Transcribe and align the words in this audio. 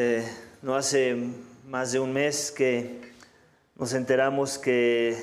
Eh, 0.00 0.24
no 0.62 0.76
hace 0.76 1.16
más 1.66 1.90
de 1.90 1.98
un 1.98 2.12
mes 2.12 2.52
que 2.52 3.00
nos 3.74 3.94
enteramos 3.94 4.56
que 4.56 5.20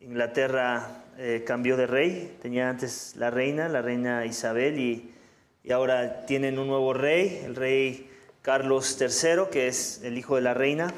Inglaterra 0.00 1.04
eh, 1.18 1.44
cambió 1.46 1.76
de 1.76 1.86
rey. 1.86 2.36
Tenía 2.42 2.68
antes 2.68 3.14
la 3.14 3.30
reina, 3.30 3.68
la 3.68 3.82
reina 3.82 4.26
Isabel, 4.26 4.80
y, 4.80 5.14
y 5.62 5.70
ahora 5.70 6.26
tienen 6.26 6.58
un 6.58 6.66
nuevo 6.66 6.94
rey, 6.94 7.42
el 7.44 7.54
rey 7.54 8.10
Carlos 8.42 9.00
III, 9.00 9.52
que 9.52 9.68
es 9.68 10.00
el 10.02 10.18
hijo 10.18 10.34
de 10.34 10.42
la 10.42 10.52
reina. 10.52 10.92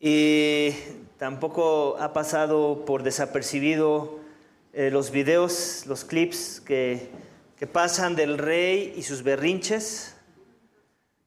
Y 0.00 0.70
tampoco 1.18 1.98
ha 2.00 2.14
pasado 2.14 2.86
por 2.86 3.02
desapercibido 3.02 4.18
eh, 4.72 4.90
los 4.90 5.10
videos, 5.10 5.84
los 5.84 6.06
clips 6.06 6.62
que, 6.64 7.10
que, 7.58 7.66
pasan 7.66 8.16
del 8.16 8.38
rey 8.38 8.94
y 8.96 9.02
sus 9.02 9.22
berrinches. 9.22 10.14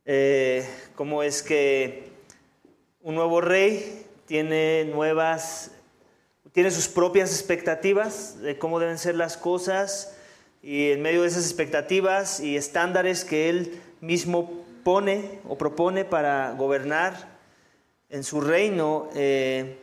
Eh, 0.05 0.67
cómo 0.95 1.21
es 1.21 1.43
que 1.43 2.09
un 3.01 3.13
nuevo 3.13 3.39
rey 3.39 4.05
tiene 4.25 4.85
nuevas, 4.85 5.71
tiene 6.53 6.71
sus 6.71 6.87
propias 6.87 7.31
expectativas 7.31 8.41
de 8.41 8.57
cómo 8.57 8.79
deben 8.79 8.97
ser 8.97 9.13
las 9.13 9.37
cosas 9.37 10.15
y 10.63 10.91
en 10.91 11.03
medio 11.03 11.21
de 11.21 11.27
esas 11.27 11.45
expectativas 11.45 12.39
y 12.39 12.57
estándares 12.57 13.25
que 13.25 13.49
él 13.49 13.79
mismo 13.99 14.65
pone 14.83 15.39
o 15.47 15.57
propone 15.57 16.03
para 16.03 16.51
gobernar 16.53 17.39
en 18.09 18.23
su 18.23 18.41
reino, 18.41 19.07
eh, 19.15 19.77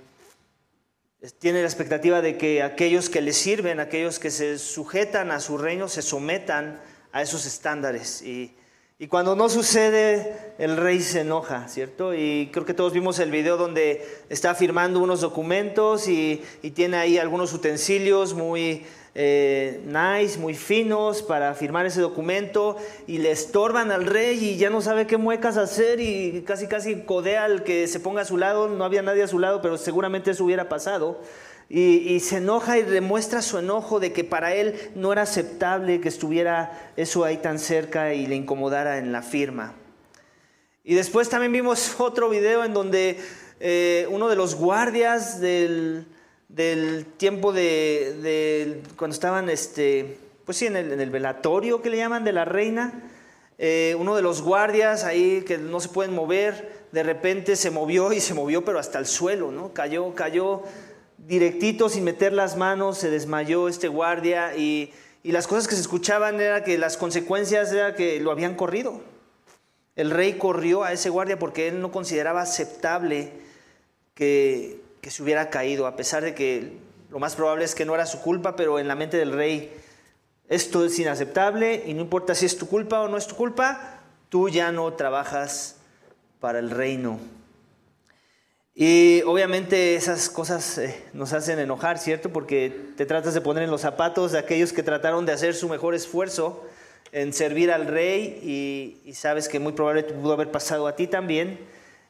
tiene 1.38 1.60
la 1.60 1.68
expectativa 1.68 2.20
de 2.20 2.36
que 2.36 2.62
aquellos 2.62 3.08
que 3.08 3.20
le 3.20 3.32
sirven, 3.32 3.78
aquellos 3.78 4.18
que 4.18 4.30
se 4.30 4.58
sujetan 4.58 5.30
a 5.30 5.40
su 5.40 5.58
reino, 5.58 5.88
se 5.88 6.02
sometan 6.02 6.80
a 7.12 7.22
esos 7.22 7.46
estándares. 7.46 8.22
Y, 8.22 8.54
cuando 9.06 9.36
no 9.36 9.48
sucede, 9.48 10.54
el 10.58 10.76
rey 10.76 11.00
se 11.00 11.20
enoja, 11.20 11.68
¿cierto? 11.68 12.14
Y 12.14 12.50
creo 12.52 12.66
que 12.66 12.74
todos 12.74 12.92
vimos 12.92 13.20
el 13.20 13.30
video 13.30 13.56
donde 13.56 14.04
está 14.28 14.56
firmando 14.56 14.98
unos 14.98 15.20
documentos 15.20 16.08
y, 16.08 16.42
y 16.62 16.72
tiene 16.72 16.96
ahí 16.96 17.16
algunos 17.16 17.52
utensilios 17.52 18.34
muy 18.34 18.84
eh, 19.14 19.80
nice, 19.84 20.38
muy 20.38 20.54
finos 20.54 21.22
para 21.22 21.54
firmar 21.54 21.86
ese 21.86 22.00
documento 22.00 22.76
y 23.06 23.18
le 23.18 23.30
estorban 23.30 23.90
al 23.90 24.04
rey 24.04 24.36
y 24.44 24.56
ya 24.58 24.70
no 24.70 24.80
sabe 24.80 25.06
qué 25.06 25.16
muecas 25.16 25.56
hacer 25.56 25.98
y 26.00 26.42
casi 26.46 26.66
casi 26.66 27.02
codea 27.02 27.44
al 27.44 27.64
que 27.64 27.88
se 27.88 28.00
ponga 28.00 28.22
a 28.22 28.24
su 28.24 28.36
lado, 28.36 28.68
no 28.68 28.84
había 28.84 29.02
nadie 29.02 29.22
a 29.22 29.28
su 29.28 29.38
lado, 29.38 29.62
pero 29.62 29.76
seguramente 29.76 30.30
eso 30.32 30.44
hubiera 30.44 30.68
pasado. 30.68 31.20
Y, 31.70 32.20
se 32.20 32.38
enoja 32.38 32.78
y 32.78 32.82
demuestra 32.82 33.42
su 33.42 33.58
enojo 33.58 34.00
de 34.00 34.12
que 34.14 34.24
para 34.24 34.54
él 34.54 34.74
no 34.94 35.12
era 35.12 35.22
aceptable 35.22 36.00
que 36.00 36.08
estuviera 36.08 36.92
eso 36.96 37.24
ahí 37.24 37.36
tan 37.36 37.58
cerca 37.58 38.14
y 38.14 38.26
le 38.26 38.36
incomodara 38.36 38.96
en 38.96 39.12
la 39.12 39.20
firma. 39.20 39.74
Y 40.82 40.94
después 40.94 41.28
también 41.28 41.52
vimos 41.52 41.96
otro 42.00 42.30
video 42.30 42.64
en 42.64 42.72
donde 42.72 43.18
eh, 43.60 44.06
uno 44.10 44.28
de 44.28 44.36
los 44.36 44.54
guardias 44.54 45.40
del, 45.40 46.06
del 46.48 47.04
tiempo 47.04 47.52
de, 47.52 48.80
cuando 48.96 49.14
estaban, 49.14 49.50
este, 49.50 50.16
pues 50.46 50.56
sí, 50.56 50.66
en 50.66 50.76
el, 50.76 51.10
velatorio 51.10 51.82
que 51.82 51.90
le 51.90 51.98
llaman 51.98 52.24
de 52.24 52.32
la 52.32 52.46
reina. 52.46 53.10
Eh, 53.58 53.94
uno 53.98 54.16
de 54.16 54.22
los 54.22 54.40
guardias 54.40 55.04
ahí 55.04 55.42
que 55.42 55.58
no 55.58 55.80
se 55.80 55.90
pueden 55.90 56.14
mover, 56.14 56.86
de 56.92 57.02
repente 57.02 57.56
se 57.56 57.70
movió 57.70 58.12
y 58.12 58.20
se 58.20 58.32
movió, 58.32 58.64
pero 58.64 58.78
hasta 58.78 58.98
el 58.98 59.06
suelo, 59.06 59.50
¿no? 59.50 59.74
Cayó, 59.74 60.14
cayó 60.14 60.62
directito 61.28 61.90
sin 61.90 62.04
meter 62.04 62.32
las 62.32 62.56
manos, 62.56 62.96
se 62.96 63.10
desmayó 63.10 63.68
este 63.68 63.88
guardia 63.88 64.56
y, 64.56 64.92
y 65.22 65.32
las 65.32 65.46
cosas 65.46 65.68
que 65.68 65.74
se 65.74 65.82
escuchaban 65.82 66.40
era 66.40 66.64
que 66.64 66.78
las 66.78 66.96
consecuencias 66.96 67.70
era 67.70 67.94
que 67.94 68.18
lo 68.18 68.30
habían 68.30 68.54
corrido. 68.54 69.02
El 69.94 70.10
rey 70.10 70.38
corrió 70.38 70.84
a 70.84 70.92
ese 70.92 71.10
guardia 71.10 71.38
porque 71.38 71.68
él 71.68 71.82
no 71.82 71.92
consideraba 71.92 72.40
aceptable 72.40 73.32
que, 74.14 74.80
que 75.02 75.10
se 75.10 75.22
hubiera 75.22 75.50
caído, 75.50 75.86
a 75.86 75.96
pesar 75.96 76.24
de 76.24 76.34
que 76.34 76.78
lo 77.10 77.18
más 77.18 77.36
probable 77.36 77.66
es 77.66 77.74
que 77.74 77.84
no 77.84 77.94
era 77.94 78.06
su 78.06 78.22
culpa, 78.22 78.56
pero 78.56 78.78
en 78.78 78.88
la 78.88 78.94
mente 78.94 79.18
del 79.18 79.32
rey 79.32 79.70
esto 80.48 80.86
es 80.86 80.98
inaceptable 80.98 81.82
y 81.86 81.92
no 81.92 82.00
importa 82.00 82.34
si 82.34 82.46
es 82.46 82.56
tu 82.56 82.66
culpa 82.66 83.02
o 83.02 83.08
no 83.08 83.18
es 83.18 83.26
tu 83.26 83.36
culpa, 83.36 84.00
tú 84.30 84.48
ya 84.48 84.72
no 84.72 84.94
trabajas 84.94 85.76
para 86.40 86.58
el 86.58 86.70
reino. 86.70 87.18
Y 88.80 89.22
obviamente 89.22 89.96
esas 89.96 90.30
cosas 90.30 90.78
eh, 90.78 91.02
nos 91.12 91.32
hacen 91.32 91.58
enojar, 91.58 91.98
¿cierto? 91.98 92.32
Porque 92.32 92.92
te 92.96 93.06
tratas 93.06 93.34
de 93.34 93.40
poner 93.40 93.64
en 93.64 93.72
los 93.72 93.80
zapatos 93.80 94.30
de 94.30 94.38
aquellos 94.38 94.72
que 94.72 94.84
trataron 94.84 95.26
de 95.26 95.32
hacer 95.32 95.56
su 95.56 95.68
mejor 95.68 95.96
esfuerzo 95.96 96.64
en 97.10 97.32
servir 97.32 97.72
al 97.72 97.86
rey 97.86 99.02
y, 99.04 99.12
sabes 99.14 99.48
que 99.48 99.58
muy 99.58 99.72
probable 99.72 100.04
pudo 100.04 100.32
haber 100.32 100.52
pasado 100.52 100.86
a 100.86 100.94
ti 100.94 101.08
también 101.08 101.58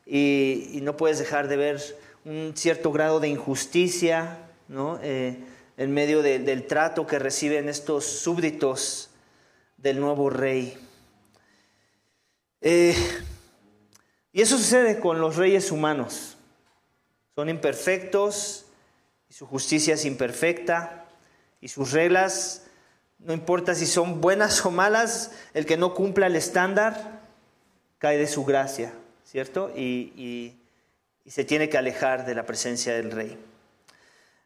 y, 0.04 0.68
y 0.74 0.82
no 0.82 0.94
puedes 0.98 1.18
dejar 1.18 1.48
de 1.48 1.56
ver 1.56 1.80
un 2.26 2.52
cierto 2.54 2.92
grado 2.92 3.18
de 3.18 3.28
injusticia 3.28 4.36
¿no? 4.68 4.98
Eh, 5.02 5.38
en 5.78 5.94
medio 5.94 6.22
del 6.22 6.66
trato 6.66 7.06
que 7.06 7.18
reciben 7.18 7.68
estos 7.68 8.04
súbditos 8.04 9.10
del 9.76 10.00
nuevo 10.00 10.28
rey. 10.28 10.76
Eh, 12.60 12.96
y 14.32 14.42
eso 14.42 14.58
sucede 14.58 14.98
con 14.98 15.20
los 15.20 15.36
reyes 15.36 15.70
humanos. 15.70 16.37
Son 17.38 17.48
imperfectos 17.48 18.66
y 19.30 19.34
su 19.34 19.46
justicia 19.46 19.94
es 19.94 20.04
imperfecta 20.04 21.04
y 21.60 21.68
sus 21.68 21.92
reglas, 21.92 22.64
no 23.20 23.32
importa 23.32 23.76
si 23.76 23.86
son 23.86 24.20
buenas 24.20 24.66
o 24.66 24.72
malas, 24.72 25.30
el 25.54 25.64
que 25.64 25.76
no 25.76 25.94
cumpla 25.94 26.26
el 26.26 26.34
estándar 26.34 27.20
cae 27.98 28.18
de 28.18 28.26
su 28.26 28.44
gracia, 28.44 28.92
¿cierto? 29.24 29.70
y 29.76 30.58
y 31.28 31.30
se 31.30 31.44
tiene 31.44 31.68
que 31.68 31.76
alejar 31.76 32.24
de 32.24 32.34
la 32.34 32.46
presencia 32.46 32.94
del 32.94 33.10
rey. 33.10 33.38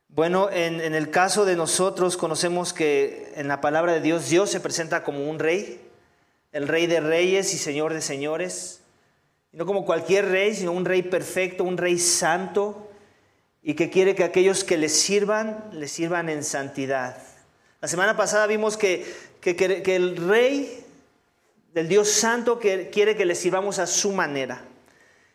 Bueno, 0.08 0.50
en, 0.50 0.80
el 0.80 1.10
caso 1.10 1.44
de 1.44 1.54
nosotros 1.54 2.16
conocemos 2.16 2.72
que 2.72 3.32
en 3.36 3.46
la 3.46 3.60
palabra 3.60 3.92
de 3.92 4.00
Dios 4.00 4.28
Dios 4.28 4.50
se 4.50 4.58
presenta 4.58 5.04
como 5.04 5.30
un 5.30 5.38
rey, 5.38 5.80
el 6.50 6.66
rey 6.66 6.88
de 6.88 6.98
reyes 6.98 7.54
y 7.54 7.58
señor 7.58 7.94
de 7.94 8.02
señores, 8.02 8.81
no 9.52 9.66
como 9.66 9.84
cualquier 9.84 10.28
rey, 10.28 10.54
sino 10.54 10.72
un 10.72 10.84
rey 10.84 11.02
perfecto, 11.02 11.64
un 11.64 11.76
rey 11.76 11.98
santo, 11.98 12.90
y 13.62 13.74
que 13.74 13.90
quiere 13.90 14.14
que 14.14 14.24
aquellos 14.24 14.64
que 14.64 14.76
le 14.76 14.88
sirvan, 14.88 15.70
le 15.72 15.86
sirvan 15.88 16.28
en 16.28 16.42
santidad. 16.42 17.16
La 17.80 17.88
semana 17.88 18.16
pasada 18.16 18.46
vimos 18.46 18.76
que, 18.76 19.04
que, 19.40 19.54
que 19.54 19.96
el 19.96 20.16
rey 20.16 20.84
del 21.72 21.88
Dios 21.88 22.10
santo 22.10 22.58
quiere 22.58 23.16
que 23.16 23.24
le 23.24 23.34
sirvamos 23.34 23.78
a 23.78 23.86
su 23.86 24.12
manera. 24.12 24.62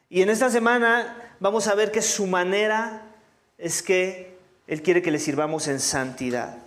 Y 0.09 0.21
en 0.21 0.29
esta 0.29 0.49
semana 0.49 1.35
vamos 1.39 1.67
a 1.67 1.75
ver 1.75 1.91
que 1.91 2.01
su 2.01 2.27
manera 2.27 3.03
es 3.57 3.81
que 3.81 4.37
Él 4.67 4.81
quiere 4.81 5.01
que 5.01 5.11
le 5.11 5.19
sirvamos 5.19 5.67
en 5.67 5.79
santidad. 5.79 6.57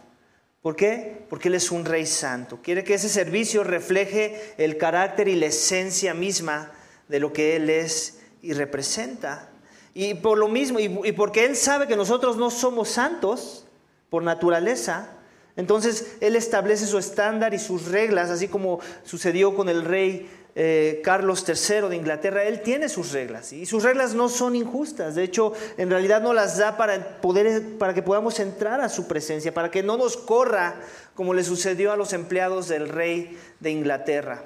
¿Por 0.61 0.77
qué? 0.77 1.25
Porque 1.31 1.49
Él 1.49 1.55
es 1.55 1.71
un 1.71 1.85
rey 1.85 2.05
santo. 2.05 2.61
Quiere 2.63 2.85
que 2.85 2.95
ese 2.95 3.09
servicio 3.09 3.65
refleje 3.65 4.55
el 4.59 4.77
carácter 4.77 5.29
y 5.29 5.37
la 5.37 5.47
esencia 5.47 6.15
misma 6.15 6.73
de 7.11 7.21
lo 7.21 7.33
que 7.33 7.57
Él 7.57 7.69
es 7.69 8.21
y 8.41 8.55
representa. 8.55 9.51
Y 9.93 10.15
por 10.15 10.39
lo 10.39 10.49
mismo, 10.49 10.79
y, 10.79 11.13
porque 11.13 11.45
Él 11.45 11.57
sabe 11.57 11.87
que 11.87 11.97
nosotros 11.97 12.37
no 12.37 12.51
somos 12.51 12.89
santos 12.89 13.67
por 14.09 14.23
naturaleza, 14.23 15.11
entonces 15.57 16.17
Él 16.21 16.37
establece 16.37 16.87
su 16.87 16.97
estándar 16.97 17.53
y 17.53 17.59
sus 17.59 17.89
reglas, 17.89 18.31
así 18.31 18.49
como 18.49 18.79
sucedió 19.05 19.55
con 19.55 19.69
el 19.69 19.85
rey 19.85 20.31
eh, 20.55 21.01
Carlos 21.05 21.45
III 21.47 21.89
de 21.89 21.97
Inglaterra, 21.97 22.43
él 22.43 22.61
tiene 22.63 22.89
sus 22.89 23.13
reglas 23.13 23.53
y 23.53 23.67
sus 23.67 23.85
reglas 23.85 24.15
no 24.15 24.29
son 24.29 24.57
injustas. 24.57 25.15
De 25.15 25.23
hecho, 25.23 25.53
en 25.77 25.91
realidad 25.91 26.21
no 26.21 26.33
las 26.33 26.59
da 26.59 26.77
para, 26.77 27.21
poder, 27.21 27.79
para 27.79 27.95
que 27.95 28.03
podamos 28.03 28.41
entrar 28.41 28.81
a 28.81 28.89
su 28.89 29.07
presencia, 29.07 29.55
para 29.55 29.71
que 29.71 29.85
no 29.85 29.97
nos 29.97 30.17
corra 30.17 30.81
como 31.15 31.35
le 31.35 31.45
sucedió 31.45 31.93
a 31.93 31.97
los 31.97 32.13
empleados 32.13 32.67
del 32.67 32.89
rey 32.89 33.39
de 33.61 33.71
Inglaterra. 33.71 34.43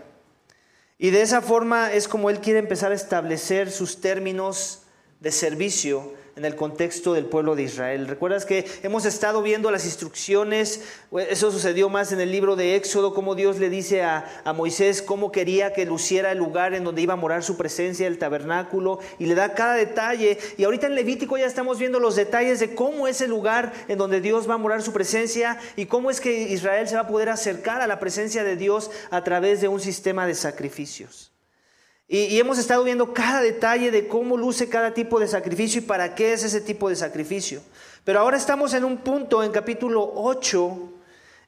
Y 1.04 1.10
de 1.10 1.20
esa 1.20 1.42
forma 1.42 1.92
es 1.92 2.09
como 2.09 2.31
él 2.31 2.41
quiere 2.41 2.59
empezar 2.59 2.91
a 2.91 2.94
establecer 2.94 3.71
sus 3.71 4.01
términos 4.01 4.84
de 5.21 5.33
servicio 5.33 6.15
en 6.36 6.45
el 6.45 6.57
contexto 6.57 7.15
del 7.15 7.27
pueblo 7.27 7.54
de 7.54 7.63
Israel. 7.63 8.09
Recuerdas 8.09 8.45
que 8.45 8.65
hemos 8.83 9.04
estado 9.04 9.42
viendo 9.42 9.71
las 9.71 9.84
instrucciones, 9.84 10.83
eso 11.31 11.51
sucedió 11.51 11.89
más 11.89 12.13
en 12.13 12.21
el 12.21 12.33
libro 12.33 12.57
de 12.57 12.77
Éxodo, 12.77 13.15
cómo 13.15 13.34
Dios 13.34 13.59
le 13.59 13.71
dice 13.71 14.03
a, 14.03 14.25
Moisés 14.54 15.03
cómo 15.03 15.33
quería 15.33 15.72
que 15.72 15.84
luciera 15.84 16.33
el 16.33 16.39
lugar 16.39 16.75
en 16.75 16.84
donde 16.84 17.03
iba 17.03 17.15
a 17.15 17.16
morar 17.16 17.42
su 17.42 17.57
presencia, 17.57 18.07
el 18.07 18.19
tabernáculo, 18.19 18.98
y 19.19 19.27
le 19.27 19.34
da 19.34 19.54
cada 19.54 19.75
detalle. 19.75 20.39
Y 20.57 20.65
ahorita 20.65 20.86
en 20.86 20.95
Levítico 20.95 21.36
ya 21.36 21.47
estamos 21.47 21.78
viendo 21.78 22.01
los 22.01 22.16
detalles 22.16 22.60
de 22.60 22.75
cómo 22.75 23.09
es 23.09 23.21
el 23.21 23.30
lugar 23.30 23.72
en 23.89 23.98
donde 23.98 24.21
Dios 24.21 24.48
va 24.48 24.54
a 24.54 24.59
morar 24.59 24.83
su 24.83 24.92
presencia 24.92 25.59
y 25.77 25.87
cómo 25.87 26.10
es 26.10 26.21
que 26.21 26.42
Israel 26.42 26.89
se 26.89 26.95
va 26.95 27.03
a 27.03 27.09
poder 27.09 27.28
acercar 27.28 27.80
a 27.80 27.87
la 27.87 28.01
presencia 28.01 28.45
de 28.45 28.57
Dios 28.57 28.91
a 29.10 29.25
través 29.25 29.60
de 29.60 29.69
un 29.69 29.80
sistema 29.80 30.27
de 30.27 30.34
sacrificios. 30.34 31.34
Y, 32.06 32.39
hemos 32.39 32.59
estado 32.59 32.84
viendo 32.84 33.15
cada 33.15 33.41
detalle 33.41 33.91
de 33.91 34.06
cómo 34.09 34.36
luce 34.36 34.68
cada 34.68 34.92
tipo 34.92 35.18
de 35.18 35.27
sacrificio 35.27 35.80
y 35.80 35.84
para 35.84 36.15
qué 36.15 36.34
es 36.34 36.45
ese 36.45 36.60
tipo 36.60 36.89
de 36.89 36.97
sacrificio. 36.97 37.62
Pero 38.04 38.21
ahora 38.21 38.36
estamos 38.36 38.74
en 38.74 38.84
un 38.84 38.98
punto, 38.98 39.42
en 39.42 39.53
capítulo 39.53 40.12
8, 40.15 40.92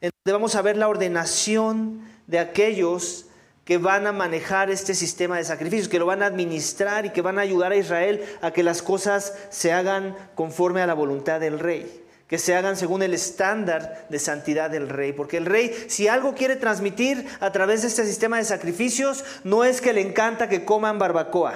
en 0.00 0.10
donde 0.24 0.32
vamos 0.32 0.54
a 0.54 0.62
ver 0.62 0.78
la 0.78 0.88
ordenación 0.88 2.00
de 2.26 2.38
aquellos 2.38 3.26
que 3.66 3.78
van 3.78 4.06
a 4.06 4.12
manejar 4.12 4.70
este 4.70 4.94
sistema 4.94 5.36
de 5.36 5.44
sacrificios, 5.44 5.88
que 5.88 5.98
lo 5.98 6.06
van 6.06 6.22
a 6.22 6.26
administrar 6.26 7.04
y 7.04 7.10
que 7.10 7.20
van 7.20 7.38
a 7.38 7.42
ayudar 7.42 7.72
a 7.72 7.76
Israel 7.76 8.24
a 8.40 8.52
que 8.52 8.62
las 8.62 8.80
cosas 8.80 9.34
se 9.50 9.72
hagan 9.72 10.16
conforme 10.36 10.80
a 10.80 10.86
la 10.86 10.94
voluntad 10.94 11.40
del 11.40 11.58
rey, 11.58 12.04
que 12.28 12.38
se 12.38 12.56
hagan 12.56 12.76
según 12.76 13.02
el 13.02 13.14
estándar 13.14 14.06
de 14.08 14.18
santidad 14.18 14.70
del 14.70 14.88
rey. 14.88 15.12
Porque 15.12 15.36
el 15.36 15.46
rey, 15.46 15.86
si 15.88 16.08
algo 16.08 16.34
quiere 16.34 16.56
transmitir 16.56 17.26
a 17.40 17.52
través 17.52 17.82
de 17.82 17.88
este 17.88 18.04
sistema 18.04 18.38
de 18.38 18.44
sacrificios, 18.44 19.24
no 19.44 19.64
es 19.64 19.80
que 19.80 19.92
le 19.92 20.00
encanta 20.00 20.48
que 20.48 20.64
coman 20.64 20.98
barbacoa, 20.98 21.54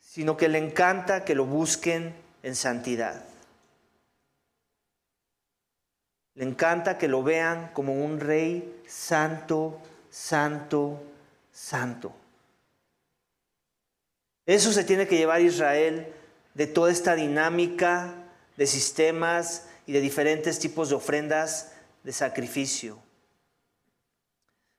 sino 0.00 0.36
que 0.36 0.48
le 0.48 0.58
encanta 0.58 1.24
que 1.24 1.34
lo 1.34 1.44
busquen 1.44 2.14
en 2.42 2.54
santidad. 2.54 3.24
Le 6.34 6.44
encanta 6.44 6.96
que 6.96 7.08
lo 7.08 7.22
vean 7.22 7.70
como 7.74 7.92
un 7.92 8.20
rey 8.20 8.80
santo, 8.86 9.80
santo, 10.08 11.02
santo. 11.52 12.12
Eso 14.46 14.72
se 14.72 14.84
tiene 14.84 15.06
que 15.06 15.16
llevar 15.16 15.40
Israel 15.40 16.14
de 16.54 16.66
toda 16.66 16.90
esta 16.90 17.14
dinámica 17.14 18.14
de 18.56 18.66
sistemas 18.66 19.66
y 19.86 19.92
de 19.92 20.00
diferentes 20.00 20.58
tipos 20.58 20.88
de 20.88 20.96
ofrendas 20.96 21.72
de 22.04 22.12
sacrificio. 22.12 22.98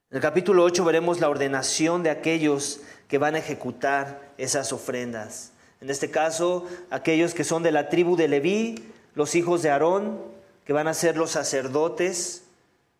En 0.10 0.18
el 0.18 0.22
capítulo 0.22 0.64
8 0.64 0.84
veremos 0.84 1.20
la 1.20 1.30
ordenación 1.30 2.04
de 2.04 2.10
aquellos 2.10 2.82
que 3.08 3.18
van 3.18 3.36
a 3.36 3.40
ejecutar 3.40 4.34
esas 4.38 4.74
ofrendas. 4.74 5.52
En 5.80 5.90
este 5.90 6.12
caso, 6.12 6.68
aquellos 6.90 7.34
que 7.34 7.44
son 7.44 7.64
de 7.64 7.72
la 7.72 7.90
tribu 7.90 8.16
de 8.16 8.28
Leví, 8.28 8.92
los 9.16 9.36
hijos 9.36 9.62
de 9.62 9.70
Aarón, 9.70 10.22
que 10.66 10.74
van 10.74 10.88
a 10.88 10.94
ser 10.94 11.18
los 11.18 11.32
sacerdotes 11.32 12.44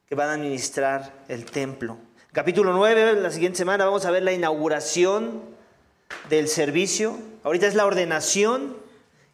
que 0.08 0.16
van 0.16 0.30
a 0.30 0.34
administrar 0.34 1.14
el 1.28 1.46
templo. 1.46 1.98
Capítulo 2.34 2.74
9, 2.74 3.22
la 3.22 3.32
siguiente 3.32 3.58
semana 3.58 3.86
vamos 3.86 4.06
a 4.06 4.12
ver 4.12 4.24
la 4.24 4.34
inauguración 4.34 5.42
del 6.30 6.48
servicio. 6.48 7.18
Ahorita 7.44 7.68
es 7.68 7.76
la 7.76 7.86
ordenación 7.86 8.76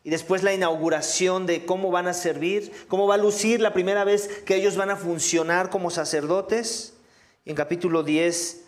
y 0.03 0.09
después 0.09 0.43
la 0.43 0.53
inauguración 0.53 1.45
de 1.45 1.65
cómo 1.65 1.91
van 1.91 2.07
a 2.07 2.13
servir, 2.13 2.71
cómo 2.87 3.07
va 3.07 3.15
a 3.15 3.17
lucir 3.17 3.59
la 3.59 3.73
primera 3.73 4.03
vez 4.03 4.27
que 4.45 4.55
ellos 4.55 4.77
van 4.77 4.89
a 4.89 4.95
funcionar 4.95 5.69
como 5.69 5.89
sacerdotes. 5.89 6.93
En 7.45 7.55
capítulo 7.55 8.03
10 8.03 8.61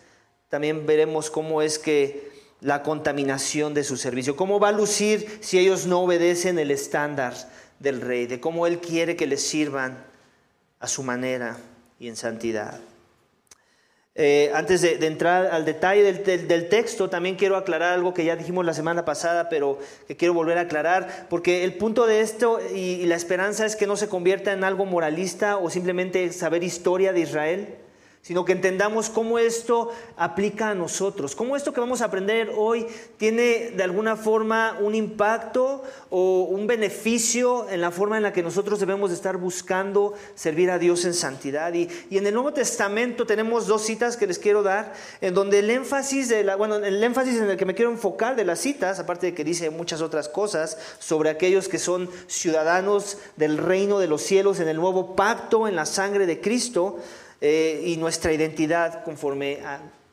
también 0.48 0.84
veremos 0.84 1.30
cómo 1.30 1.62
es 1.62 1.78
que 1.78 2.30
la 2.60 2.82
contaminación 2.82 3.72
de 3.72 3.84
su 3.84 3.96
servicio, 3.96 4.36
cómo 4.36 4.60
va 4.60 4.68
a 4.68 4.72
lucir 4.72 5.38
si 5.40 5.58
ellos 5.58 5.86
no 5.86 6.02
obedecen 6.02 6.58
el 6.58 6.70
estándar 6.70 7.34
del 7.78 8.00
rey, 8.00 8.26
de 8.26 8.40
cómo 8.40 8.66
Él 8.66 8.78
quiere 8.80 9.16
que 9.16 9.26
le 9.26 9.38
sirvan 9.38 10.04
a 10.78 10.88
su 10.88 11.02
manera 11.02 11.56
y 11.98 12.08
en 12.08 12.16
santidad. 12.16 12.80
Eh, 14.22 14.50
antes 14.52 14.82
de, 14.82 15.06
entrar 15.06 15.46
al 15.46 15.64
detalle 15.64 16.02
del, 16.02 16.46
del, 16.46 16.68
texto, 16.68 17.08
también 17.08 17.36
quiero 17.36 17.56
aclarar 17.56 17.94
algo 17.94 18.12
que 18.12 18.22
ya 18.22 18.36
dijimos 18.36 18.66
la 18.66 18.74
semana 18.74 19.06
pasada, 19.06 19.48
pero 19.48 19.78
que 20.06 20.14
quiero 20.14 20.34
volver 20.34 20.58
a 20.58 20.62
aclarar, 20.62 21.26
porque 21.30 21.64
el 21.64 21.72
punto 21.72 22.04
de 22.04 22.20
esto 22.20 22.60
y 22.74 23.06
la 23.06 23.16
esperanza 23.16 23.64
es 23.64 23.76
que 23.76 23.86
no 23.86 23.96
se 23.96 24.10
convierta 24.10 24.52
en 24.52 24.62
algo 24.62 24.84
moralista 24.84 25.56
o 25.56 25.70
simplemente 25.70 26.34
saber 26.34 26.62
historia 26.62 27.14
de 27.14 27.20
Israel 27.20 27.78
sino 28.22 28.44
que 28.44 28.52
entendamos 28.52 29.08
cómo 29.08 29.38
esto 29.38 29.90
aplica 30.16 30.70
a 30.70 30.74
nosotros, 30.74 31.34
cómo 31.34 31.56
esto 31.56 31.72
que 31.72 31.80
vamos 31.80 32.02
a 32.02 32.04
aprender 32.04 32.52
hoy 32.54 32.86
tiene 33.16 33.70
de 33.70 33.82
alguna 33.82 34.14
forma 34.14 34.76
un 34.78 34.94
impacto 34.94 35.82
o 36.10 36.42
un 36.42 36.66
beneficio 36.66 37.68
en 37.70 37.80
la 37.80 37.90
forma 37.90 38.18
en 38.18 38.22
la 38.22 38.32
que 38.32 38.42
nosotros 38.42 38.78
debemos 38.78 39.10
estar 39.10 39.38
buscando 39.38 40.12
servir 40.34 40.70
a 40.70 40.78
Dios 40.78 41.06
en 41.06 41.14
santidad. 41.14 41.72
Y, 41.72 41.88
en 42.10 42.26
el 42.26 42.34
Nuevo 42.34 42.52
Testamento 42.52 43.26
tenemos 43.26 43.66
dos 43.66 43.82
citas 43.82 44.18
que 44.18 44.26
les 44.26 44.38
quiero 44.38 44.62
dar, 44.62 44.92
en 45.22 45.32
donde 45.32 45.60
el 45.60 45.70
énfasis, 45.70 46.28
de 46.28 46.44
la, 46.44 46.56
bueno, 46.56 46.76
el 46.76 47.02
énfasis 47.02 47.36
en 47.38 47.48
el 47.48 47.56
que 47.56 47.64
me 47.64 47.74
quiero 47.74 47.90
enfocar 47.90 48.36
de 48.36 48.44
las 48.44 48.58
citas, 48.58 48.98
aparte 48.98 49.28
de 49.28 49.34
que 49.34 49.44
dice 49.44 49.70
muchas 49.70 50.02
otras 50.02 50.28
cosas 50.28 50.76
sobre 50.98 51.30
aquellos 51.30 51.68
que 51.68 51.78
son 51.78 52.10
ciudadanos 52.26 53.16
del 53.36 53.56
reino 53.56 53.98
de 53.98 54.08
los 54.08 54.20
cielos 54.20 54.60
en 54.60 54.68
el 54.68 54.76
nuevo 54.76 55.16
pacto, 55.16 55.66
en 55.66 55.74
la 55.74 55.86
sangre 55.86 56.26
de 56.26 56.40
Cristo, 56.42 56.98
eh, 57.40 57.82
y 57.86 57.96
nuestra 57.96 58.32
identidad 58.32 59.02
conforme 59.02 59.60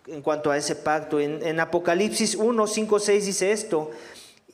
en 0.07 0.21
cuanto 0.21 0.51
a 0.51 0.57
ese 0.57 0.75
pacto. 0.75 1.19
En, 1.19 1.59
Apocalipsis 1.59 2.35
1, 2.35 2.67
5, 2.67 2.99
6 2.99 3.25
dice 3.25 3.51
esto, 3.51 3.91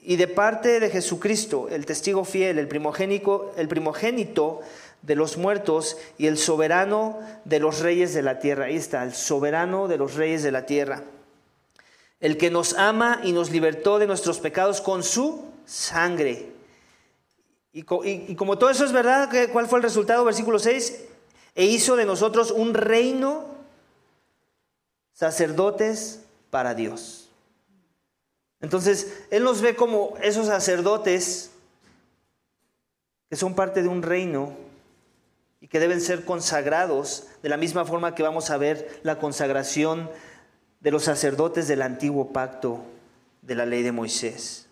y 0.01 0.15
de 0.17 0.27
parte 0.27 0.79
de 0.79 0.89
Jesucristo, 0.89 1.69
el 1.69 1.85
testigo 1.85 2.25
fiel, 2.25 2.59
el 2.59 2.67
primogénito, 2.67 3.53
el 3.55 3.67
primogénito 3.67 4.61
de 5.01 5.15
los 5.15 5.37
muertos 5.37 5.97
y 6.17 6.27
el 6.27 6.37
soberano 6.37 7.19
de 7.45 7.59
los 7.59 7.79
reyes 7.79 8.13
de 8.13 8.21
la 8.21 8.39
tierra. 8.39 8.65
Ahí 8.65 8.75
está, 8.75 9.03
el 9.03 9.13
soberano 9.13 9.87
de 9.87 9.97
los 9.97 10.15
reyes 10.15 10.43
de 10.43 10.51
la 10.51 10.65
tierra. 10.65 11.03
El 12.19 12.37
que 12.37 12.49
nos 12.49 12.73
ama 12.73 13.21
y 13.23 13.33
nos 13.33 13.51
libertó 13.51 13.99
de 13.99 14.07
nuestros 14.07 14.39
pecados 14.39 14.81
con 14.81 15.03
su 15.03 15.45
sangre. 15.65 16.51
Y, 17.73 17.81
y 17.81 18.35
como 18.35 18.57
todo 18.57 18.69
eso 18.69 18.85
es 18.85 18.91
verdad, 18.91 19.29
¿cuál 19.51 19.67
fue 19.67 19.79
el 19.79 19.83
resultado? 19.83 20.23
Versículo 20.25 20.59
6, 20.59 21.05
e 21.55 21.65
hizo 21.65 21.95
de 21.95 22.05
nosotros 22.05 22.51
un 22.51 22.73
reino, 22.73 23.45
sacerdotes 25.13 26.21
para 26.49 26.73
Dios. 26.73 27.29
Entonces, 28.61 29.25
Él 29.29 29.43
nos 29.43 29.61
ve 29.61 29.75
como 29.75 30.15
esos 30.21 30.47
sacerdotes 30.47 31.51
que 33.29 33.35
son 33.35 33.55
parte 33.55 33.81
de 33.81 33.87
un 33.87 34.01
reino 34.01 34.55
y 35.59 35.67
que 35.67 35.79
deben 35.79 36.01
ser 36.01 36.23
consagrados 36.23 37.27
de 37.41 37.49
la 37.49 37.57
misma 37.57 37.85
forma 37.85 38.15
que 38.15 38.23
vamos 38.23 38.49
a 38.49 38.57
ver 38.57 38.99
la 39.03 39.17
consagración 39.17 40.09
de 40.79 40.91
los 40.91 41.03
sacerdotes 41.03 41.67
del 41.67 41.81
antiguo 41.81 42.31
pacto 42.31 42.81
de 43.41 43.55
la 43.55 43.65
ley 43.65 43.83
de 43.83 43.91
Moisés. 43.91 44.67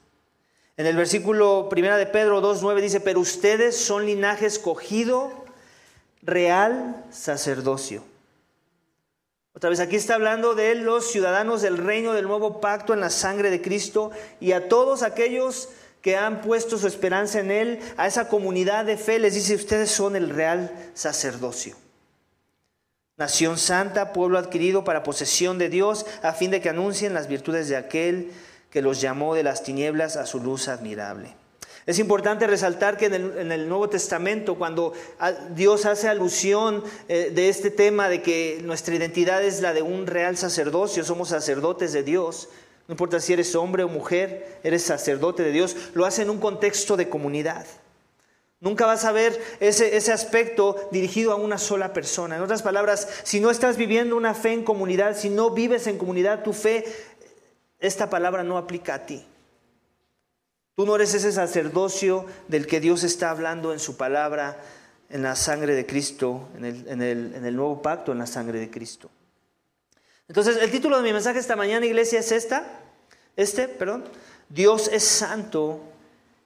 En 0.77 0.85
el 0.85 0.95
versículo 0.95 1.69
1 1.71 1.97
de 1.97 2.05
Pedro 2.05 2.41
2.9 2.41 2.81
dice, 2.81 2.99
pero 2.99 3.19
ustedes 3.19 3.77
son 3.77 4.05
linaje 4.05 4.45
escogido, 4.45 5.31
real 6.21 7.05
sacerdocio. 7.11 8.03
Otra 9.53 9.69
vez, 9.69 9.79
aquí 9.79 9.95
está 9.95 10.15
hablando 10.15 10.55
de 10.55 10.75
los 10.75 11.11
ciudadanos 11.11 11.61
del 11.61 11.77
reino 11.77 12.13
del 12.13 12.27
nuevo 12.27 12.61
pacto 12.61 12.93
en 12.93 13.01
la 13.01 13.09
sangre 13.09 13.49
de 13.49 13.61
Cristo 13.61 14.11
y 14.39 14.53
a 14.53 14.69
todos 14.69 15.03
aquellos 15.03 15.69
que 16.01 16.15
han 16.15 16.41
puesto 16.41 16.77
su 16.77 16.87
esperanza 16.87 17.39
en 17.39 17.51
Él, 17.51 17.79
a 17.97 18.07
esa 18.07 18.27
comunidad 18.27 18.85
de 18.85 18.97
fe, 18.97 19.19
les 19.19 19.35
dice, 19.35 19.55
ustedes 19.55 19.91
son 19.91 20.15
el 20.15 20.29
real 20.29 20.71
sacerdocio. 20.93 21.75
Nación 23.17 23.59
santa, 23.59 24.13
pueblo 24.13 24.39
adquirido 24.39 24.83
para 24.83 25.03
posesión 25.03 25.59
de 25.59 25.69
Dios, 25.69 26.07
a 26.23 26.33
fin 26.33 26.49
de 26.49 26.59
que 26.59 26.69
anuncien 26.69 27.13
las 27.13 27.27
virtudes 27.27 27.69
de 27.69 27.75
aquel 27.75 28.31
que 28.71 28.81
los 28.81 28.99
llamó 28.99 29.35
de 29.35 29.43
las 29.43 29.63
tinieblas 29.63 30.15
a 30.15 30.25
su 30.25 30.39
luz 30.39 30.69
admirable. 30.69 31.35
Es 31.85 31.97
importante 31.97 32.45
resaltar 32.45 32.95
que 32.95 33.07
en 33.07 33.51
el, 33.51 33.67
Nuevo 33.67 33.89
Testamento, 33.89 34.55
cuando 34.55 34.93
Dios 35.55 35.85
hace 35.85 36.07
alusión 36.07 36.83
eh, 37.07 37.31
de 37.33 37.49
este 37.49 37.71
tema 37.71 38.07
de 38.07 38.21
que 38.21 38.61
nuestra 38.63 38.93
identidad 38.93 39.43
es 39.43 39.61
la 39.61 39.73
de 39.73 39.81
un 39.81 40.05
real 40.05 40.37
sacerdocio, 40.37 41.03
somos 41.03 41.29
sacerdotes 41.29 41.91
de 41.91 42.03
Dios, 42.03 42.49
no 42.87 42.93
importa 42.93 43.19
si 43.19 43.33
eres 43.33 43.55
hombre 43.55 43.83
o 43.83 43.87
mujer, 43.87 44.59
eres 44.63 44.83
sacerdote 44.83 45.43
de 45.43 45.51
Dios, 45.51 45.75
lo 45.93 46.05
hace 46.05 46.21
en 46.21 46.29
un 46.29 46.39
contexto 46.39 46.97
de 46.97 47.09
comunidad. 47.09 47.65
Nunca 48.59 48.85
vas 48.85 49.05
a 49.05 49.11
ver 49.11 49.41
ese, 49.59 50.11
aspecto 50.11 50.75
dirigido 50.91 51.31
a 51.31 51.35
una 51.35 51.57
sola 51.57 51.93
persona. 51.93 52.35
En 52.35 52.43
otras 52.43 52.61
palabras, 52.61 53.07
si 53.23 53.39
no 53.39 53.49
estás 53.49 53.75
viviendo 53.75 54.15
una 54.15 54.35
fe 54.35 54.53
en 54.53 54.63
comunidad, 54.63 55.17
si 55.17 55.31
no 55.31 55.49
vives 55.49 55.87
en 55.87 55.97
comunidad 55.97 56.43
tu 56.43 56.53
fe, 56.53 56.85
esta 57.79 58.11
palabra 58.11 58.43
no 58.43 58.59
aplica 58.59 58.93
a 58.93 59.05
ti. 59.07 59.25
Tú 60.81 60.87
no 60.87 60.95
eres 60.95 61.13
ese 61.13 61.31
sacerdocio 61.31 62.25
del 62.47 62.65
que 62.65 62.79
Dios 62.79 63.03
está 63.03 63.29
hablando 63.29 63.71
en 63.71 63.77
su 63.77 63.97
palabra, 63.97 64.57
en 65.11 65.21
la 65.21 65.35
sangre 65.35 65.75
de 65.75 65.85
Cristo, 65.85 66.49
en 66.57 66.65
el, 67.03 67.55
nuevo 67.55 67.83
pacto, 67.83 68.11
en 68.11 68.17
la 68.17 68.25
sangre 68.25 68.59
de 68.59 68.71
Cristo. 68.71 69.11
Entonces, 70.27 70.57
el 70.59 70.71
título 70.71 70.97
de 70.97 71.03
mi 71.03 71.13
mensaje 71.13 71.37
esta 71.37 71.55
mañana, 71.55 71.85
iglesia, 71.85 72.19
es 72.19 72.31
esta, 72.31 72.65
este, 73.35 73.67
perdón. 73.67 74.05
Dios 74.49 74.89
es 74.91 75.03
santo 75.03 75.81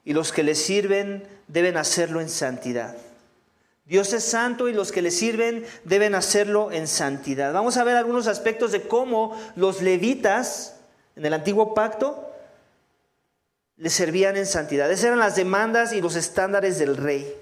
y 0.04 0.12
los 0.12 0.32
que 0.32 0.42
le 0.42 0.54
sirven 0.54 1.26
deben 1.48 1.78
hacerlo 1.78 2.20
en 2.20 2.28
santidad. 2.28 2.94
Dios 3.86 4.12
es 4.12 4.22
santo 4.22 4.68
y 4.68 4.74
los 4.74 4.92
que 4.92 5.00
le 5.00 5.12
sirven 5.12 5.64
deben 5.84 6.14
hacerlo 6.14 6.70
en 6.72 6.88
santidad. 6.88 7.54
Vamos 7.54 7.78
a 7.78 7.84
ver 7.84 7.96
algunos 7.96 8.26
aspectos 8.26 8.70
de 8.70 8.82
cómo 8.82 9.34
los 9.56 9.80
levitas 9.80 10.76
en 11.16 11.24
el 11.24 11.32
antiguo 11.32 11.72
pacto 11.72 12.25
le 13.76 13.90
servían 13.90 14.36
en 14.36 14.46
santidad. 14.46 14.90
Esas 14.90 15.06
eran 15.06 15.18
las 15.18 15.36
demandas 15.36 15.92
y 15.92 16.00
los 16.00 16.16
estándares 16.16 16.78
del 16.78 16.96
rey. 16.96 17.34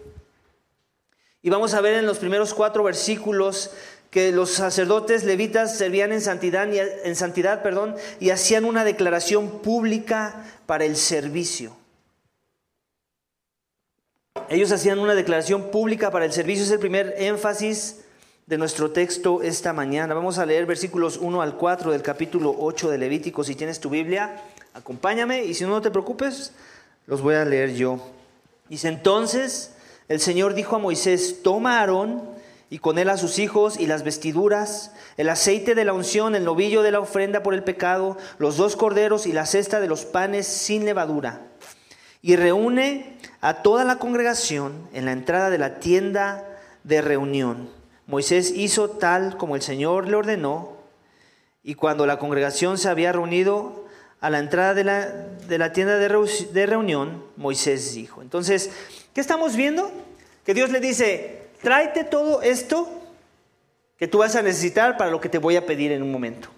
Y 1.43 1.51
vamos 1.51 1.75
a 1.75 1.81
ver 1.81 1.95
en 1.95 2.07
los 2.07 2.19
primeros 2.19 2.55
cuatro 2.55 2.83
versículos 2.83 3.71
que 4.11 4.33
los 4.33 4.51
sacerdotes 4.53 5.25
levitas 5.25 5.77
servían 5.77 6.13
en 6.13 6.21
santidad, 6.21 6.73
en 6.73 7.17
santidad 7.17 7.63
perdón, 7.63 7.97
y 8.21 8.31
hacían 8.31 8.65
una 8.65 8.85
declaración 8.85 9.61
pública 9.61 10.45
para 10.67 10.85
el 10.85 10.97
servicio. 10.97 11.77
Ellos 14.49 14.73
hacían 14.73 14.99
una 14.99 15.15
declaración 15.15 15.71
pública 15.71 16.11
para 16.11 16.25
el 16.25 16.33
servicio, 16.33 16.65
es 16.65 16.71
el 16.71 16.79
primer 16.79 17.15
énfasis 17.19 18.05
de 18.47 18.59
nuestro 18.59 18.91
texto 18.91 19.43
esta 19.43 19.73
mañana. 19.73 20.15
Vamos 20.15 20.39
a 20.39 20.47
leer 20.47 20.67
versículos 20.67 21.17
1 21.17 21.43
al 21.43 21.57
4 21.57 21.93
del 21.93 22.03
capítulo 22.03 22.55
8 22.59 22.91
de 22.91 22.99
Levítico. 22.99 23.43
Si 23.43 23.55
tienes 23.55 23.81
tu 23.81 23.89
Biblia, 23.89 24.43
acompáñame 24.75 25.45
y 25.45 25.55
si 25.55 25.65
no, 25.65 25.71
no 25.71 25.81
te 25.81 25.91
preocupes, 25.91 26.53
los 27.07 27.23
voy 27.23 27.37
a 27.37 27.45
leer 27.45 27.75
yo. 27.75 27.99
Dice 28.69 28.89
entonces, 28.89 29.75
el 30.09 30.21
Señor 30.21 30.55
dijo 30.55 30.77
a 30.77 30.79
Moisés, 30.79 31.43
toma 31.43 31.79
a 31.79 31.81
Aarón 31.81 32.23
y 32.69 32.79
con 32.79 32.99
él 32.99 33.09
a 33.09 33.17
sus 33.17 33.39
hijos 33.39 33.79
y 33.81 33.87
las 33.87 34.03
vestiduras, 34.03 34.93
el 35.17 35.29
aceite 35.31 35.75
de 35.75 35.85
la 35.85 35.93
unción, 35.93 36.35
el 36.35 36.45
novillo 36.45 36.83
de 36.83 36.91
la 36.91 37.01
ofrenda 37.01 37.43
por 37.43 37.55
el 37.55 37.65
pecado, 37.65 38.19
los 38.39 38.57
dos 38.57 38.77
corderos 38.77 39.27
y 39.27 39.33
la 39.33 39.47
cesta 39.47 39.81
de 39.81 39.89
los 39.89 40.05
panes 40.05 40.47
sin 40.47 40.85
levadura. 40.85 41.41
Y 42.21 42.37
reúne 42.37 43.17
a 43.41 43.63
toda 43.63 43.85
la 43.85 43.99
congregación 43.99 44.89
en 44.93 45.05
la 45.05 45.13
entrada 45.13 45.51
de 45.51 45.59
la 45.59 45.79
tienda 45.79 46.45
de 46.83 47.01
reunión 47.01 47.69
Moisés 48.07 48.53
hizo 48.55 48.91
tal 48.91 49.39
como 49.39 49.57
el 49.57 49.63
Señor 49.63 50.09
le 50.09 50.17
ordenó, 50.17 50.77
y 51.63 51.75
cuando 51.75 52.05
la 52.05 52.19
congregación 52.19 52.77
se 52.77 52.91
había 52.91 53.13
reunido 53.13 53.84
a 54.25 54.31
la 54.31 54.39
entrada 54.39 54.73
de 54.73 54.85
la, 54.85 55.07
de 55.07 55.59
la 55.59 55.75
tienda 55.75 55.99
de, 55.99 56.09
de 56.09 56.67
reunión, 56.67 57.23
Moisés 57.37 57.95
dijo. 57.95 58.23
Entonces, 58.23 58.71
¿qué 59.13 59.21
estamos 59.21 59.55
viendo? 59.55 59.93
Que 60.47 60.55
Dios 60.55 60.71
le 60.71 60.81
dice, 60.81 61.43
tráete 61.63 62.05
todo 62.05 62.41
esto 62.41 62.89
que 63.99 64.09
tú 64.09 64.17
vas 64.17 64.35
a 64.35 64.41
necesitar 64.41 64.97
para 64.97 65.11
lo 65.11 65.21
que 65.21 65.29
te 65.29 65.37
voy 65.37 65.57
a 65.57 65.67
pedir 65.67 65.93
en 65.93 66.03
un 66.03 66.11
momento. 66.11 66.49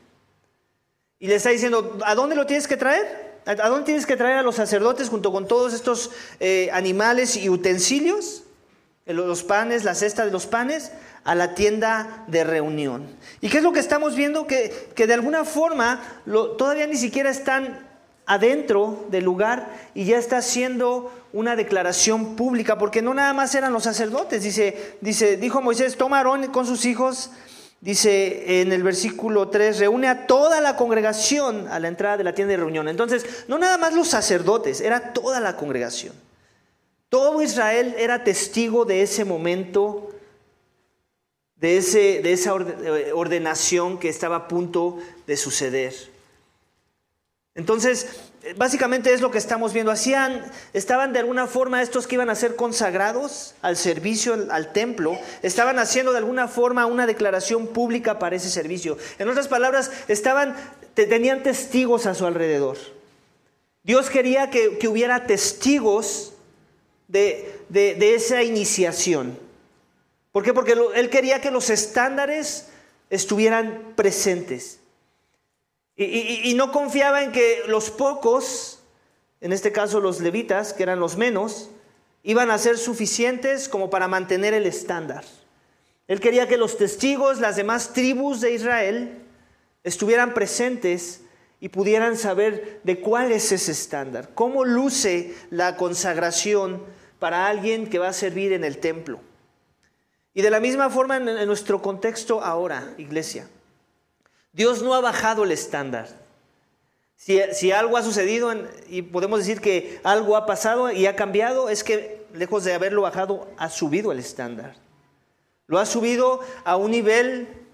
Y 1.19 1.27
le 1.27 1.35
está 1.35 1.51
diciendo, 1.51 1.99
¿a 2.05 2.15
dónde 2.15 2.37
lo 2.37 2.47
tienes 2.47 2.69
que 2.69 2.77
traer? 2.77 3.41
¿A 3.47 3.69
dónde 3.69 3.85
tienes 3.85 4.07
que 4.07 4.17
traer 4.17 4.37
a 4.37 4.43
los 4.43 4.55
sacerdotes 4.55 5.09
junto 5.09 5.33
con 5.33 5.49
todos 5.49 5.75
estos 5.75 6.13
eh, 6.39 6.69
animales 6.73 7.37
y 7.37 7.49
utensilios? 7.49 8.45
Los 9.07 9.45
panes, 9.45 9.85
la 9.85 9.95
cesta 9.95 10.25
de 10.25 10.33
los 10.33 10.47
panes 10.47 10.91
a 11.23 11.37
la 11.37 11.55
tienda 11.55 12.25
de 12.27 12.43
reunión. 12.43 13.07
¿Y 13.41 13.49
qué 13.49 13.59
es 13.59 13.63
lo 13.63 13.73
que 13.73 13.79
estamos 13.79 14.17
viendo? 14.17 14.49
Que, 14.49 14.93
de 14.97 15.15
alguna 15.15 15.45
forma 15.45 16.03
todavía 16.59 16.89
ni 16.89 16.97
siquiera 16.97 17.31
están 17.31 17.87
adentro 18.27 19.07
del 19.11 19.25
lugar 19.25 19.69
y 19.95 20.07
ya 20.07 20.19
está 20.19 20.39
haciendo 20.39 21.13
una 21.33 21.55
declaración 21.55 22.35
pública, 22.35 22.79
porque 22.79 23.01
no 23.01 23.15
nada 23.15 23.33
más 23.33 23.55
eran 23.55 23.73
los 23.73 23.85
sacerdotes, 23.85 24.43
dice, 24.43 24.97
dice, 25.01 25.37
dijo 25.37 25.63
Moisés, 25.63 25.97
toma 25.97 26.19
Aarón 26.19 26.49
con 26.49 26.67
sus 26.67 26.85
hijos, 26.85 27.31
dice 27.81 28.61
en 28.61 28.73
el 28.73 28.83
versículo 28.83 29.49
3, 29.49 29.79
reúne 29.79 30.09
a 30.09 30.27
toda 30.27 30.61
la 30.61 30.75
congregación 30.75 31.69
a 31.69 31.79
la 31.79 31.87
entrada 31.87 32.17
de 32.17 32.25
la 32.25 32.35
tienda 32.35 32.53
de 32.53 32.57
reunión. 32.57 32.89
Entonces, 32.89 33.45
no 33.47 33.59
nada 33.59 33.79
más 33.79 33.95
los 33.95 34.09
sacerdotes, 34.09 34.81
era 34.81 35.13
toda 35.13 35.39
la 35.39 35.57
congregación. 35.57 36.26
Todo 37.17 37.41
Israel 37.41 37.95
era 37.97 38.25
testigo 38.25 38.85
de 38.85 39.01
ese 39.01 39.25
momento 39.25 40.11
de, 41.55 41.79
ese, 41.79 42.21
de 42.21 42.35
esa 42.35 42.51
eh, 42.51 43.11
ordenación 43.15 43.99
que 43.99 44.11
estaba 44.11 44.37
a 44.37 44.49
punto 44.49 44.99
de 45.27 45.39
suceder. 45.39 45.95
Entonces, 47.55 48.21
básicamente 48.59 49.15
es 49.15 49.23
lo 49.23 49.31
que 49.31 49.39
estamos 49.39 49.73
viendo. 49.73 49.91
Hacían, 49.91 50.45
estaban 50.75 51.15
de 51.15 51.21
alguna 51.21 51.47
forma 51.47 51.81
estos 51.81 52.07
que 52.07 52.17
iban 52.17 52.29
a 52.29 52.35
ser 52.35 52.55
consagrados 52.55 53.55
al 53.63 53.79
servicio, 53.79 54.37
al 54.51 54.75
templo, 54.75 55.19
estaban 55.41 55.79
haciendo 55.79 56.13
de 56.13 56.19
alguna 56.19 56.49
forma 56.49 56.85
una 56.85 57.07
declaración 57.07 57.69
pública 57.69 58.19
para 58.19 58.37
ese 58.37 58.51
servicio. 58.51 58.99
En 59.19 59.31
otras 59.31 59.49
palabras, 59.49 59.91
estaban, 60.09 60.55
tenían 60.93 61.43
testigos 61.43 62.05
a 62.05 62.15
su 62.15 62.27
alrededor. 62.27 62.77
Dios 63.85 64.11
quería 64.11 64.51
que, 64.51 64.87
hubiera 64.87 65.27
testigos 65.27 66.35
de, 67.09 67.61
de 67.69 68.15
esa 68.15 68.43
iniciación. 68.43 69.39
¿Por 70.33 70.43
qué? 70.43 70.53
Porque 70.53 70.75
él 70.95 71.11
quería 71.11 71.41
que 71.41 71.51
los 71.51 71.71
estándares 71.71 72.69
estuvieran 73.11 73.95
presentes. 73.97 74.81
Y, 75.97 76.53
no 76.55 76.73
confiaba 76.73 77.23
en 77.23 77.33
que 77.33 77.63
los 77.69 77.91
pocos, 77.91 78.81
en 79.41 79.53
este 79.53 79.73
caso 79.73 80.01
los 80.01 80.21
levitas, 80.21 80.75
que 80.75 80.83
eran 80.83 81.01
los 81.01 81.17
menos, 81.17 81.71
iban 82.23 82.51
a 82.51 82.59
ser 82.59 82.77
suficientes 82.77 83.67
como 83.69 83.89
para 83.89 84.09
mantener 84.09 84.53
el 84.53 84.67
estándar. 84.67 85.25
Él 86.07 86.21
quería 86.21 86.47
que 86.47 86.59
los 86.59 86.77
testigos, 86.77 87.41
las 87.41 87.57
demás 87.57 87.95
tribus 87.95 88.43
de 88.43 88.53
Israel, 88.53 89.23
estuvieran 89.85 90.35
presentes 90.35 91.23
y 91.67 91.69
pudieran 91.69 92.17
saber 92.17 92.81
de 92.85 93.01
cuál 93.01 93.33
es 93.33 93.51
ese 93.51 93.73
estándar, 93.73 94.31
cómo 94.35 94.65
luce 94.65 95.35
la 95.51 95.75
consagración 95.75 96.81
para 97.19 97.49
alguien 97.49 97.91
que 97.91 97.99
va 97.99 98.07
a 98.07 98.13
servir 98.13 98.53
en 98.53 98.63
el 98.63 98.79
templo. 98.79 99.19
Y 100.33 100.43
de 100.43 100.51
la 100.51 100.61
misma 100.61 100.91
forma 100.91 101.17
en, 101.17 101.45
nuestro 101.49 101.83
contexto 101.83 102.41
ahora, 102.41 102.95
iglesia, 102.99 103.49
Dios 104.53 104.81
no 104.81 104.95
ha 104.95 105.01
bajado 105.01 105.43
el 105.43 105.51
estándar. 105.51 106.09
Si, 107.17 107.73
algo 107.73 107.97
ha 107.97 108.05
sucedido 108.05 108.55
y 108.89 109.03
podemos 109.03 109.41
decir 109.41 109.61
que 109.61 109.99
algo 110.05 110.37
ha 110.37 110.47
pasado 110.47 110.93
y 110.93 111.07
ha 111.07 111.17
cambiado, 111.17 111.69
es 111.69 111.83
que 111.83 112.25
lejos 112.33 112.63
de 112.63 112.75
haberlo 112.75 113.03
bajado, 113.03 113.49
ha 113.57 113.71
subido 113.71 114.13
el 114.13 114.21
estándar. 114.21 114.77
Lo 115.67 115.81
ha 115.81 115.87
subido 115.87 116.39
a 116.65 116.77
un 116.77 116.93
nivel 116.93 117.66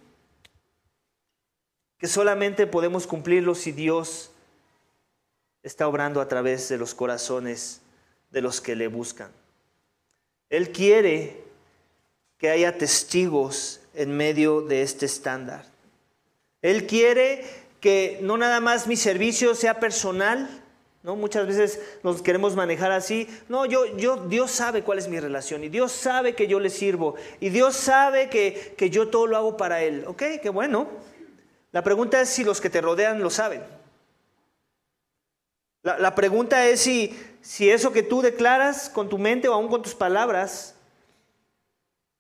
que 2.02 2.09
solamente 2.09 2.66
podemos 2.66 3.06
cumplirlo 3.06 3.54
si 3.54 3.71
Dios 3.71 4.32
está 5.62 5.87
obrando 5.87 6.21
a 6.21 6.26
través 6.26 6.68
de 6.68 6.76
los 6.76 6.97
corazones 6.97 7.80
de 8.32 8.40
los 8.40 8.61
que 8.61 8.75
le 8.75 8.88
buscan. 8.88 9.30
Él 10.50 10.73
quiere 10.73 11.44
que 12.38 12.50
haya 12.50 12.76
testigos 12.76 13.82
en 13.94 14.16
medio 14.16 14.62
de 14.62 14.82
este 14.82 15.06
estándar. 15.06 15.64
Él 16.61 16.88
quiere 16.88 17.44
que 17.78 18.18
no 18.21 18.37
nada 18.37 18.59
más 18.59 18.88
mi 18.88 18.97
servicio 18.97 19.54
sea 19.54 19.78
personal, 19.78 20.61
¿no? 21.04 21.14
Muchas 21.14 21.47
veces 21.47 21.80
nos 22.02 22.21
queremos 22.21 22.56
manejar 22.56 22.90
así. 22.90 23.28
No, 23.49 23.64
yo, 23.64 23.97
yo, 23.97 24.16
Dios 24.26 24.50
sabe 24.50 24.82
cuál 24.82 24.99
es 24.99 25.06
mi 25.06 25.21
relación 25.21 25.62
y 25.62 25.68
Dios 25.68 25.92
sabe 25.92 26.35
que 26.35 26.49
yo 26.49 26.59
le 26.59 26.71
sirvo 26.71 27.14
y 27.38 27.50
Dios 27.50 27.76
sabe 27.76 28.28
que, 28.28 28.75
que 28.76 28.90
yo 28.90 29.06
todo 29.06 29.28
lo 29.28 29.37
hago 29.37 29.56
para 29.56 29.85
Él. 29.85 30.02
¿Ok? 30.09 30.25
Qué 30.42 30.50
bueno. 30.50 31.12
La 31.72 31.82
pregunta 31.82 32.20
es 32.20 32.28
si 32.28 32.44
los 32.44 32.60
que 32.60 32.70
te 32.70 32.80
rodean 32.80 33.20
lo 33.20 33.30
saben. 33.30 33.62
La, 35.82 36.14
pregunta 36.14 36.68
es 36.68 36.80
si, 36.80 37.18
si 37.40 37.68
eso 37.68 37.92
que 37.92 38.04
tú 38.04 38.22
declaras 38.22 38.88
con 38.88 39.08
tu 39.08 39.18
mente 39.18 39.48
o 39.48 39.54
aún 39.54 39.66
con 39.68 39.82
tus 39.82 39.96
palabras 39.96 40.76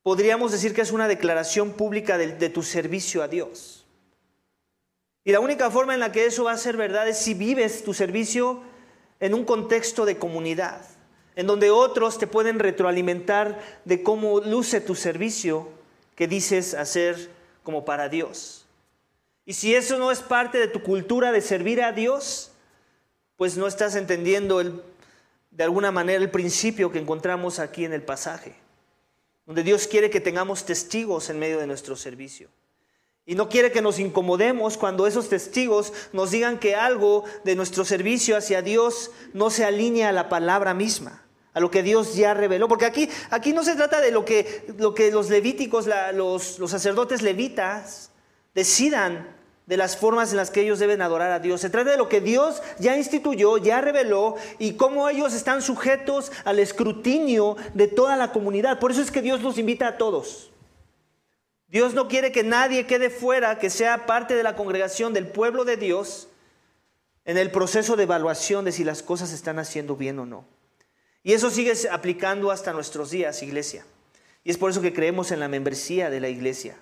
podríamos 0.02 0.52
decir 0.52 0.74
que 0.74 0.80
es 0.80 0.92
una 0.92 1.08
declaración 1.08 1.72
pública 1.72 2.18
de, 2.18 2.48
tu 2.48 2.62
servicio 2.62 3.22
a 3.22 3.28
Dios. 3.28 3.86
Y 5.24 5.30
la 5.30 5.40
única 5.40 5.70
forma 5.70 5.94
en 5.94 6.00
la 6.00 6.10
que 6.10 6.26
eso 6.26 6.44
va 6.44 6.52
a 6.52 6.56
ser 6.56 6.76
verdad 6.76 7.08
es 7.08 7.18
si 7.18 7.34
vives 7.34 7.84
tu 7.84 7.94
servicio 7.94 8.60
en 9.20 9.34
un 9.34 9.44
contexto 9.44 10.04
de 10.04 10.18
comunidad, 10.18 10.84
en 11.36 11.46
donde 11.46 11.70
otros 11.70 12.18
te 12.18 12.26
pueden 12.26 12.58
retroalimentar 12.58 13.60
de 13.84 14.02
cómo 14.02 14.40
luce 14.40 14.80
tu 14.80 14.96
servicio 14.96 15.68
que 16.16 16.26
dices 16.26 16.74
hacer 16.74 17.30
como 17.62 17.84
para 17.84 18.08
Dios. 18.08 18.61
Y 19.44 19.54
si 19.54 19.74
eso 19.74 19.98
no 19.98 20.10
es 20.10 20.20
parte 20.20 20.58
de 20.58 20.68
tu 20.68 20.82
cultura 20.82 21.32
de 21.32 21.40
servir 21.40 21.82
a 21.82 21.92
Dios, 21.92 22.52
pues 23.36 23.56
no 23.56 23.66
estás 23.66 23.96
entendiendo 23.96 24.62
de 25.50 25.64
alguna 25.64 25.90
manera 25.90 26.22
el 26.22 26.30
principio 26.30 26.92
que 26.92 26.98
encontramos 26.98 27.58
aquí 27.58 27.84
en 27.84 27.92
el 27.92 28.02
pasaje 28.02 28.62
donde 29.46 29.62
Dios 29.62 29.86
quiere 29.86 30.10
que 30.10 30.20
tengamos 30.20 30.64
testigos 30.64 31.28
en 31.30 31.38
medio 31.38 31.58
de 31.58 31.66
nuestro 31.66 31.96
servicio. 31.96 32.48
Y 33.24 33.34
no 33.34 33.48
quiere 33.48 33.70
que 33.70 33.82
nos 33.82 33.98
incomodemos 33.98 34.76
cuando 34.76 35.06
esos 35.06 35.28
testigos 35.28 35.92
nos 36.12 36.30
digan 36.30 36.58
que 36.58 36.74
algo 36.74 37.24
de 37.44 37.54
nuestro 37.54 37.84
servicio 37.84 38.36
hacia 38.36 38.62
Dios 38.62 39.10
no 39.32 39.50
se 39.50 39.64
alinea 39.64 40.08
a 40.08 40.12
la 40.12 40.28
palabra 40.28 40.74
misma, 40.74 41.24
a 41.54 41.60
lo 41.60 41.70
que 41.70 41.82
Dios 41.82 42.14
ya 42.14 42.34
reveló. 42.34 42.66
Porque 42.66 42.86
aquí, 42.86 43.08
aquí 43.30 43.52
no 43.52 43.62
se 43.62 43.76
trata 43.76 44.00
de 44.00 44.10
lo 44.10 44.24
que, 44.24 44.72
lo 44.78 44.94
que 44.94 45.12
los 45.12 45.28
levíticos, 45.28 45.88
los 46.14 46.70
sacerdotes 46.70 47.22
levitas 47.22 48.10
decidan 48.54 49.32
de 49.66 49.76
las 49.76 49.96
formas 49.96 50.30
en 50.30 50.36
las 50.36 50.50
que 50.50 50.60
ellos 50.60 50.78
deben 50.78 51.02
adorar 51.02 51.30
a 51.30 51.38
Dios. 51.38 51.60
Se 51.60 51.70
trata 51.70 51.90
de 51.90 51.96
lo 51.96 52.08
que 52.08 52.20
Dios 52.20 52.62
ya 52.78 52.96
instituyó, 52.96 53.58
ya 53.58 53.80
reveló 53.80 54.36
y 54.58 54.74
cómo 54.74 55.08
ellos 55.08 55.32
están 55.34 55.62
sujetos 55.62 56.32
al 56.44 56.58
escrutinio 56.58 57.56
de 57.74 57.88
toda 57.88 58.16
la 58.16 58.32
comunidad. 58.32 58.78
Por 58.78 58.90
eso 58.90 59.00
es 59.00 59.10
que 59.10 59.22
Dios 59.22 59.40
los 59.42 59.58
invita 59.58 59.88
a 59.88 59.98
todos. 59.98 60.50
Dios 61.68 61.94
no 61.94 62.08
quiere 62.08 62.32
que 62.32 62.42
nadie 62.42 62.86
quede 62.86 63.08
fuera, 63.08 63.58
que 63.58 63.70
sea 63.70 64.04
parte 64.04 64.34
de 64.34 64.42
la 64.42 64.56
congregación 64.56 65.14
del 65.14 65.26
pueblo 65.26 65.64
de 65.64 65.78
Dios 65.78 66.28
en 67.24 67.38
el 67.38 67.50
proceso 67.50 67.96
de 67.96 68.02
evaluación 68.02 68.64
de 68.64 68.72
si 68.72 68.84
las 68.84 69.02
cosas 69.02 69.32
están 69.32 69.58
haciendo 69.58 69.96
bien 69.96 70.18
o 70.18 70.26
no. 70.26 70.44
Y 71.22 71.32
eso 71.32 71.50
sigue 71.50 71.72
aplicando 71.90 72.50
hasta 72.50 72.72
nuestros 72.72 73.10
días, 73.10 73.42
iglesia. 73.42 73.86
Y 74.44 74.50
es 74.50 74.58
por 74.58 74.70
eso 74.70 74.82
que 74.82 74.92
creemos 74.92 75.30
en 75.30 75.40
la 75.40 75.48
membresía 75.48 76.10
de 76.10 76.20
la 76.20 76.28
iglesia 76.28 76.76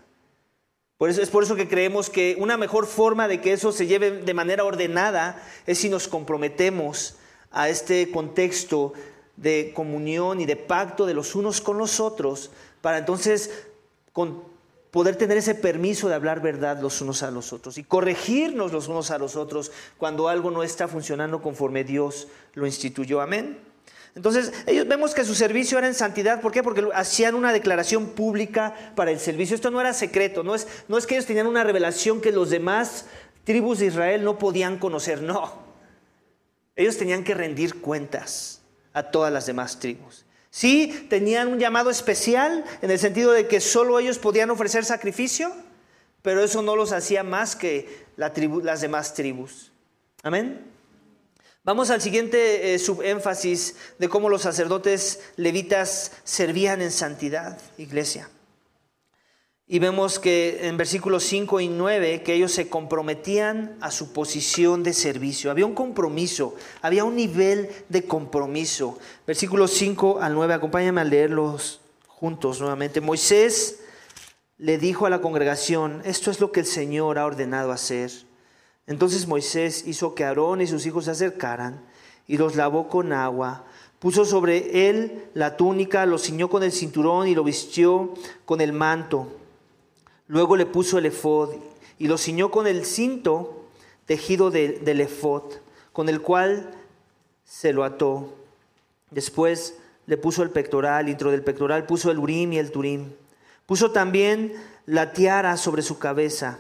es 1.09 1.31
por 1.31 1.43
eso 1.43 1.57
que 1.57 1.69
creemos 1.69 2.11
que 2.11 2.37
una 2.39 2.57
mejor 2.59 2.87
forma 2.87 3.27
de 3.27 3.41
que 3.41 3.53
eso 3.53 3.73
se 3.73 3.87
lleve 3.87 4.11
de 4.11 4.35
manera 4.35 4.65
ordenada 4.65 5.43
es 5.67 5.79
si 5.79 5.89
nos 5.89 6.09
comprometemos 6.09 7.17
a 7.51 7.69
este 7.69 8.11
contexto 8.11 8.93
de 9.37 9.73
comunión 9.75 10.41
y 10.41 10.47
de 10.47 10.57
pacto 10.57 11.07
de 11.07 11.15
los 11.15 11.35
unos 11.35 11.63
con 11.63 11.79
los 11.79 12.01
otros, 12.01 12.51
para 12.83 12.99
entonces 12.99 13.51
poder 14.91 15.17
tener 15.17 15.39
ese 15.39 15.55
permiso 15.55 16.09
de 16.09 16.15
hablar 16.15 16.43
verdad 16.43 16.81
los 16.83 17.01
unos 17.01 17.23
a 17.23 17.31
los 17.31 17.55
otros 17.55 17.79
y 17.79 17.85
corregirnos 17.85 18.73
los 18.73 18.89
unos 18.89 19.11
a 19.11 19.19
los 19.19 19.37
otros 19.37 19.73
cuando 19.97 20.29
algo 20.29 20.51
no 20.51 20.63
está 20.63 20.89
funcionando 20.89 21.41
conforme 21.41 21.85
Dios 21.85 22.29
lo 22.53 22.67
instituyó. 22.67 23.23
Amén. 23.23 23.70
Entonces, 24.15 24.53
ellos 24.67 24.89
vemos 24.89 25.15
que 25.15 25.25
su 25.25 25.35
servicio 25.35 25.79
era 25.79 25.87
en 25.87 25.95
santidad. 25.95 26.41
¿Por 26.41 26.53
qué? 26.53 26.63
Porque 26.63 26.89
hacían 26.95 27.35
una 27.35 27.53
declaración 27.53 28.09
pública 28.09 28.75
para 28.97 29.11
el 29.11 29.21
servicio. 29.21 29.55
Esto 29.55 29.71
no 29.71 29.81
era 29.81 29.93
secreto, 29.93 30.43
no 30.43 30.55
es, 30.55 30.67
no 30.89 30.99
es 30.99 31.07
que 31.07 31.15
ellos 31.15 31.27
tenían 31.27 31.47
una 31.47 31.65
revelación 31.65 32.21
que 32.21 32.33
los 32.33 32.51
demás 32.51 33.07
tribus 33.45 33.79
de 33.79 33.87
Israel 33.87 34.25
no 34.25 34.39
podían 34.39 34.79
conocer, 34.79 35.23
no. 35.23 35.71
Ellos 36.77 36.97
tenían 36.97 37.25
que 37.25 37.35
rendir 37.35 37.81
cuentas 37.81 38.63
a 38.93 39.05
todas 39.05 39.33
las 39.33 39.47
demás 39.47 39.79
tribus. 39.79 40.25
Sí, 40.51 41.07
tenían 41.09 41.49
un 41.49 41.61
llamado 41.61 41.91
especial 41.91 42.65
en 42.83 42.91
el 42.91 42.99
sentido 42.99 43.33
de 43.33 43.47
que 43.47 43.61
solo 43.61 43.99
ellos 44.01 44.19
podían 44.19 44.51
ofrecer 44.51 44.85
sacrificio, 44.85 45.53
pero 46.23 46.43
eso 46.43 46.61
no 46.63 46.75
los 46.75 46.93
hacía 46.93 47.23
más 47.23 47.55
que 47.55 48.05
las 48.17 48.81
demás 48.81 49.15
tribus. 49.15 49.71
Amén. 50.23 50.65
Vamos 51.63 51.91
al 51.91 52.01
siguiente 52.01 52.73
eh, 52.75 52.79
subénfasis 52.79 53.77
de 53.99 54.09
cómo 54.09 54.31
los 54.31 54.43
sacerdotes 54.43 55.21
levitas 55.37 56.13
servían 56.25 56.81
en 56.81 56.91
santidad, 56.91 57.59
iglesia. 57.77 58.31
Y 59.67 59.79
vemos 59.79 60.19
que 60.19 60.67
en 60.67 60.79
versículos 60.79 61.23
5 61.25 61.61
y 61.61 61.69
9 61.69 62.23
que 62.23 62.33
ellos 62.33 62.51
se 62.51 62.71
comprometían 62.71 63.77
a 63.83 63.91
su 63.91 64.15
posición 64.15 64.83
de 64.83 64.95
servicio. 64.95 65.51
Había 65.51 65.67
un 65.67 65.75
compromiso, 65.75 66.57
había 66.81 67.05
un 67.05 67.15
nivel 67.15 67.69
de 67.91 68.05
compromiso. 68.05 68.99
Versículos 69.27 69.71
5 69.73 70.19
al 70.23 70.33
9, 70.33 70.55
acompáñame 70.55 71.03
a 71.03 71.05
leerlos 71.05 71.83
juntos 72.09 72.59
nuevamente. 72.59 73.03
Moisés 73.03 73.81
le 74.57 74.79
dijo 74.79 75.05
a 75.05 75.11
la 75.11 75.21
congregación, 75.21 76.01
esto 76.07 76.31
es 76.31 76.41
lo 76.41 76.53
que 76.53 76.61
el 76.61 76.67
Señor 76.67 77.19
ha 77.19 77.27
ordenado 77.27 77.71
hacer. 77.71 78.11
Entonces 78.91 79.29
Moisés 79.29 79.85
hizo 79.87 80.17
que 80.17 80.25
Aarón 80.25 80.61
y 80.61 80.67
sus 80.67 80.85
hijos 80.85 81.05
se 81.05 81.13
acercaran 81.13 81.81
y 82.27 82.37
los 82.37 82.57
lavó 82.57 82.89
con 82.89 83.13
agua. 83.13 83.65
Puso 84.01 84.25
sobre 84.25 84.89
él 84.89 85.27
la 85.33 85.57
túnica, 85.57 86.05
lo 86.07 86.19
ciñó 86.19 86.51
con 86.51 86.65
el 86.65 86.73
cinturón 86.73 87.29
y 87.29 87.37
lo 87.37 87.45
vistió 87.45 88.13
con 88.45 88.61
el 88.61 88.73
manto. 88.73 89.29
Luego 90.27 90.57
le 90.57 90.67
puso 90.67 90.99
el 90.99 91.07
efod 91.07 91.51
y 92.01 92.09
lo 92.09 92.19
ciñó 92.19 92.51
con 92.51 92.67
el 92.67 92.85
cinto 92.85 93.69
tejido 94.07 94.51
del 94.51 95.01
efod, 95.01 95.45
con 95.93 96.09
el 96.09 96.21
cual 96.21 96.73
se 97.45 97.73
lo 97.73 97.85
ató. 97.85 98.35
Después 99.13 99.77
le 100.07 100.17
puso 100.17 100.43
el 100.43 100.51
pectoral, 100.51 101.07
y 101.07 101.13
dentro 101.13 101.31
del 101.31 101.45
pectoral 101.45 101.87
puso 101.87 102.11
el 102.11 102.19
urim 102.19 102.55
y 102.55 102.59
el 102.59 102.73
turim. 102.73 103.13
Puso 103.67 103.93
también 103.93 104.53
la 104.85 105.13
tiara 105.13 105.57
sobre 105.57 105.83
su 105.83 106.01
cabeza, 106.01 106.59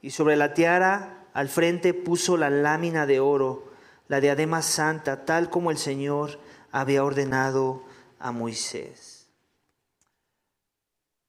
y 0.00 0.10
sobre 0.10 0.36
la 0.36 0.54
tiara 0.54 1.21
al 1.32 1.48
frente 1.48 1.94
puso 1.94 2.36
la 2.36 2.50
lámina 2.50 3.06
de 3.06 3.20
oro, 3.20 3.72
la 4.08 4.20
diadema 4.20 4.62
santa, 4.62 5.24
tal 5.24 5.48
como 5.50 5.70
el 5.70 5.78
Señor 5.78 6.38
había 6.70 7.04
ordenado 7.04 7.82
a 8.18 8.32
Moisés. 8.32 9.28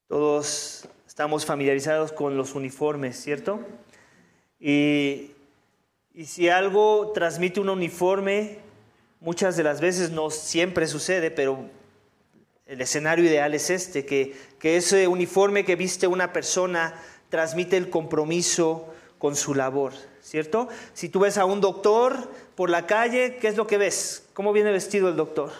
Todos 0.08 0.88
estamos 1.06 1.46
familiarizados 1.46 2.12
con 2.12 2.36
los 2.36 2.54
uniformes, 2.54 3.20
¿cierto? 3.20 3.60
Y, 4.60 5.30
si 6.26 6.48
algo 6.48 7.10
transmite 7.12 7.58
un 7.58 7.68
uniforme, 7.68 8.58
muchas 9.20 9.56
de 9.56 9.64
las 9.64 9.80
veces 9.80 10.10
no 10.10 10.30
siempre 10.30 10.86
sucede, 10.86 11.32
pero 11.32 11.68
el 12.66 12.80
escenario 12.80 13.24
ideal 13.24 13.52
es 13.54 13.70
este, 13.70 14.06
que, 14.06 14.36
que 14.60 14.76
ese 14.76 15.08
uniforme 15.08 15.64
que 15.64 15.74
viste 15.74 16.06
una 16.06 16.32
persona 16.32 16.94
transmite 17.30 17.76
el 17.76 17.90
compromiso 17.90 18.93
con 19.24 19.36
su 19.36 19.54
labor, 19.54 19.94
¿cierto? 20.20 20.68
Si 20.92 21.08
tú 21.08 21.20
ves 21.20 21.38
a 21.38 21.46
un 21.46 21.62
doctor 21.62 22.30
por 22.54 22.68
la 22.68 22.86
calle, 22.86 23.38
¿qué 23.40 23.48
es 23.48 23.56
lo 23.56 23.66
que 23.66 23.78
ves? 23.78 24.28
¿Cómo 24.34 24.52
viene 24.52 24.70
vestido 24.70 25.08
el 25.08 25.16
doctor? 25.16 25.50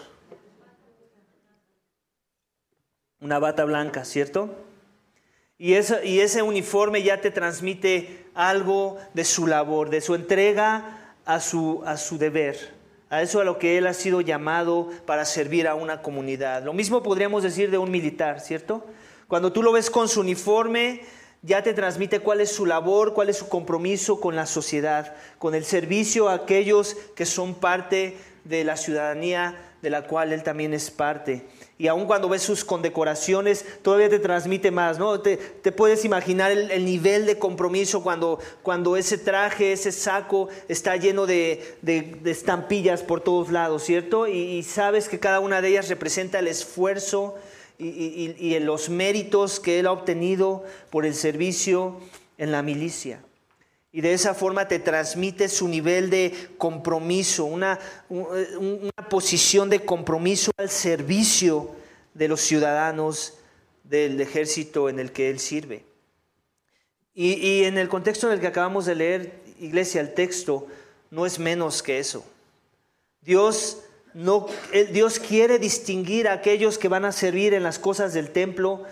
Una 3.19 3.39
bata 3.39 3.65
blanca, 3.65 4.05
¿cierto? 4.05 4.53
Y, 5.57 5.73
y 5.73 6.19
ese 6.19 6.43
uniforme 6.43 7.01
ya 7.01 7.21
te 7.21 7.31
transmite 7.31 8.27
algo 8.35 8.99
de 9.15 9.25
su 9.25 9.47
labor, 9.47 9.89
de 9.89 10.01
su 10.01 10.13
entrega 10.13 11.15
a 11.25 11.39
su, 11.39 11.81
a 11.87 11.97
su 11.97 12.19
deber, 12.19 12.71
a 13.09 13.23
eso 13.23 13.41
a 13.41 13.43
lo 13.45 13.57
que 13.57 13.79
él 13.79 13.87
ha 13.87 13.95
sido 13.95 14.21
llamado 14.21 14.91
para 15.07 15.25
servir 15.25 15.67
a 15.67 15.73
una 15.73 16.03
comunidad. 16.03 16.63
Lo 16.63 16.73
mismo 16.73 17.01
podríamos 17.01 17.41
decir 17.41 17.71
de 17.71 17.79
un 17.79 17.89
militar, 17.89 18.41
¿cierto? 18.41 18.85
Cuando 19.27 19.51
tú 19.51 19.63
lo 19.63 19.71
ves 19.71 19.89
con 19.89 20.07
su 20.07 20.19
uniforme, 20.19 21.01
ya 21.45 21.63
te 21.63 21.73
transmite 21.73 22.19
cuál 22.19 22.41
es 22.41 22.51
su 22.51 22.65
labor, 22.65 23.13
cuál 23.13 23.29
es 23.29 23.37
su 23.37 23.47
compromiso 23.47 24.19
con 24.19 24.35
la 24.35 24.45
sociedad, 24.45 25.15
con 25.37 25.55
el 25.55 25.63
servicio 25.63 26.27
a 26.27 26.33
aquellos 26.33 26.97
que 27.15 27.25
son 27.25 27.55
parte 27.55 28.17
de 28.43 28.63
la 28.63 28.77
ciudadanía 28.77 29.55
de 29.81 29.89
la 29.89 30.07
cual 30.07 30.33
él 30.33 30.43
también 30.43 30.73
es 30.73 30.89
parte 30.89 31.45
y 31.77 31.87
aun 31.87 32.05
cuando 32.05 32.29
ves 32.29 32.41
sus 32.41 32.63
condecoraciones, 32.63 33.65
todavía 33.81 34.09
te 34.09 34.19
transmite 34.19 34.71
más, 34.71 34.97
¿no? 34.97 35.19
Te, 35.19 35.37
puedes 35.73 36.05
imaginar 36.05 36.49
el, 36.51 36.85
nivel 36.85 37.25
de 37.25 37.37
compromiso 37.37 38.01
cuando, 38.01 38.39
cuando 38.63 38.95
ese 38.95 39.17
traje, 39.17 39.73
ese 39.73 39.91
saco 39.91 40.47
está 40.69 40.95
lleno 40.95 41.25
de, 41.25 41.75
estampillas 42.23 43.03
por 43.03 43.19
todos 43.19 43.51
lados, 43.51 43.83
¿cierto? 43.83 44.25
Y, 44.27 44.63
sabes 44.63 45.09
que 45.09 45.19
cada 45.19 45.41
una 45.41 45.61
de 45.61 45.67
ellas 45.69 45.89
representa 45.89 46.39
el 46.39 46.47
esfuerzo 46.47 47.35
y, 47.77 48.35
y 48.37 48.59
los 48.59 48.89
méritos 48.89 49.59
que 49.59 49.79
él 49.79 49.87
ha 49.87 49.91
obtenido 49.91 50.63
por 50.89 51.05
el 51.05 51.13
servicio 51.13 51.99
en 52.37 52.51
la 52.51 52.61
milicia. 52.61 53.21
Y 53.95 54.01
de 54.01 54.11
esa 54.11 54.33
forma 54.33 54.67
te 54.67 54.79
transmite 54.79 55.47
su 55.47 55.69
nivel 55.69 56.09
de 56.09 56.49
compromiso, 56.57 57.45
una, 57.45 57.79
una, 58.09 58.91
posición 59.09 59.69
de 59.69 59.85
compromiso 59.85 60.51
al 60.57 60.69
servicio 60.69 61.73
de 62.13 62.27
los 62.27 62.41
ciudadanos 62.41 63.35
del 63.85 64.19
ejército 64.19 64.89
en 64.89 64.99
el 64.99 65.13
que 65.13 65.29
él 65.29 65.39
sirve. 65.39 65.85
Y, 67.13 67.35
y 67.35 67.63
en 67.63 67.77
el 67.77 67.87
contexto 67.87 68.27
en 68.27 68.33
el 68.33 68.41
que 68.41 68.47
acabamos 68.47 68.85
de 68.85 68.95
leer, 68.95 69.41
iglesia, 69.61 70.01
el 70.01 70.13
texto 70.13 70.67
no 71.09 71.25
es 71.25 71.39
menos 71.39 71.81
que 71.81 71.97
eso. 71.99 72.25
Dios, 73.21 73.84
no, 74.15 74.47
Dios 74.93 75.19
quiere 75.19 75.59
distinguir 75.59 76.29
a 76.29 76.33
aquellos 76.33 76.77
que 76.77 76.87
van 76.87 77.03
a 77.03 77.11
servir 77.11 77.53
en 77.53 77.63
las 77.63 77.77
cosas 77.77 78.13
del 78.13 78.31
templo 78.31 78.83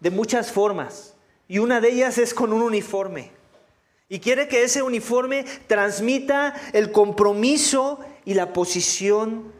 de 0.00 0.10
muchas 0.10 0.50
formas. 0.50 1.14
Y 1.46 1.58
una 1.58 1.80
de 1.80 1.90
ellas 1.90 2.18
es 2.18 2.34
con 2.34 2.52
un 2.52 2.62
uniforme. 2.62 3.30
Y 4.08 4.18
quiere 4.18 4.48
que 4.48 4.64
ese 4.64 4.82
uniforme 4.82 5.44
transmita 5.68 6.54
el 6.72 6.90
compromiso 6.90 8.00
y 8.24 8.34
la 8.34 8.52
posición 8.52 9.52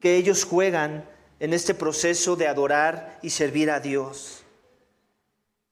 que 0.00 0.16
ellos 0.16 0.44
juegan 0.44 1.08
en 1.38 1.54
este 1.54 1.72
proceso 1.72 2.34
de 2.34 2.48
adorar 2.48 3.20
y 3.22 3.30
servir 3.30 3.70
a 3.70 3.78
Dios. 3.78 4.43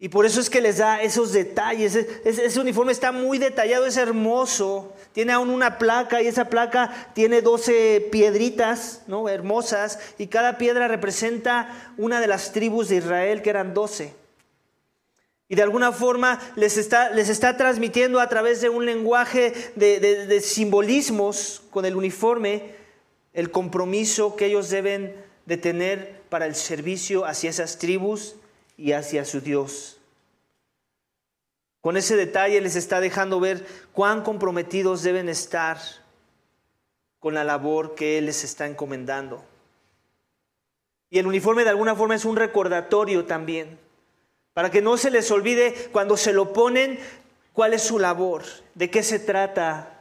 Y 0.02 0.08
por 0.08 0.26
eso 0.26 0.40
es 0.40 0.50
que 0.50 0.60
les 0.60 0.78
da 0.78 1.00
esos 1.00 1.32
detalles. 1.32 1.94
Ese, 1.94 2.58
uniforme 2.58 2.90
está 2.90 3.12
muy 3.12 3.38
detallado, 3.38 3.86
es 3.86 3.96
hermoso. 3.96 4.92
Tiene 5.12 5.32
aún 5.32 5.48
una 5.48 5.78
placa 5.78 6.20
y 6.20 6.26
esa 6.26 6.48
placa 6.48 7.12
tiene 7.14 7.40
12 7.40 8.08
piedritas 8.10 9.02
¿no? 9.06 9.28
hermosas 9.28 10.00
y 10.18 10.26
cada 10.26 10.58
piedra 10.58 10.88
representa 10.88 11.92
una 11.98 12.20
de 12.20 12.26
las 12.26 12.50
tribus 12.50 12.88
de 12.88 12.96
Israel 12.96 13.42
que 13.42 13.50
eran 13.50 13.74
12 13.74 14.12
y 15.48 15.54
de 15.54 15.62
alguna 15.62 15.92
forma 15.92 16.40
les 16.56 16.78
está, 16.78 17.10
les 17.10 17.28
está 17.28 17.56
transmitiendo 17.56 18.18
a 18.18 18.28
través 18.28 18.60
de 18.60 18.70
un 18.70 18.86
lenguaje 18.86 19.52
de, 19.76 20.40
simbolismos 20.40 21.62
con 21.70 21.84
el 21.84 21.94
uniforme 21.94 22.74
el 23.34 23.52
compromiso 23.52 24.34
que 24.34 24.46
ellos 24.46 24.68
deben 24.68 25.14
de 25.46 25.58
tener 25.58 26.22
para 26.28 26.46
el 26.46 26.56
servicio 26.56 27.24
hacia 27.24 27.50
esas 27.50 27.78
tribus 27.78 28.36
y 28.82 28.94
hacia 28.94 29.24
su 29.24 29.40
Dios. 29.40 29.96
Con 31.80 31.96
ese 31.96 32.16
detalle 32.16 32.60
les 32.60 32.74
está 32.74 32.98
dejando 33.00 33.38
ver 33.38 33.64
cuán 33.92 34.24
comprometidos 34.24 35.04
deben 35.04 35.28
estar 35.28 35.78
con 37.20 37.32
la 37.32 37.44
labor 37.44 37.94
que 37.94 38.18
Él 38.18 38.26
les 38.26 38.42
está 38.42 38.66
encomendando. 38.66 39.44
Y 41.10 41.20
el 41.20 41.28
uniforme 41.28 41.62
de 41.62 41.70
alguna 41.70 41.94
forma 41.94 42.16
es 42.16 42.24
un 42.24 42.34
recordatorio 42.34 43.24
también 43.24 43.78
para 44.52 44.72
que 44.72 44.82
no 44.82 44.96
se 44.96 45.12
les 45.12 45.30
olvide 45.30 45.90
cuando 45.92 46.16
se 46.16 46.32
lo 46.32 46.52
ponen 46.52 46.98
cuál 47.52 47.74
es 47.74 47.82
su 47.82 48.00
labor, 48.00 48.42
de 48.74 48.90
qué 48.90 49.04
se 49.04 49.20
trata 49.20 50.00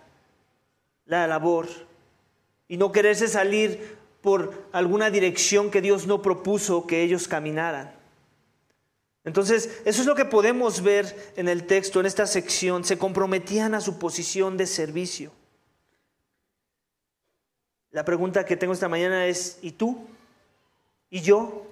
la 1.05 1.27
labor, 1.27 1.67
y 2.67 2.77
no 2.77 2.91
quererse 2.91 3.27
salir 3.27 3.95
por 4.21 4.65
alguna 4.71 5.11
dirección 5.11 5.69
que 5.69 5.81
Dios 5.81 6.07
no 6.07 6.23
propuso 6.23 6.87
que 6.87 7.03
ellos 7.03 7.27
caminaran. 7.27 8.00
Entonces, 9.23 9.81
eso 9.85 10.01
es 10.01 10.07
lo 10.07 10.15
que 10.15 10.25
podemos 10.25 10.81
ver 10.81 11.33
en 11.35 11.47
el 11.47 11.67
texto, 11.67 11.99
en 11.99 12.05
esta 12.05 12.25
sección. 12.25 12.83
Se 12.83 12.97
comprometían 12.97 13.75
a 13.75 13.81
su 13.81 13.99
posición 13.99 14.57
de 14.57 14.65
servicio. 14.65 15.31
La 17.91 18.05
pregunta 18.05 18.45
que 18.45 18.57
tengo 18.57 18.73
esta 18.73 18.89
mañana 18.89 19.27
es, 19.27 19.59
¿y 19.61 19.71
tú? 19.71 20.07
¿Y 21.09 21.21
yo? 21.21 21.67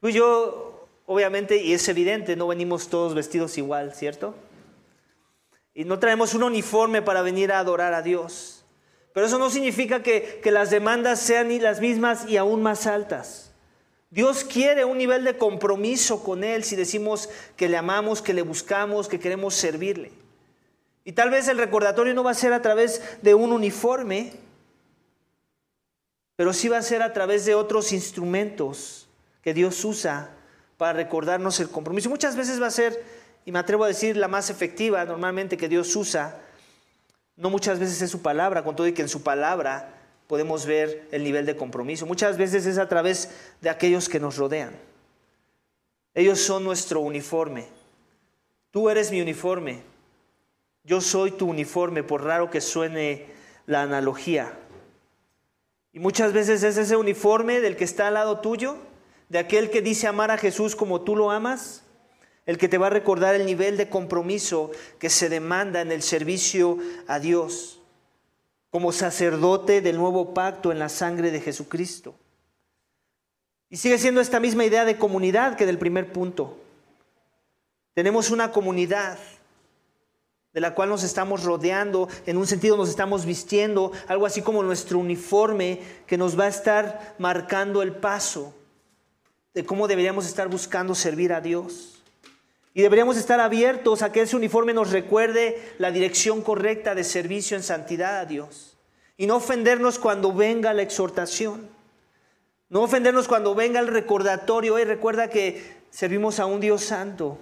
Tú 0.00 0.08
y 0.08 0.12
yo 0.12 0.88
obviamente, 1.06 1.58
y 1.58 1.72
es 1.72 1.88
evidente, 1.88 2.36
no 2.36 2.48
venimos 2.48 2.88
todos 2.88 3.14
vestidos 3.14 3.58
igual, 3.58 3.94
¿cierto? 3.94 4.34
Y 5.74 5.84
no 5.84 5.98
traemos 5.98 6.34
un 6.34 6.42
uniforme 6.42 7.02
para 7.02 7.22
venir 7.22 7.52
a 7.52 7.58
adorar 7.58 7.94
a 7.94 8.02
Dios. 8.02 8.64
Pero 9.12 9.26
eso 9.26 9.38
no 9.38 9.50
significa 9.50 10.02
que, 10.02 10.40
que 10.42 10.50
las 10.50 10.70
demandas 10.70 11.20
sean 11.20 11.62
las 11.62 11.80
mismas 11.80 12.26
y 12.28 12.36
aún 12.36 12.62
más 12.62 12.86
altas. 12.86 13.51
Dios 14.12 14.44
quiere 14.44 14.84
un 14.84 14.98
nivel 14.98 15.24
de 15.24 15.38
compromiso 15.38 16.22
con 16.22 16.44
Él 16.44 16.64
si 16.64 16.76
decimos 16.76 17.30
que 17.56 17.66
le 17.66 17.78
amamos, 17.78 18.20
que 18.20 18.34
le 18.34 18.42
buscamos, 18.42 19.08
que 19.08 19.18
queremos 19.18 19.54
servirle. 19.54 20.12
Y 21.02 21.12
tal 21.12 21.30
vez 21.30 21.48
el 21.48 21.56
recordatorio 21.56 22.12
no 22.12 22.22
va 22.22 22.32
a 22.32 22.34
ser 22.34 22.52
a 22.52 22.60
través 22.60 23.00
de 23.22 23.32
un 23.32 23.52
uniforme, 23.52 24.34
pero 26.36 26.52
sí 26.52 26.68
va 26.68 26.76
a 26.76 26.82
ser 26.82 27.00
a 27.00 27.14
través 27.14 27.46
de 27.46 27.54
otros 27.54 27.90
instrumentos 27.94 29.08
que 29.40 29.54
Dios 29.54 29.82
usa 29.82 30.28
para 30.76 30.92
recordarnos 30.92 31.58
el 31.60 31.70
compromiso. 31.70 32.10
Muchas 32.10 32.36
veces 32.36 32.60
va 32.60 32.66
a 32.66 32.70
ser, 32.70 33.02
y 33.46 33.50
me 33.50 33.60
atrevo 33.60 33.84
a 33.84 33.88
decir, 33.88 34.18
la 34.18 34.28
más 34.28 34.50
efectiva 34.50 35.06
normalmente 35.06 35.56
que 35.56 35.70
Dios 35.70 35.96
usa. 35.96 36.38
No 37.36 37.48
muchas 37.48 37.78
veces 37.78 38.02
es 38.02 38.10
su 38.10 38.20
palabra, 38.20 38.62
con 38.62 38.76
todo 38.76 38.86
y 38.86 38.92
que 38.92 39.00
en 39.00 39.08
su 39.08 39.22
palabra 39.22 40.01
podemos 40.32 40.64
ver 40.64 41.06
el 41.10 41.24
nivel 41.24 41.44
de 41.44 41.56
compromiso. 41.56 42.06
Muchas 42.06 42.38
veces 42.38 42.64
es 42.64 42.78
a 42.78 42.88
través 42.88 43.28
de 43.60 43.68
aquellos 43.68 44.08
que 44.08 44.18
nos 44.18 44.38
rodean. 44.38 44.74
Ellos 46.14 46.40
son 46.40 46.64
nuestro 46.64 47.00
uniforme. 47.00 47.66
Tú 48.70 48.88
eres 48.88 49.10
mi 49.10 49.20
uniforme. 49.20 49.82
Yo 50.84 51.02
soy 51.02 51.32
tu 51.32 51.50
uniforme, 51.50 52.02
por 52.02 52.24
raro 52.24 52.48
que 52.48 52.62
suene 52.62 53.26
la 53.66 53.82
analogía. 53.82 54.58
Y 55.92 55.98
muchas 55.98 56.32
veces 56.32 56.62
es 56.62 56.78
ese 56.78 56.96
uniforme 56.96 57.60
del 57.60 57.76
que 57.76 57.84
está 57.84 58.08
al 58.08 58.14
lado 58.14 58.40
tuyo, 58.40 58.78
de 59.28 59.38
aquel 59.38 59.68
que 59.68 59.82
dice 59.82 60.06
amar 60.06 60.30
a 60.30 60.38
Jesús 60.38 60.74
como 60.74 61.02
tú 61.02 61.14
lo 61.14 61.30
amas, 61.30 61.84
el 62.46 62.56
que 62.56 62.70
te 62.70 62.78
va 62.78 62.86
a 62.86 62.96
recordar 62.98 63.34
el 63.34 63.44
nivel 63.44 63.76
de 63.76 63.90
compromiso 63.90 64.70
que 64.98 65.10
se 65.10 65.28
demanda 65.28 65.82
en 65.82 65.92
el 65.92 66.00
servicio 66.00 66.78
a 67.06 67.18
Dios 67.18 67.81
como 68.72 68.90
sacerdote 68.90 69.82
del 69.82 69.98
nuevo 69.98 70.32
pacto 70.32 70.72
en 70.72 70.78
la 70.78 70.88
sangre 70.88 71.30
de 71.30 71.42
Jesucristo. 71.42 72.14
Y 73.68 73.76
sigue 73.76 73.98
siendo 73.98 74.22
esta 74.22 74.40
misma 74.40 74.64
idea 74.64 74.86
de 74.86 74.96
comunidad 74.96 75.56
que 75.56 75.66
del 75.66 75.76
primer 75.76 76.10
punto. 76.10 76.56
Tenemos 77.92 78.30
una 78.30 78.50
comunidad 78.50 79.18
de 80.54 80.60
la 80.62 80.74
cual 80.74 80.88
nos 80.88 81.02
estamos 81.02 81.44
rodeando, 81.44 82.08
en 82.24 82.38
un 82.38 82.46
sentido 82.46 82.78
nos 82.78 82.88
estamos 82.88 83.26
vistiendo, 83.26 83.92
algo 84.08 84.24
así 84.24 84.40
como 84.40 84.62
nuestro 84.62 84.98
uniforme 84.98 85.80
que 86.06 86.16
nos 86.16 86.40
va 86.40 86.44
a 86.44 86.48
estar 86.48 87.14
marcando 87.18 87.82
el 87.82 87.92
paso 87.92 88.54
de 89.52 89.66
cómo 89.66 89.86
deberíamos 89.86 90.24
estar 90.24 90.48
buscando 90.48 90.94
servir 90.94 91.34
a 91.34 91.42
Dios. 91.42 91.91
Y 92.74 92.82
deberíamos 92.82 93.16
estar 93.16 93.40
abiertos 93.40 94.02
a 94.02 94.12
que 94.12 94.22
ese 94.22 94.36
uniforme 94.36 94.72
nos 94.72 94.90
recuerde 94.90 95.60
la 95.78 95.90
dirección 95.90 96.40
correcta 96.42 96.94
de 96.94 97.04
servicio 97.04 97.56
en 97.56 97.62
santidad 97.62 98.18
a 98.18 98.24
Dios. 98.24 98.78
Y 99.16 99.26
no 99.26 99.36
ofendernos 99.36 99.98
cuando 99.98 100.32
venga 100.32 100.72
la 100.72 100.82
exhortación. 100.82 101.68
No 102.70 102.82
ofendernos 102.82 103.28
cuando 103.28 103.54
venga 103.54 103.78
el 103.78 103.88
recordatorio. 103.88 104.78
Y 104.78 104.84
recuerda 104.84 105.28
que 105.28 105.82
servimos 105.90 106.40
a 106.40 106.46
un 106.46 106.60
Dios 106.60 106.82
santo. 106.82 107.38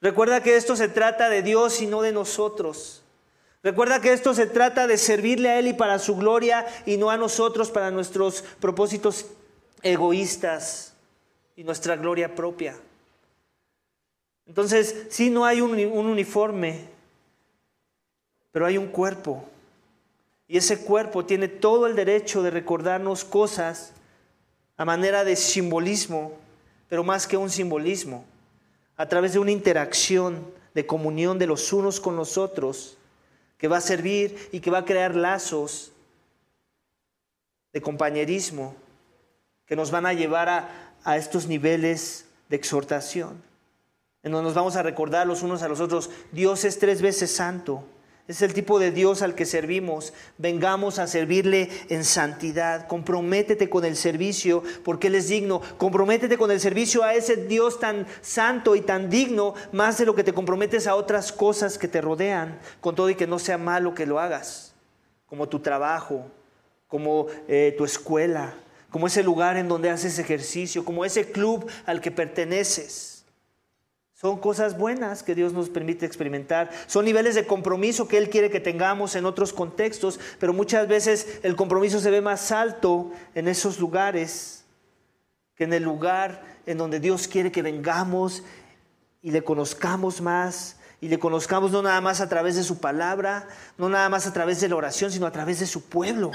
Recuerda 0.00 0.42
que 0.42 0.56
esto 0.56 0.76
se 0.76 0.88
trata 0.88 1.28
de 1.28 1.42
Dios 1.42 1.82
y 1.82 1.86
no 1.86 2.02
de 2.02 2.12
nosotros. 2.12 3.02
Recuerda 3.64 4.00
que 4.00 4.12
esto 4.12 4.32
se 4.32 4.46
trata 4.46 4.86
de 4.86 4.96
servirle 4.96 5.48
a 5.48 5.58
Él 5.58 5.66
y 5.66 5.72
para 5.72 5.98
su 5.98 6.14
gloria 6.14 6.64
y 6.86 6.98
no 6.98 7.10
a 7.10 7.16
nosotros 7.16 7.72
para 7.72 7.90
nuestros 7.90 8.42
propósitos 8.60 9.26
egoístas 9.82 10.94
y 11.56 11.64
nuestra 11.64 11.96
gloria 11.96 12.36
propia. 12.36 12.76
Entonces, 14.46 15.06
sí, 15.10 15.28
no 15.28 15.44
hay 15.44 15.60
un, 15.60 15.74
uniforme, 15.74 16.84
pero 18.52 18.66
hay 18.66 18.78
un 18.78 18.86
cuerpo. 18.86 19.44
Y 20.48 20.56
ese 20.56 20.78
cuerpo 20.84 21.24
tiene 21.24 21.48
todo 21.48 21.86
el 21.86 21.96
derecho 21.96 22.42
de 22.42 22.50
recordarnos 22.50 23.24
cosas 23.24 23.92
a 24.76 24.84
manera 24.84 25.24
de 25.24 25.34
simbolismo, 25.34 26.32
pero 26.88 27.02
más 27.02 27.26
que 27.26 27.36
un 27.36 27.50
simbolismo, 27.50 28.24
a 28.96 29.08
través 29.08 29.32
de 29.32 29.40
una 29.40 29.50
interacción 29.50 30.46
de 30.74 30.86
comunión 30.86 31.38
de 31.38 31.46
los 31.46 31.72
unos 31.72 31.98
con 31.98 32.16
los 32.16 32.38
otros, 32.38 32.96
que 33.58 33.68
va 33.68 33.78
a 33.78 33.80
servir 33.80 34.48
y 34.52 34.60
que 34.60 34.70
va 34.70 34.78
a 34.78 34.84
crear 34.84 35.16
lazos 35.16 35.92
de 37.72 37.80
compañerismo 37.80 38.76
que 39.64 39.74
nos 39.74 39.90
van 39.90 40.06
a 40.06 40.12
llevar 40.12 40.48
a, 40.48 40.92
a 41.02 41.16
estos 41.16 41.46
niveles 41.46 42.26
de 42.48 42.56
exhortación 42.56 43.42
en 44.26 44.32
donde 44.32 44.48
nos 44.48 44.54
vamos 44.54 44.74
a 44.74 44.82
recordar 44.82 45.24
los 45.24 45.44
unos 45.44 45.62
a 45.62 45.68
los 45.68 45.78
otros, 45.78 46.10
Dios 46.32 46.64
es 46.64 46.80
tres 46.80 47.00
veces 47.00 47.30
santo. 47.30 47.84
Es 48.26 48.42
el 48.42 48.54
tipo 48.54 48.80
de 48.80 48.90
Dios 48.90 49.22
al 49.22 49.36
que 49.36 49.46
servimos. 49.46 50.12
Vengamos 50.36 50.98
a 50.98 51.06
servirle 51.06 51.70
en 51.90 52.02
santidad. 52.02 52.88
Comprométete 52.88 53.70
con 53.70 53.84
el 53.84 53.94
servicio 53.94 54.64
porque 54.82 55.06
Él 55.06 55.14
es 55.14 55.28
digno. 55.28 55.62
Comprométete 55.78 56.36
con 56.38 56.50
el 56.50 56.58
servicio 56.58 57.04
a 57.04 57.14
ese 57.14 57.36
Dios 57.36 57.78
tan 57.78 58.04
santo 58.20 58.74
y 58.74 58.80
tan 58.80 59.10
digno, 59.10 59.54
más 59.70 59.96
de 59.98 60.06
lo 60.06 60.16
que 60.16 60.24
te 60.24 60.34
comprometes 60.34 60.88
a 60.88 60.96
otras 60.96 61.30
cosas 61.30 61.78
que 61.78 61.86
te 61.86 62.00
rodean, 62.00 62.58
con 62.80 62.96
todo 62.96 63.08
y 63.08 63.14
que 63.14 63.28
no 63.28 63.38
sea 63.38 63.58
malo 63.58 63.94
que 63.94 64.06
lo 64.06 64.18
hagas, 64.18 64.74
como 65.26 65.48
tu 65.48 65.60
trabajo, 65.60 66.26
como 66.88 67.28
eh, 67.46 67.76
tu 67.78 67.84
escuela, 67.84 68.54
como 68.90 69.06
ese 69.06 69.22
lugar 69.22 69.56
en 69.56 69.68
donde 69.68 69.88
haces 69.88 70.18
ejercicio, 70.18 70.84
como 70.84 71.04
ese 71.04 71.30
club 71.30 71.70
al 71.86 72.00
que 72.00 72.10
perteneces. 72.10 73.15
Son 74.18 74.38
cosas 74.38 74.78
buenas 74.78 75.22
que 75.22 75.34
Dios 75.34 75.52
nos 75.52 75.68
permite 75.68 76.06
experimentar. 76.06 76.70
Son 76.86 77.04
niveles 77.04 77.34
de 77.34 77.46
compromiso 77.46 78.08
que 78.08 78.16
Él 78.16 78.30
quiere 78.30 78.48
que 78.48 78.60
tengamos 78.60 79.14
en 79.14 79.26
otros 79.26 79.52
contextos, 79.52 80.18
pero 80.40 80.54
muchas 80.54 80.88
veces 80.88 81.38
el 81.42 81.54
compromiso 81.54 82.00
se 82.00 82.10
ve 82.10 82.22
más 82.22 82.50
alto 82.50 83.12
en 83.34 83.46
esos 83.46 83.78
lugares 83.78 84.64
que 85.54 85.64
en 85.64 85.74
el 85.74 85.82
lugar 85.82 86.42
en 86.64 86.78
donde 86.78 86.98
Dios 86.98 87.28
quiere 87.28 87.52
que 87.52 87.60
vengamos 87.60 88.42
y 89.20 89.32
le 89.32 89.44
conozcamos 89.44 90.22
más. 90.22 90.78
Y 90.98 91.08
le 91.08 91.18
conozcamos 91.18 91.72
no 91.72 91.82
nada 91.82 92.00
más 92.00 92.22
a 92.22 92.28
través 92.30 92.56
de 92.56 92.62
su 92.62 92.78
palabra, 92.78 93.46
no 93.76 93.90
nada 93.90 94.08
más 94.08 94.26
a 94.26 94.32
través 94.32 94.62
de 94.62 94.68
la 94.70 94.76
oración, 94.76 95.12
sino 95.12 95.26
a 95.26 95.30
través 95.30 95.60
de 95.60 95.66
su 95.66 95.90
pueblo. 95.90 96.30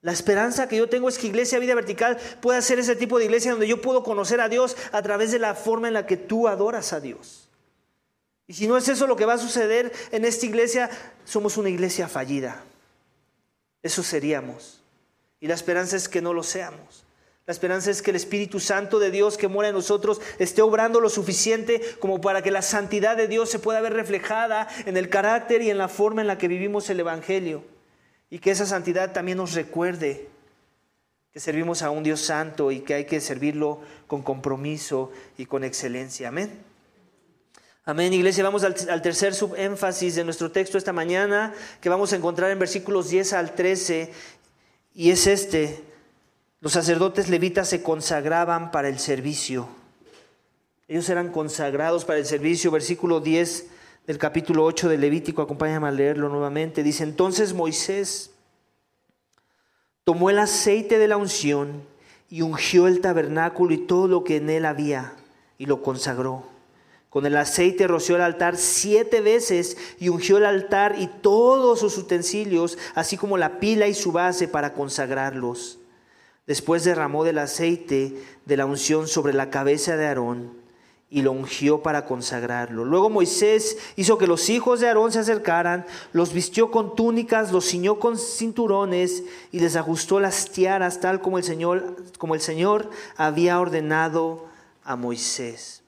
La 0.00 0.12
esperanza 0.12 0.68
que 0.68 0.76
yo 0.76 0.88
tengo 0.88 1.08
es 1.08 1.18
que 1.18 1.26
Iglesia 1.26 1.58
Vida 1.58 1.74
Vertical 1.74 2.18
pueda 2.40 2.62
ser 2.62 2.78
ese 2.78 2.94
tipo 2.94 3.18
de 3.18 3.24
iglesia 3.24 3.50
donde 3.50 3.66
yo 3.66 3.80
puedo 3.82 4.04
conocer 4.04 4.40
a 4.40 4.48
Dios 4.48 4.76
a 4.92 5.02
través 5.02 5.32
de 5.32 5.40
la 5.40 5.54
forma 5.54 5.88
en 5.88 5.94
la 5.94 6.06
que 6.06 6.16
tú 6.16 6.46
adoras 6.46 6.92
a 6.92 7.00
Dios. 7.00 7.48
Y 8.46 8.54
si 8.54 8.68
no 8.68 8.76
es 8.76 8.88
eso 8.88 9.06
lo 9.06 9.16
que 9.16 9.26
va 9.26 9.34
a 9.34 9.38
suceder 9.38 9.92
en 10.12 10.24
esta 10.24 10.46
iglesia, 10.46 10.88
somos 11.24 11.56
una 11.56 11.68
iglesia 11.68 12.08
fallida. 12.08 12.62
Eso 13.82 14.02
seríamos. 14.02 14.82
Y 15.40 15.48
la 15.48 15.54
esperanza 15.54 15.96
es 15.96 16.08
que 16.08 16.22
no 16.22 16.32
lo 16.32 16.42
seamos. 16.42 17.04
La 17.46 17.52
esperanza 17.52 17.90
es 17.90 18.00
que 18.00 18.10
el 18.10 18.16
Espíritu 18.16 18.60
Santo 18.60 18.98
de 18.98 19.10
Dios 19.10 19.36
que 19.36 19.48
mora 19.48 19.68
en 19.68 19.74
nosotros 19.74 20.20
esté 20.38 20.62
obrando 20.62 21.00
lo 21.00 21.08
suficiente 21.08 21.80
como 21.98 22.20
para 22.20 22.42
que 22.42 22.50
la 22.50 22.62
santidad 22.62 23.16
de 23.16 23.26
Dios 23.26 23.50
se 23.50 23.58
pueda 23.58 23.80
ver 23.80 23.94
reflejada 23.94 24.68
en 24.86 24.96
el 24.96 25.08
carácter 25.08 25.62
y 25.62 25.70
en 25.70 25.78
la 25.78 25.88
forma 25.88 26.20
en 26.20 26.26
la 26.26 26.38
que 26.38 26.48
vivimos 26.48 26.88
el 26.88 27.00
Evangelio. 27.00 27.64
Y 28.30 28.38
que 28.38 28.50
esa 28.50 28.66
santidad 28.66 29.12
también 29.12 29.38
nos 29.38 29.54
recuerde 29.54 30.28
que 31.32 31.40
servimos 31.40 31.82
a 31.82 31.90
un 31.90 32.02
Dios 32.02 32.20
santo 32.20 32.70
y 32.70 32.80
que 32.80 32.94
hay 32.94 33.04
que 33.04 33.20
servirlo 33.20 33.80
con 34.06 34.22
compromiso 34.22 35.10
y 35.36 35.46
con 35.46 35.64
excelencia. 35.64 36.28
Amén. 36.28 36.50
Amén, 37.84 38.12
iglesia. 38.12 38.44
Vamos 38.44 38.64
al, 38.64 39.02
tercer 39.02 39.34
subénfasis 39.34 40.14
de 40.14 40.24
nuestro 40.24 40.50
texto 40.50 40.76
esta 40.76 40.92
mañana, 40.92 41.54
que 41.80 41.88
vamos 41.88 42.12
a 42.12 42.16
encontrar 42.16 42.50
en 42.50 42.58
versículos 42.58 43.08
10 43.08 43.32
al 43.32 43.54
13, 43.54 44.12
y 44.94 45.10
es 45.10 45.26
este. 45.26 45.82
Los 46.60 46.72
sacerdotes 46.72 47.30
levitas 47.30 47.68
se 47.68 47.82
consagraban 47.82 48.70
para 48.70 48.88
el 48.88 48.98
servicio. 48.98 49.68
Ellos 50.86 51.08
eran 51.08 51.30
consagrados 51.30 52.04
para 52.04 52.18
el 52.18 52.26
servicio. 52.26 52.70
Versículo 52.70 53.20
10 53.20 53.66
del 54.08 54.16
capítulo 54.16 54.64
8 54.64 54.88
del 54.88 55.02
Levítico, 55.02 55.42
acompáñame 55.42 55.86
a 55.86 55.90
leerlo 55.90 56.30
nuevamente, 56.30 56.82
dice, 56.82 57.04
entonces 57.04 57.52
Moisés 57.52 58.30
tomó 60.02 60.30
el 60.30 60.38
aceite 60.38 60.96
de 60.96 61.08
la 61.08 61.18
unción 61.18 61.82
y 62.30 62.40
ungió 62.40 62.86
el 62.86 63.02
tabernáculo 63.02 63.74
y 63.74 63.76
todo 63.86 64.08
lo 64.08 64.24
que 64.24 64.36
en 64.36 64.48
él 64.48 64.64
había 64.64 65.12
y 65.58 65.66
lo 65.66 65.82
consagró. 65.82 66.44
Con 67.10 67.26
el 67.26 67.36
aceite 67.36 67.86
roció 67.86 68.16
el 68.16 68.22
altar 68.22 68.56
siete 68.56 69.20
veces 69.20 69.76
y 70.00 70.08
ungió 70.08 70.38
el 70.38 70.46
altar 70.46 70.96
y 70.98 71.08
todos 71.08 71.80
sus 71.80 71.98
utensilios, 71.98 72.78
así 72.94 73.18
como 73.18 73.36
la 73.36 73.60
pila 73.60 73.88
y 73.88 73.94
su 73.94 74.10
base 74.10 74.48
para 74.48 74.72
consagrarlos. 74.72 75.80
Después 76.46 76.82
derramó 76.82 77.24
del 77.24 77.36
aceite 77.36 78.14
de 78.46 78.56
la 78.56 78.64
unción 78.64 79.06
sobre 79.06 79.34
la 79.34 79.50
cabeza 79.50 79.98
de 79.98 80.06
Aarón 80.06 80.67
y 81.10 81.22
lo 81.22 81.32
ungió 81.32 81.82
para 81.82 82.04
consagrarlo. 82.04 82.84
Luego 82.84 83.08
Moisés 83.08 83.78
hizo 83.96 84.18
que 84.18 84.26
los 84.26 84.48
hijos 84.50 84.80
de 84.80 84.88
Aarón 84.88 85.10
se 85.10 85.20
acercaran, 85.20 85.86
los 86.12 86.32
vistió 86.32 86.70
con 86.70 86.94
túnicas, 86.94 87.50
los 87.50 87.66
ciñó 87.66 87.98
con 87.98 88.18
cinturones 88.18 89.22
y 89.50 89.60
les 89.60 89.76
ajustó 89.76 90.20
las 90.20 90.50
tiaras 90.50 91.00
tal 91.00 91.20
como 91.20 91.38
el 91.38 91.44
Señor, 91.44 91.96
como 92.18 92.34
el 92.34 92.40
Señor 92.40 92.90
había 93.16 93.58
ordenado 93.58 94.46
a 94.84 94.96
Moisés. 94.96 95.82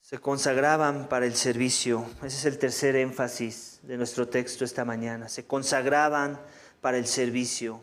Se 0.00 0.18
consagraban 0.18 1.08
para 1.08 1.24
el 1.24 1.34
servicio. 1.36 2.04
Ese 2.18 2.36
es 2.36 2.44
el 2.44 2.58
tercer 2.58 2.96
énfasis 2.96 3.80
de 3.82 3.96
nuestro 3.96 4.28
texto 4.28 4.62
esta 4.62 4.84
mañana. 4.84 5.30
Se 5.30 5.46
consagraban 5.46 6.38
para 6.82 6.98
el 6.98 7.06
servicio. 7.06 7.80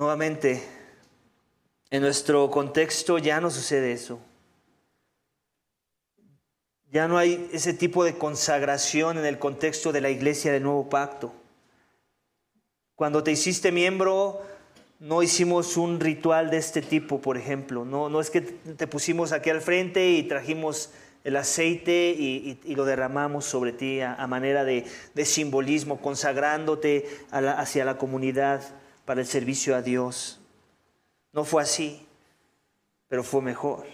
Nuevamente, 0.00 0.62
en 1.90 2.00
nuestro 2.00 2.50
contexto 2.50 3.18
ya 3.18 3.38
no 3.38 3.50
sucede 3.50 3.92
eso. 3.92 4.18
Ya 6.90 7.06
no 7.06 7.18
hay 7.18 7.50
ese 7.52 7.74
tipo 7.74 8.02
de 8.02 8.16
consagración 8.16 9.18
en 9.18 9.26
el 9.26 9.38
contexto 9.38 9.92
de 9.92 10.00
la 10.00 10.08
iglesia 10.08 10.52
del 10.52 10.62
nuevo 10.62 10.88
pacto. 10.88 11.34
Cuando 12.96 13.22
te 13.22 13.32
hiciste 13.32 13.72
miembro, 13.72 14.40
no 15.00 15.22
hicimos 15.22 15.76
un 15.76 16.00
ritual 16.00 16.48
de 16.48 16.56
este 16.56 16.80
tipo, 16.80 17.20
por 17.20 17.36
ejemplo. 17.36 17.84
No, 17.84 18.08
no 18.08 18.22
es 18.22 18.30
que 18.30 18.40
te 18.40 18.86
pusimos 18.86 19.32
aquí 19.32 19.50
al 19.50 19.60
frente 19.60 20.12
y 20.12 20.22
trajimos 20.22 20.92
el 21.24 21.36
aceite 21.36 22.16
y, 22.18 22.58
lo 22.74 22.86
derramamos 22.86 23.44
sobre 23.44 23.74
ti 23.74 24.00
a, 24.00 24.26
manera 24.26 24.64
de, 24.64 24.86
simbolismo, 25.26 26.00
consagrándote 26.00 27.04
hacia 27.30 27.84
la 27.84 27.98
comunidad 27.98 28.62
para 29.10 29.22
el 29.22 29.26
servicio 29.26 29.74
a 29.74 29.82
Dios. 29.82 30.38
No 31.32 31.42
fue 31.42 31.64
así, 31.64 32.06
pero 33.08 33.24
fue 33.24 33.42
mejor. 33.42 33.84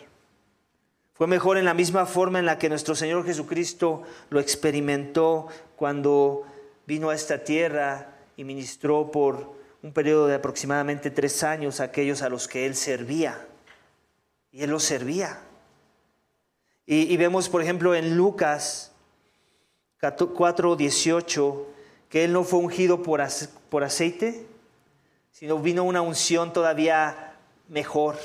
Fue 1.15 1.27
mejor 1.27 1.57
en 1.57 1.65
la 1.65 1.73
misma 1.73 2.05
forma 2.05 2.39
en 2.39 2.45
la 2.45 2.59
que 2.59 2.69
nuestro 2.69 2.95
Señor 2.95 3.25
Jesucristo 3.25 4.03
lo 4.29 4.41
experimentó 4.41 5.49
cuando 5.75 6.45
vino 6.87 7.09
a 7.09 7.15
esta 7.15 7.43
tierra 7.45 8.13
y 8.37 8.45
ministró 8.45 9.11
por 9.11 9.55
un 9.83 9.95
periodo 9.95 10.27
de 10.27 10.35
aproximadamente 10.35 11.11
tres 11.11 11.43
años 11.43 11.81
a 11.81 11.85
aquellos 11.85 12.21
a 12.21 12.29
los 12.29 12.47
que 12.47 12.67
Él 12.67 12.75
servía. 12.75 13.49
Y 14.53 14.65
Él 14.65 14.71
los 14.71 14.83
servía. 14.83 15.41
Y, 16.85 17.17
vemos, 17.17 17.49
por 17.49 17.63
ejemplo, 17.63 17.95
en 17.95 18.19
Lucas 18.19 18.93
4:18, 19.99 21.65
que 22.11 22.25
Él 22.25 22.35
no 22.35 22.45
fue 22.45 22.59
ungido 22.59 23.03
por, 23.03 23.23
por 23.71 23.83
aceite, 23.83 24.47
sino 25.39 25.59
vino 25.59 25.85
una 25.85 26.01
unción 26.01 26.51
todavía 26.51 27.35
mejor 27.69 28.17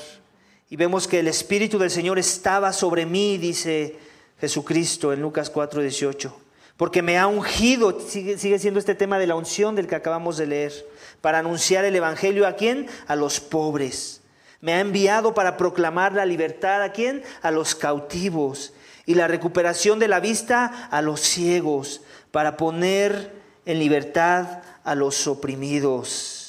y 0.70 0.76
vemos 0.76 1.06
que 1.06 1.20
el 1.20 1.28
Espíritu 1.28 1.78
del 1.78 1.90
Señor 1.90 2.18
estaba 2.18 2.72
sobre 2.72 3.04
mí, 3.04 3.36
dice 3.36 3.98
Jesucristo 4.40 5.12
en 5.12 5.20
Lucas 5.20 5.52
4:18, 5.52 6.32
porque 6.78 7.02
me 7.02 7.18
ha 7.18 7.26
ungido, 7.26 8.00
sigue, 8.00 8.38
sigue, 8.38 8.58
siendo 8.58 8.80
este 8.80 8.94
tema 8.94 9.18
de 9.18 9.26
la 9.26 9.34
unción 9.34 9.74
del 9.74 9.88
que 9.88 9.94
acabamos 9.94 10.38
de 10.38 10.46
leer, 10.46 10.72
para 11.20 11.40
anunciar 11.40 11.84
el 11.84 11.94
Evangelio 11.94 12.46
a 12.46 12.54
quién? 12.54 12.86
A 13.06 13.14
los 13.14 13.40
pobres. 13.40 14.22
Me 14.62 14.72
ha 14.72 14.80
enviado 14.80 15.34
para 15.34 15.58
proclamar 15.58 16.14
la 16.14 16.24
libertad 16.24 16.82
a 16.82 16.92
quién? 16.92 17.22
A 17.42 17.50
los 17.50 17.74
cautivos 17.74 18.72
y 19.04 19.16
la 19.16 19.28
recuperación 19.28 19.98
de 19.98 20.08
la 20.08 20.20
vista 20.20 20.88
a 20.90 21.02
los 21.02 21.20
ciegos, 21.20 22.00
para 22.30 22.56
poner 22.56 23.32
en 23.66 23.78
libertad 23.80 24.62
a 24.82 24.94
los 24.94 25.26
oprimidos 25.26 26.41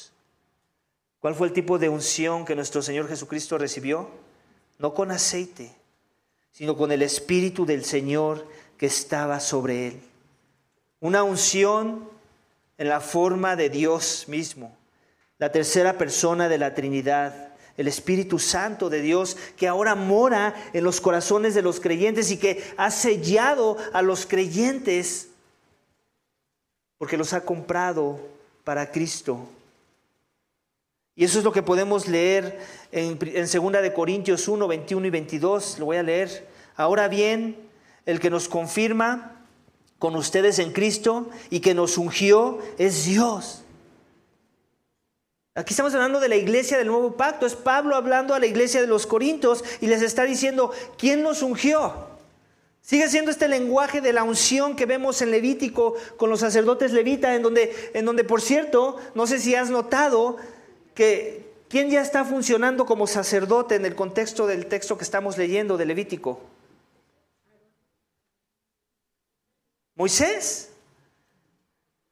¿Cuál 1.24 1.36
fue 1.36 1.48
el 1.48 1.54
tipo 1.54 1.80
de 1.80 1.88
unción 1.88 2.44
que 2.44 2.54
nuestro 2.54 2.82
Señor 2.82 3.08
Jesucristo 3.08 3.58
recibió? 3.58 4.10
No 4.78 4.94
con 4.94 5.10
aceite, 5.10 5.74
sino 6.52 6.76
con 6.76 6.92
el 6.92 7.02
Espíritu 7.02 7.66
del 7.66 7.86
Señor 7.86 8.46
que 8.78 8.88
estaba 8.88 9.40
sobre 9.40 9.88
él. 9.88 10.02
Una 11.00 11.24
unción 11.24 12.10
en 12.78 12.90
la 12.90 13.00
forma 13.00 13.56
de 13.56 13.70
Dios 13.70 14.26
mismo, 14.28 14.76
la 15.38 15.50
tercera 15.50 15.98
persona 15.98 16.50
de 16.50 16.58
la 16.58 16.76
Trinidad, 16.76 17.54
el 17.78 17.88
Espíritu 17.88 18.38
Santo 18.38 18.90
de 18.90 19.02
Dios 19.02 19.38
que 19.56 19.70
ahora 19.70 19.96
mora 19.96 20.54
en 20.74 20.84
los 20.84 21.00
corazones 21.00 21.56
de 21.56 21.62
los 21.62 21.80
creyentes 21.80 22.32
y 22.32 22.38
que 22.38 22.62
ha 22.76 22.92
sellado 22.92 23.78
a 23.94 24.02
los 24.02 24.26
creyentes 24.26 25.30
porque 26.98 27.16
los 27.16 27.32
ha 27.32 27.46
comprado 27.46 28.20
para 28.66 28.92
Cristo. 28.92 29.48
Y 31.16 31.26
eso 31.26 31.38
es 31.38 31.46
lo 31.46 31.52
que 31.52 31.62
podemos 31.62 32.08
leer 32.08 32.60
en, 32.92 33.20
en 33.22 33.46
2 33.46 33.82
de 33.82 33.94
Corintios 33.94 34.48
1, 34.48 34.68
21 34.68 35.08
y 35.08 35.10
22. 35.10 35.80
Lo 35.80 35.86
voy 35.86 35.98
a 35.98 36.04
leer. 36.04 36.48
Ahora 36.76 37.08
bien, 37.08 37.58
el 38.06 38.20
que 38.20 38.30
nos 38.30 38.50
confirma 38.50 39.46
con 40.00 40.16
ustedes 40.16 40.60
en 40.60 40.74
Cristo 40.74 41.30
y 41.50 41.60
que 41.60 41.74
nos 41.74 41.98
ungió 41.98 42.60
es 42.78 43.06
Dios. 43.06 43.64
Aquí 45.56 45.74
estamos 45.74 45.94
hablando 45.94 46.20
de 46.20 46.30
la 46.30 46.36
iglesia 46.36 46.80
del 46.80 46.88
nuevo 46.88 47.16
pacto. 47.16 47.46
Es 47.46 47.54
Pablo 47.54 47.96
hablando 47.96 48.34
a 48.34 48.40
la 48.40 48.48
iglesia 48.48 48.82
de 48.82 48.88
los 48.88 49.06
Corintios 49.06 49.64
y 49.82 49.88
les 49.88 50.02
está 50.02 50.24
diciendo, 50.24 50.72
¿quién 50.98 51.22
nos 51.22 51.44
ungió? 51.44 52.08
Sigue 52.82 53.08
siendo 53.08 53.30
este 53.30 53.48
lenguaje 53.48 54.02
de 54.02 54.14
la 54.14 54.24
unción 54.24 54.76
que 54.76 54.88
vemos 54.88 55.22
en 55.22 55.30
Levítico 55.30 55.94
con 56.18 56.32
los 56.32 56.40
sacerdotes 56.40 56.92
levitas, 56.92 57.36
en 57.36 57.44
donde, 57.44 57.92
en 57.94 58.04
donde, 58.04 58.24
por 58.24 58.42
cierto, 58.42 58.98
no 59.16 59.26
sé 59.28 59.40
si 59.40 59.56
has 59.56 59.70
notado, 59.70 60.38
que 60.94 61.54
¿quién 61.70 61.90
ya 61.90 62.02
está 62.02 62.24
funcionando 62.24 62.86
como 62.86 63.08
sacerdote 63.08 63.76
en 63.76 63.86
el 63.86 63.96
contexto 63.96 64.48
del 64.48 64.68
texto 64.68 64.98
que 64.98 65.04
estamos 65.04 65.38
leyendo 65.38 65.78
de 65.78 65.86
Levítico? 65.86 66.40
Moisés. 69.96 70.70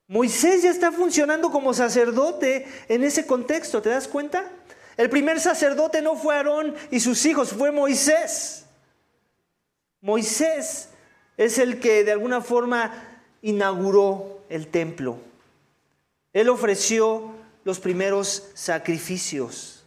Moisés 0.08 0.64
ya 0.64 0.72
está 0.72 0.92
funcionando 0.92 1.52
como 1.52 1.74
sacerdote 1.74 2.68
en 2.90 3.04
ese 3.04 3.26
contexto, 3.26 3.82
¿te 3.82 3.90
das 3.90 4.08
cuenta? 4.08 4.52
El 4.98 5.10
primer 5.10 5.40
sacerdote 5.40 6.02
no 6.02 6.16
fue 6.16 6.36
Aarón 6.36 6.76
y 6.92 7.00
sus 7.00 7.26
hijos, 7.26 7.54
fue 7.54 7.72
Moisés. 7.72 8.66
Moisés 10.02 10.90
es 11.38 11.58
el 11.58 11.80
que 11.80 12.04
de 12.04 12.12
alguna 12.12 12.42
forma 12.42 13.22
inauguró 13.42 14.42
el 14.50 14.68
templo. 14.68 15.18
Él 16.34 16.50
ofreció 16.50 17.31
los 17.64 17.80
primeros 17.80 18.50
sacrificios. 18.54 19.84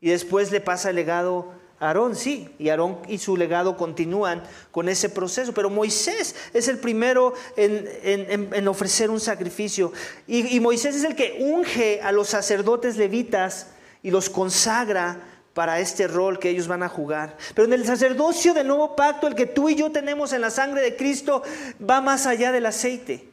Y 0.00 0.10
después 0.10 0.50
le 0.52 0.60
pasa 0.60 0.90
el 0.90 0.96
legado 0.96 1.52
a 1.80 1.88
Aarón, 1.88 2.14
sí, 2.14 2.54
y 2.58 2.68
Aarón 2.68 2.98
y 3.08 3.18
su 3.18 3.36
legado 3.36 3.76
continúan 3.76 4.42
con 4.70 4.88
ese 4.88 5.08
proceso, 5.08 5.52
pero 5.52 5.70
Moisés 5.70 6.34
es 6.52 6.68
el 6.68 6.78
primero 6.78 7.34
en, 7.56 8.68
ofrecer 8.68 9.10
un 9.10 9.20
sacrificio. 9.20 9.92
Y 10.26 10.60
Moisés 10.60 10.96
es 10.96 11.04
el 11.04 11.16
que 11.16 11.38
unge 11.40 12.00
a 12.02 12.12
los 12.12 12.28
sacerdotes 12.28 12.96
levitas 12.96 13.68
y 14.02 14.10
los 14.10 14.30
consagra 14.30 15.20
para 15.54 15.78
este 15.78 16.08
rol 16.08 16.38
que 16.38 16.50
ellos 16.50 16.68
van 16.68 16.82
a 16.82 16.88
jugar. 16.88 17.36
Pero 17.54 17.66
en 17.66 17.72
el 17.72 17.86
sacerdocio 17.86 18.52
del 18.52 18.66
nuevo 18.66 18.96
pacto, 18.96 19.26
el 19.26 19.34
que 19.34 19.46
tú 19.46 19.68
y 19.68 19.76
yo 19.76 19.90
tenemos 19.90 20.32
en 20.32 20.40
la 20.40 20.50
sangre 20.50 20.82
de 20.82 20.96
Cristo, 20.96 21.42
va 21.88 22.00
más 22.00 22.26
allá 22.26 22.52
del 22.52 22.66
aceite. 22.66 23.28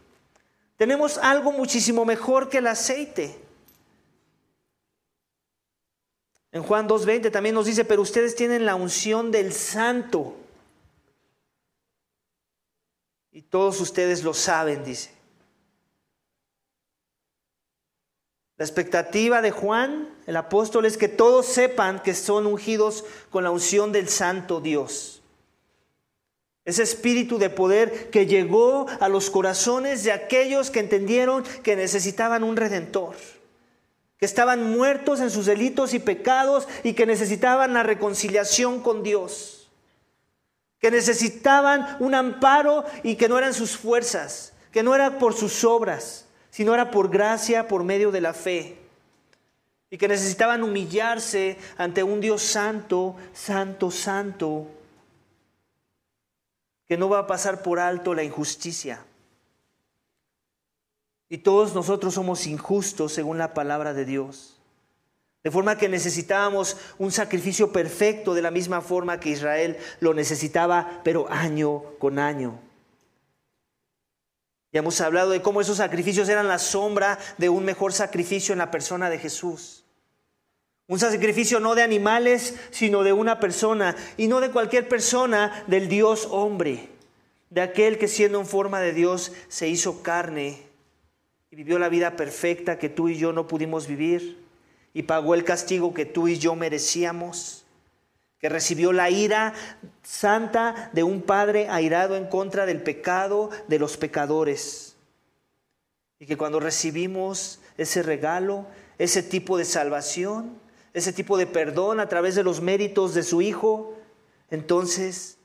Tenemos 0.78 1.18
algo 1.18 1.52
muchísimo 1.52 2.06
mejor 2.06 2.50
que 2.50 2.60
el 2.60 2.68
aceite. 2.68 3.40
En 6.52 6.64
Juan 6.64 6.88
2.20 6.88 7.32
también 7.32 7.56
nos 7.56 7.66
dice, 7.66 7.86
pero 7.86 8.02
ustedes 8.02 8.36
tienen 8.36 8.66
la 8.66 8.76
unción 8.76 9.32
del 9.32 9.54
santo. 9.54 10.36
Y 13.32 13.42
todos 13.44 13.80
ustedes 13.80 14.24
lo 14.24 14.34
saben, 14.34 14.84
dice. 14.84 15.12
La 18.58 18.66
expectativa 18.66 19.42
de 19.42 19.52
Juan, 19.52 20.10
el 20.28 20.36
apóstol, 20.36 20.86
es 20.86 20.98
que 20.98 21.08
todos 21.08 21.46
sepan 21.46 22.04
que 22.04 22.14
son 22.14 22.46
ungidos 22.46 23.06
con 23.30 23.44
la 23.44 23.52
unción 23.52 23.94
del 23.94 24.10
santo 24.10 24.60
Dios. 24.60 25.22
Ese 26.66 26.84
espíritu 26.84 27.40
de 27.40 27.50
poder 27.50 28.12
que 28.12 28.28
llegó 28.28 28.88
a 29.00 29.08
los 29.08 29.32
corazones 29.32 30.04
de 30.04 30.12
aquellos 30.12 30.70
que 30.70 30.82
entendieron 30.82 31.44
que 31.64 31.76
necesitaban 31.76 32.44
un 32.44 32.56
redentor 32.56 33.16
que 34.22 34.26
estaban 34.28 34.70
muertos 34.70 35.20
en 35.20 35.32
sus 35.32 35.48
delitos 35.48 35.96
y 35.96 36.00
pecados 36.00 36.68
y 36.84 36.94
que 36.94 37.08
necesitaban 37.08 37.74
la 37.74 37.82
reconciliación 37.82 38.80
con 38.80 39.02
Dios, 39.02 39.68
que 40.78 40.92
necesitaban 40.92 41.98
un 42.00 42.14
amparo 42.14 42.86
y 43.02 43.16
que 43.16 43.28
no 43.28 43.40
eran 43.40 43.56
sus 43.56 43.76
fuerzas, 43.76 44.54
que 44.72 44.84
no 44.84 44.94
era 44.94 45.18
por 45.18 45.34
sus 45.34 45.64
obras, 45.64 46.28
sino 46.52 46.76
era 46.76 46.92
por 46.92 47.10
gracia, 47.10 47.68
por 47.68 47.84
medio 47.84 48.12
de 48.12 48.22
la 48.22 48.36
fe, 48.36 48.78
y 49.90 49.98
que 49.98 50.08
necesitaban 50.08 50.62
humillarse 50.62 51.58
ante 51.76 52.04
un 52.04 52.22
Dios 52.22 52.44
santo, 52.44 53.16
santo, 53.34 53.90
santo, 53.90 54.68
que 56.88 56.96
no 56.96 57.10
va 57.10 57.18
a 57.18 57.28
pasar 57.28 57.64
por 57.64 57.80
alto 57.80 58.14
la 58.14 58.22
injusticia 58.22 59.04
y 61.32 61.38
todos 61.38 61.74
nosotros 61.74 62.16
somos 62.16 62.46
injustos 62.46 63.14
según 63.14 63.38
la 63.38 63.54
palabra 63.54 63.94
de 63.94 64.04
Dios. 64.04 64.60
De 65.46 65.50
forma 65.50 65.78
que 65.78 65.88
necesitábamos 65.88 66.76
un 66.98 67.10
sacrificio 67.14 67.72
perfecto 67.72 68.34
de 68.34 68.42
la 68.42 68.52
misma 68.52 68.82
forma 68.82 69.18
que 69.22 69.30
Israel 69.30 69.78
lo 70.02 70.14
necesitaba, 70.14 71.00
pero 71.06 71.32
año 71.32 71.84
con 72.00 72.20
año. 72.20 72.60
Ya 74.74 74.80
hemos 74.80 75.00
hablado 75.00 75.30
de 75.30 75.42
cómo 75.42 75.62
esos 75.62 75.78
sacrificios 75.78 76.28
eran 76.28 76.50
la 76.50 76.60
sombra 76.60 77.18
de 77.38 77.48
un 77.48 77.64
mejor 77.64 77.94
sacrificio 77.94 78.52
en 78.52 78.60
la 78.60 78.70
persona 78.70 79.10
de 79.10 79.18
Jesús. 79.18 79.86
Un 80.88 81.00
sacrificio 81.00 81.62
no 81.62 81.76
de 81.76 81.84
animales, 81.84 82.56
sino 82.72 83.04
de 83.04 83.14
una 83.14 83.40
persona. 83.40 83.96
Y 84.18 84.28
no 84.28 84.42
de 84.42 84.52
cualquier 84.52 84.90
persona, 84.90 85.64
del 85.68 85.88
Dios 85.88 86.28
hombre. 86.30 86.90
De 87.50 87.62
aquel 87.62 87.98
que 87.98 88.10
siendo 88.10 88.38
en 88.38 88.46
forma 88.46 88.82
de 88.82 88.92
Dios 88.92 89.32
se 89.48 89.70
hizo 89.70 90.04
carne 90.04 90.71
y 91.52 91.58
vivió 91.58 91.78
la 91.78 91.90
vida 91.90 92.16
perfecta 92.16 92.80
que 92.80 92.88
tú 92.88 93.10
y 93.10 93.18
yo 93.18 93.34
no 93.34 93.46
pudimos 93.46 93.86
vivir. 93.86 94.42
Y 94.94 95.04
pagó 95.04 95.36
el 95.36 95.44
castigo 95.44 95.94
que 95.94 96.06
tú 96.06 96.30
y 96.30 96.38
yo 96.38 96.56
merecíamos. 96.56 97.66
Que 98.40 98.48
recibió 98.48 98.94
la 98.94 99.10
ira 99.10 99.54
santa 100.02 100.90
de 100.94 101.04
un 101.04 101.22
Padre 101.22 101.68
airado 101.70 102.16
en 102.16 102.28
contra 102.28 102.66
del 102.66 102.82
pecado 102.82 103.50
de 103.68 103.80
los 103.80 103.98
pecadores. 103.98 104.96
Y 106.20 106.26
que 106.26 106.38
cuando 106.38 106.62
recibimos 106.62 107.60
ese 107.78 108.02
regalo, 108.02 108.66
ese 108.98 109.22
tipo 109.22 109.58
de 109.58 109.66
salvación, 109.66 110.58
ese 110.94 111.12
tipo 111.12 111.38
de 111.38 111.48
perdón 111.48 112.00
a 112.00 112.08
través 112.08 112.36
de 112.36 112.44
los 112.44 112.62
méritos 112.62 113.14
de 113.14 113.24
su 113.24 113.42
Hijo, 113.42 113.98
entonces 114.50 115.38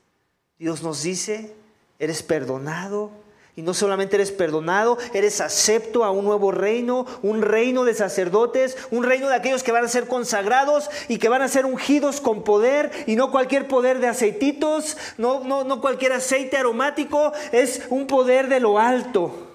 Dios 0.57 0.83
nos 0.83 1.03
dice, 1.03 1.53
eres 1.99 2.23
perdonado. 2.23 3.11
Y 3.57 3.63
no 3.63 3.73
solamente 3.73 4.17
eres 4.17 4.31
perdonado, 4.31 4.99
eres 5.15 5.41
acepto 5.41 6.05
a 6.05 6.11
un 6.11 6.25
nuevo 6.25 6.51
reino, 6.51 7.07
un 7.23 7.41
reino 7.41 7.85
de 7.85 7.95
sacerdotes, 7.95 8.77
un 8.91 9.03
reino 9.03 9.29
de 9.29 9.35
aquellos 9.35 9.63
que 9.63 9.71
van 9.71 9.83
a 9.83 9.87
ser 9.87 10.05
consagrados 10.05 10.91
y 11.07 11.17
que 11.17 11.27
van 11.27 11.41
a 11.41 11.47
ser 11.47 11.65
ungidos 11.65 12.21
con 12.21 12.43
poder 12.43 12.91
y 13.07 13.15
no 13.15 13.31
cualquier 13.31 13.67
poder 13.67 13.97
de 13.97 14.09
aceititos, 14.09 14.95
no, 15.17 15.43
no, 15.43 15.63
no 15.63 15.81
cualquier 15.81 16.13
aceite 16.13 16.55
aromático, 16.55 17.33
es 17.51 17.81
un 17.89 18.05
poder 18.05 18.47
de 18.47 18.59
lo 18.59 18.77
alto. 18.77 19.47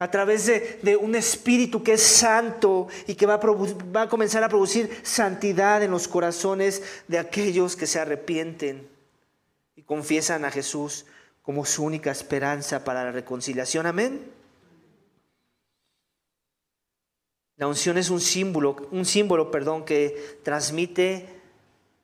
A 0.00 0.10
través 0.10 0.46
de, 0.46 0.96
un 0.96 1.14
espíritu 1.14 1.84
que 1.84 1.92
es 1.92 2.02
santo 2.02 2.88
y 3.06 3.14
que 3.14 3.26
va 3.26 3.34
a, 3.34 3.38
va 3.38 4.02
a 4.02 4.08
comenzar 4.08 4.42
a 4.42 4.48
producir 4.48 5.00
santidad 5.04 5.80
en 5.84 5.92
los 5.92 6.08
corazones 6.08 6.82
de 7.06 7.20
aquellos 7.20 7.76
que 7.76 7.86
se 7.86 8.00
arrepienten 8.00 8.88
y 9.76 9.82
confiesan 9.82 10.44
a 10.44 10.50
Jesús 10.50 11.06
como 11.48 11.64
su 11.64 11.82
única 11.82 12.10
esperanza 12.10 12.84
para 12.84 13.04
la 13.04 13.10
reconciliación. 13.10 13.86
Amén. 13.86 14.30
La 17.56 17.66
unción 17.66 17.96
es 17.96 18.10
un 18.10 18.20
símbolo, 18.20 18.76
un 18.90 19.06
símbolo, 19.06 19.50
perdón, 19.50 19.86
que 19.86 20.40
transmite 20.42 21.40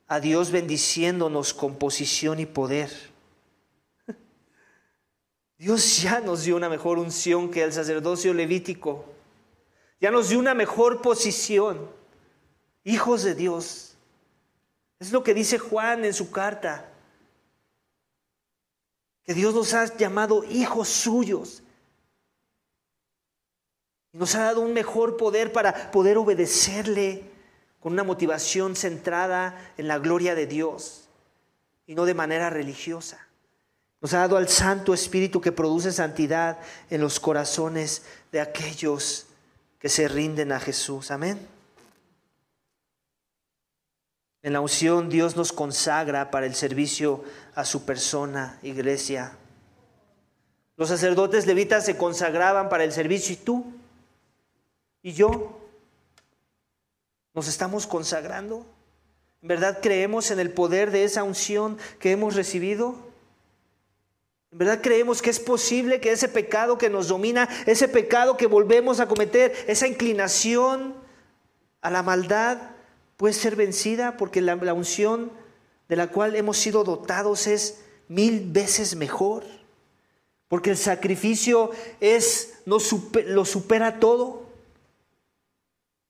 a 0.07 0.19
Dios 0.19 0.51
bendiciéndonos 0.51 1.53
con 1.53 1.77
posición 1.77 2.41
y 2.41 2.47
poder. 2.47 2.91
Dios 5.59 6.01
ya 6.01 6.21
nos 6.21 6.45
dio 6.45 6.57
una 6.57 6.71
mejor 6.71 6.99
unción 6.99 7.51
que 7.51 7.65
el 7.65 7.75
sacerdocio 7.75 8.33
levítico. 8.33 9.05
Ya 10.01 10.11
nos 10.11 10.31
dio 10.31 10.39
una 10.39 10.55
mejor 10.55 11.03
posición. 11.03 11.91
Hijos 12.83 13.25
de 13.25 13.35
Dios. 13.35 13.99
Es 14.99 15.13
lo 15.13 15.23
que 15.23 15.35
dice 15.35 15.59
Juan 15.59 16.07
en 16.07 16.15
su 16.15 16.31
carta. 16.31 16.94
Que 19.25 19.35
Dios 19.35 19.55
nos 19.55 19.75
ha 19.75 19.97
llamado 19.97 20.45
hijos 20.45 20.89
suyos. 20.89 21.63
Y 24.13 24.19
nos 24.19 24.35
ha 24.35 24.45
dado 24.45 24.61
un 24.61 24.73
mejor 24.73 25.17
poder 25.17 25.53
para 25.53 25.91
poder 25.91 26.19
obedecerle 26.19 27.31
con 27.81 27.93
una 27.93 28.05
motivación 28.05 28.77
centrada 28.77 29.73
en 29.77 29.89
la 29.89 29.99
gloria 29.99 30.35
de 30.35 30.47
Dios 30.47 31.09
y 31.87 31.95
no 31.95 32.05
de 32.05 32.15
manera 32.15 32.51
religiosa. 32.51 33.27
Nos 34.01 34.13
ha 34.15 34.19
dado 34.19 34.37
al 34.37 34.49
Santo 34.49 34.93
Espíritu 34.95 35.41
que 35.41 35.53
produce 35.53 35.91
santidad 35.93 36.59
en 36.91 37.01
los 37.01 37.21
corazones 37.21 38.03
de 38.33 38.41
aquellos 38.41 39.27
que 39.79 39.89
se 39.89 40.09
rinden 40.09 40.53
a 40.53 40.61
Jesús. 40.61 41.11
Amén. 41.11 41.54
En 44.45 44.53
la 44.53 44.61
unción 44.61 45.09
Dios 45.09 45.37
nos 45.37 45.55
consagra 45.55 46.31
para 46.31 46.45
el 46.45 46.55
servicio 46.55 47.25
a 47.55 47.65
su 47.65 47.87
persona, 47.87 48.59
iglesia. 48.63 49.39
Los 50.77 50.91
sacerdotes 50.91 51.47
levitas 51.47 51.87
se 51.87 51.97
consagraban 51.97 52.69
para 52.69 52.85
el 52.85 52.93
servicio 52.93 53.33
y 53.33 53.39
tú 53.39 53.65
y 55.03 55.13
yo 55.13 55.59
nos 57.33 57.49
estamos 57.49 57.87
consagrando. 57.87 58.67
¿En 59.41 59.49
verdad 59.49 59.79
creemos 59.81 60.31
en 60.31 60.39
el 60.39 60.51
poder 60.51 60.91
de 60.91 61.05
esa 61.05 61.23
unción 61.23 61.79
que 61.99 62.13
hemos 62.13 62.35
recibido? 62.35 62.97
¿En 64.53 64.59
verdad 64.59 64.81
creemos 64.83 65.23
que 65.23 65.31
es 65.31 65.41
posible 65.41 66.03
que 66.03 66.13
ese 66.13 66.29
pecado 66.29 66.77
que 66.77 66.91
nos 66.91 67.09
domina, 67.09 67.49
ese 67.65 67.89
pecado 67.89 68.37
que 68.37 68.47
volvemos 68.47 69.01
a 69.01 69.09
cometer, 69.09 69.55
esa 69.69 69.89
inclinación 69.89 70.95
a 71.81 71.89
la 71.89 72.03
maldad, 72.03 72.74
puede 73.17 73.35
ser 73.35 73.57
vencida? 73.57 74.17
Porque 74.17 74.41
la, 74.41 74.55
unción 74.75 75.33
de 75.89 75.97
la 75.97 76.09
cual 76.09 76.37
hemos 76.37 76.57
sido 76.57 76.85
dotados 76.85 77.47
es 77.47 77.85
mil 78.09 78.51
veces 78.51 78.97
mejor. 78.97 79.45
Porque 80.49 80.71
el 80.71 80.77
sacrificio 80.77 81.71
es, 82.01 82.61
lo 82.67 83.45
supera 83.45 83.99
todo. 84.01 84.49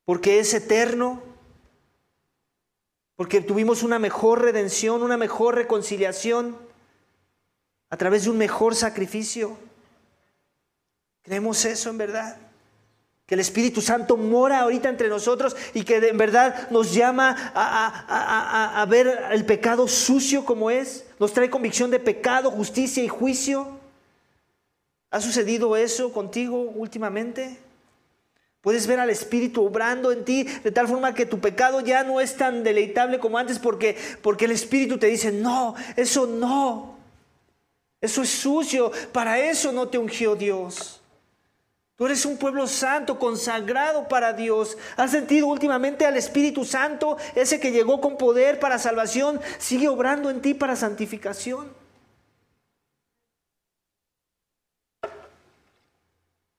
Porque 0.05 0.39
es 0.39 0.53
eterno. 0.55 1.23
Porque 3.17 3.41
tuvimos 3.41 3.83
una 3.83 3.99
mejor 3.99 4.43
redención, 4.43 5.03
una 5.03 5.17
mejor 5.17 5.55
reconciliación 5.55 6.57
a 7.91 7.97
través 7.97 8.25
de 8.25 8.31
un 8.31 8.39
mejor 8.39 8.75
sacrificio. 8.75 9.57
¿Creemos 11.23 11.65
eso 11.65 11.91
en 11.91 11.99
verdad? 11.99 12.44
Que 13.27 13.35
el 13.35 13.41
Espíritu 13.41 13.81
Santo 13.81 14.17
mora 14.17 14.61
ahorita 14.61 14.89
entre 14.89 15.09
nosotros 15.09 15.57
y 15.73 15.83
que 15.83 15.97
en 15.97 16.19
verdad 16.19 16.69
nos 16.71 16.93
llama 16.93 17.53
a, 17.55 18.85
ver 18.89 19.29
el 19.31 19.47
pecado 19.47 19.89
sucio 19.89 20.45
como 20.45 20.71
es. 20.71 21.07
Nos 21.19 21.33
trae 21.33 21.49
convicción 21.49 21.91
de 21.91 22.01
pecado, 22.01 22.51
justicia 22.51 23.03
y 23.03 23.09
juicio. 23.09 23.79
¿Ha 25.11 25.21
sucedido 25.21 25.77
eso 25.77 26.13
contigo 26.13 26.61
últimamente? 26.75 27.57
Puedes 28.61 28.87
ver 28.87 28.99
al 28.99 29.11
Espíritu 29.11 29.65
obrando 29.65 30.11
en 30.11 30.25
ti 30.25 30.45
de 30.45 30.73
tal 30.73 30.89
forma 30.89 31.15
que 31.15 31.27
tu 31.27 31.39
pecado 31.39 31.81
ya 31.81 32.03
no 32.03 32.21
es 32.21 32.37
tan 32.37 32.65
deleitable 32.65 33.19
como 33.19 33.39
antes 33.39 33.59
porque, 33.59 33.97
porque 34.23 34.47
el 34.47 34.53
Espíritu 34.53 34.99
te 34.99 35.07
dice, 35.07 35.31
no, 35.31 35.75
eso 35.97 36.27
no. 36.27 36.97
Eso 38.01 38.23
es 38.23 38.31
sucio. 38.31 38.91
Para 39.13 39.39
eso 39.39 39.71
no 39.71 39.89
te 39.89 39.99
ungió 39.99 40.35
Dios. 40.35 41.01
Tú 41.97 42.07
eres 42.07 42.25
un 42.27 42.37
pueblo 42.39 42.67
santo, 42.67 43.19
consagrado 43.21 44.09
para 44.09 44.33
Dios. 44.33 44.77
¿Has 44.97 45.13
sentido 45.13 45.47
últimamente 45.47 46.05
al 46.05 46.17
Espíritu 46.17 46.65
Santo, 46.65 47.17
ese 47.37 47.61
que 47.61 47.71
llegó 47.71 48.01
con 48.01 48.19
poder 48.19 48.59
para 48.59 48.81
salvación, 48.81 49.41
sigue 49.59 49.89
obrando 49.89 50.29
en 50.29 50.43
ti 50.43 50.55
para 50.55 50.75
santificación? 50.75 51.73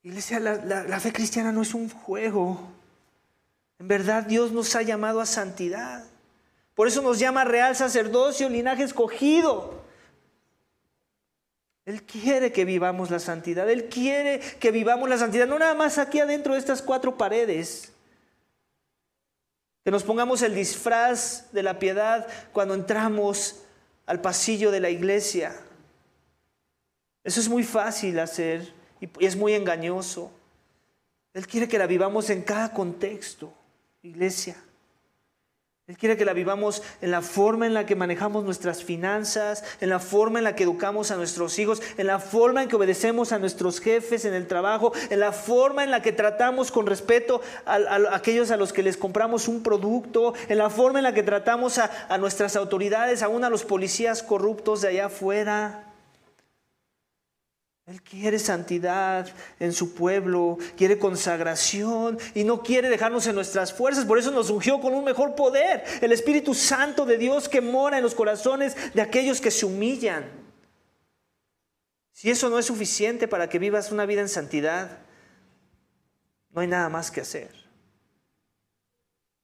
Iglesia, 0.04 0.40
la, 0.40 0.56
la 0.56 1.00
fe 1.00 1.12
cristiana 1.12 1.52
no 1.52 1.64
es 1.64 1.74
un 1.74 1.90
juego. 1.90 2.72
En 3.80 3.90
verdad 3.90 4.24
Dios 4.24 4.54
nos 4.54 4.74
ha 4.76 4.84
llamado 4.84 5.20
a 5.20 5.26
santidad. 5.26 6.06
Por 6.76 6.88
eso 6.88 7.02
nos 7.02 7.20
llama 7.20 7.44
real 7.44 7.76
sacerdocio, 7.76 8.48
linaje 8.48 8.84
escogido. 8.84 9.85
Él 11.86 12.04
quiere 12.04 12.52
que 12.52 12.66
vivamos 12.66 13.12
la 13.12 13.20
santidad. 13.20 13.70
Él 13.70 13.90
quiere 13.90 14.40
que 14.60 14.72
vivamos 14.72 15.08
la 15.08 15.18
santidad. 15.18 15.48
No 15.48 15.60
nada 15.60 15.76
más 15.76 15.98
aquí 15.98 16.20
adentro 16.20 16.54
de 16.54 16.60
estas 16.60 16.82
cuatro 16.82 17.18
paredes. 17.18 17.92
Que 19.84 19.92
nos 19.92 20.04
pongamos 20.04 20.42
el 20.42 20.56
disfraz 20.56 21.52
de 21.52 21.62
la 21.62 21.78
piedad 21.78 22.28
cuando 22.52 22.74
entramos 22.74 23.62
al 24.08 24.20
pasillo 24.20 24.72
de 24.72 24.80
la 24.80 24.90
iglesia. 24.90 25.56
Eso 27.24 27.40
es 27.40 27.48
muy 27.48 27.64
fácil 27.64 28.20
hacer 28.20 28.74
y 29.00 29.10
es 29.24 29.36
muy 29.36 29.54
engañoso. 29.54 30.32
Él 31.34 31.48
quiere 31.48 31.68
que 31.68 31.78
la 31.78 31.86
vivamos 31.86 32.30
en 32.32 32.42
cada 32.42 32.72
contexto, 32.72 33.54
iglesia. 34.02 34.56
Él 35.88 36.00
quiere 36.00 36.18
que 36.18 36.26
la 36.26 36.34
vivamos 36.34 36.82
en 37.00 37.12
la 37.12 37.22
forma 37.22 37.68
en 37.68 37.76
la 37.76 37.86
que 37.86 37.96
manejamos 37.96 38.44
nuestras 38.44 38.84
finanzas, 38.84 39.64
en 39.80 39.90
la 39.90 40.00
forma 40.00 40.40
en 40.40 40.44
la 40.44 40.56
que 40.56 40.64
educamos 40.64 41.12
a 41.12 41.16
nuestros 41.16 41.60
hijos, 41.60 41.80
en 42.00 42.08
la 42.08 42.18
forma 42.18 42.64
en 42.64 42.70
que 42.70 42.76
obedecemos 42.76 43.32
a 43.32 43.38
nuestros 43.38 43.80
jefes 43.80 44.26
en 44.26 44.34
el 44.34 44.48
trabajo, 44.48 44.94
en 45.12 45.20
la 45.20 45.32
forma 45.32 45.84
en 45.84 45.92
la 45.92 46.02
que 46.02 46.12
tratamos 46.12 46.72
con 46.72 46.88
respeto 46.88 47.40
a, 47.68 48.00
aquellos 48.16 48.50
a 48.50 48.58
los 48.58 48.74
que 48.74 48.82
les 48.82 48.98
compramos 48.98 49.48
un 49.48 49.62
producto, 49.62 50.34
en 50.50 50.58
la 50.58 50.72
forma 50.72 50.98
en 50.98 51.04
la 51.04 51.14
que 51.14 51.22
tratamos 51.22 51.78
a, 51.78 51.92
a 52.10 52.18
nuestras 52.18 52.56
autoridades, 52.56 53.22
aún 53.22 53.44
a 53.44 53.52
los 53.52 53.64
policías 53.64 54.24
corruptos 54.24 54.82
de 54.82 54.88
allá 54.88 55.06
afuera. 55.06 55.85
Él 57.86 58.02
quiere 58.02 58.40
santidad 58.40 59.28
en 59.60 59.72
su 59.72 59.94
pueblo, 59.94 60.58
quiere 60.76 60.98
consagración 60.98 62.18
y 62.34 62.44
no 62.44 62.64
quiere 62.64 62.90
dejarnos 62.90 63.28
en 63.28 63.36
nuestras 63.36 63.74
fuerzas. 63.74 64.06
Por 64.06 64.18
eso 64.18 64.32
nos 64.32 64.50
ungió 64.50 64.82
con 64.82 64.94
un 64.96 65.04
mejor 65.04 65.36
poder, 65.36 65.84
el 66.02 66.12
Espíritu 66.12 66.56
Santo 66.56 67.06
de 67.06 67.20
Dios 67.20 67.48
que 67.48 67.62
mora 67.62 67.98
en 67.98 68.04
los 68.04 68.16
corazones 68.16 68.76
de 68.96 69.02
aquellos 69.02 69.40
que 69.40 69.52
se 69.52 69.68
humillan. 69.68 70.26
Si 72.12 72.32
eso 72.32 72.50
no 72.50 72.58
es 72.58 72.66
suficiente 72.66 73.28
para 73.28 73.50
que 73.50 73.60
vivas 73.60 73.92
una 73.92 74.08
vida 74.08 74.22
en 74.22 74.30
santidad, 74.30 75.00
no 76.50 76.62
hay 76.62 76.68
nada 76.68 76.90
más 76.90 77.12
que 77.12 77.22
hacer. 77.22 77.52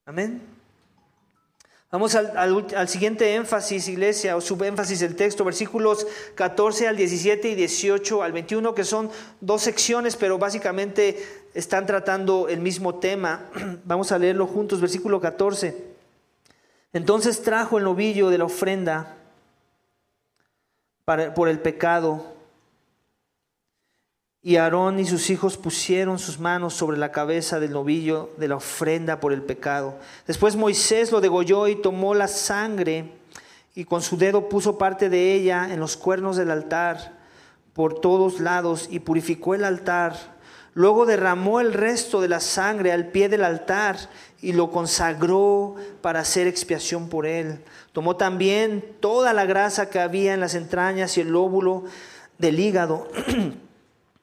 Amén. 0.04 0.51
Vamos 1.92 2.14
al, 2.14 2.88
siguiente 2.88 3.34
énfasis, 3.34 3.86
iglesia, 3.86 4.34
o 4.34 4.40
subénfasis 4.40 5.00
del 5.00 5.14
texto, 5.14 5.44
versículos 5.44 6.06
14 6.36 6.88
al 6.88 6.96
17 6.96 7.50
y 7.50 7.54
18 7.54 8.22
al 8.22 8.32
21, 8.32 8.74
que 8.74 8.82
son 8.82 9.10
dos 9.42 9.60
secciones, 9.60 10.16
pero 10.16 10.38
básicamente 10.38 11.22
están 11.52 11.84
tratando 11.84 12.48
el 12.48 12.60
mismo 12.60 12.94
tema. 12.94 13.50
Vamos 13.84 14.10
a 14.10 14.18
leerlo 14.18 14.46
juntos, 14.46 14.80
versículo 14.80 15.20
14. 15.20 15.84
Entonces 16.94 17.42
trajo 17.42 17.76
el 17.76 17.84
novillo 17.84 18.30
de 18.30 18.38
la 18.38 18.44
ofrenda 18.44 19.18
por 21.04 21.50
el 21.50 21.60
pecado 21.60 22.24
y 24.44 24.56
Aarón 24.56 24.98
y 24.98 25.04
sus 25.04 25.30
hijos 25.30 25.56
pusieron 25.56 26.18
sus 26.18 26.40
manos 26.40 26.74
sobre 26.74 26.98
la 26.98 27.12
cabeza 27.12 27.60
del 27.60 27.72
novillo 27.72 28.30
de 28.38 28.48
la 28.48 28.56
ofrenda 28.56 29.20
por 29.20 29.32
el 29.32 29.42
pecado. 29.42 29.94
Después 30.26 30.56
Moisés 30.56 31.12
lo 31.12 31.20
degolló 31.20 31.68
y 31.68 31.80
tomó 31.80 32.12
la 32.14 32.26
sangre 32.26 33.12
y 33.74 33.84
con 33.84 34.02
su 34.02 34.16
dedo 34.16 34.48
puso 34.48 34.78
parte 34.78 35.08
de 35.08 35.34
ella 35.34 35.68
en 35.70 35.78
los 35.78 35.96
cuernos 35.96 36.36
del 36.36 36.50
altar 36.50 37.20
por 37.72 38.00
todos 38.00 38.40
lados 38.40 38.88
y 38.90 38.98
purificó 38.98 39.54
el 39.54 39.64
altar. 39.64 40.16
Luego 40.74 41.06
derramó 41.06 41.60
el 41.60 41.72
resto 41.72 42.20
de 42.20 42.28
la 42.28 42.40
sangre 42.40 42.90
al 42.90 43.08
pie 43.08 43.28
del 43.28 43.44
altar 43.44 43.96
y 44.40 44.54
lo 44.54 44.70
consagró 44.70 45.76
para 46.00 46.20
hacer 46.20 46.48
expiación 46.48 47.08
por 47.08 47.26
él. 47.26 47.62
Tomó 47.92 48.16
también 48.16 48.84
toda 48.98 49.32
la 49.34 49.44
grasa 49.44 49.88
que 49.88 50.00
había 50.00 50.34
en 50.34 50.40
las 50.40 50.56
entrañas 50.56 51.16
y 51.16 51.20
el 51.20 51.28
lóbulo 51.28 51.84
del 52.38 52.58
hígado 52.58 53.06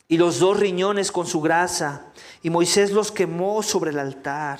y 0.09 0.17
los 0.17 0.39
dos 0.39 0.59
riñones 0.59 1.11
con 1.11 1.27
su 1.27 1.39
grasa, 1.39 2.07
y 2.41 2.49
Moisés 2.49 2.91
los 2.91 3.11
quemó 3.11 3.63
sobre 3.63 3.91
el 3.91 3.99
altar. 3.99 4.59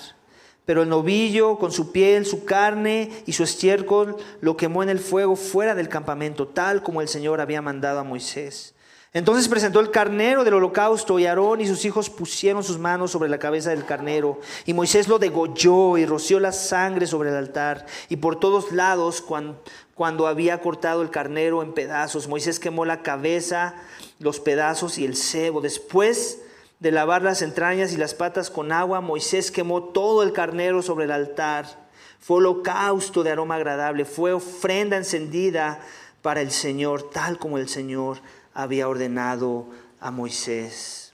Pero 0.63 0.83
el 0.83 0.89
novillo 0.89 1.57
con 1.57 1.71
su 1.71 1.91
piel, 1.91 2.27
su 2.27 2.45
carne 2.45 3.09
y 3.25 3.33
su 3.33 3.43
estiércol 3.43 4.15
lo 4.39 4.55
quemó 4.55 4.83
en 4.83 4.89
el 4.89 4.99
fuego 4.99 5.35
fuera 5.35 5.73
del 5.73 5.89
campamento, 5.89 6.47
tal 6.47 6.83
como 6.83 7.01
el 7.01 7.07
Señor 7.07 7.41
había 7.41 7.63
mandado 7.63 7.99
a 7.99 8.03
Moisés. 8.03 8.75
Entonces 9.11 9.47
presentó 9.47 9.79
el 9.79 9.89
carnero 9.89 10.43
del 10.43 10.53
holocausto 10.53 11.17
y 11.17 11.25
Aarón 11.25 11.61
y 11.61 11.67
sus 11.67 11.83
hijos 11.83 12.11
pusieron 12.11 12.63
sus 12.63 12.77
manos 12.77 13.09
sobre 13.09 13.27
la 13.27 13.39
cabeza 13.39 13.71
del 13.71 13.83
carnero 13.83 14.39
y 14.67 14.73
Moisés 14.73 15.07
lo 15.07 15.17
degolló 15.17 15.97
y 15.97 16.05
roció 16.05 16.39
la 16.39 16.51
sangre 16.51 17.07
sobre 17.07 17.29
el 17.29 17.35
altar 17.35 17.87
y 18.07 18.17
por 18.17 18.39
todos 18.39 18.71
lados 18.71 19.21
cuando, 19.21 19.63
cuando 19.95 20.27
había 20.27 20.61
cortado 20.61 21.01
el 21.01 21.09
carnero 21.09 21.63
en 21.63 21.73
pedazos, 21.73 22.27
Moisés 22.27 22.59
quemó 22.59 22.85
la 22.85 23.01
cabeza 23.01 23.73
los 24.19 24.39
pedazos 24.39 24.97
y 24.97 25.05
el 25.05 25.15
cebo. 25.15 25.61
Después 25.61 26.39
de 26.79 26.91
lavar 26.91 27.23
las 27.23 27.41
entrañas 27.41 27.93
y 27.93 27.97
las 27.97 28.13
patas 28.13 28.49
con 28.49 28.71
agua, 28.71 29.01
Moisés 29.01 29.51
quemó 29.51 29.85
todo 29.85 30.23
el 30.23 30.33
carnero 30.33 30.81
sobre 30.81 31.05
el 31.05 31.11
altar. 31.11 31.89
Fue 32.19 32.37
holocausto 32.37 33.23
de 33.23 33.31
aroma 33.31 33.55
agradable, 33.55 34.05
fue 34.05 34.33
ofrenda 34.33 34.97
encendida 34.97 35.81
para 36.21 36.41
el 36.41 36.51
Señor, 36.51 37.09
tal 37.09 37.39
como 37.39 37.57
el 37.57 37.69
Señor 37.69 38.19
había 38.53 38.87
ordenado 38.87 39.67
a 39.99 40.11
Moisés. 40.11 41.13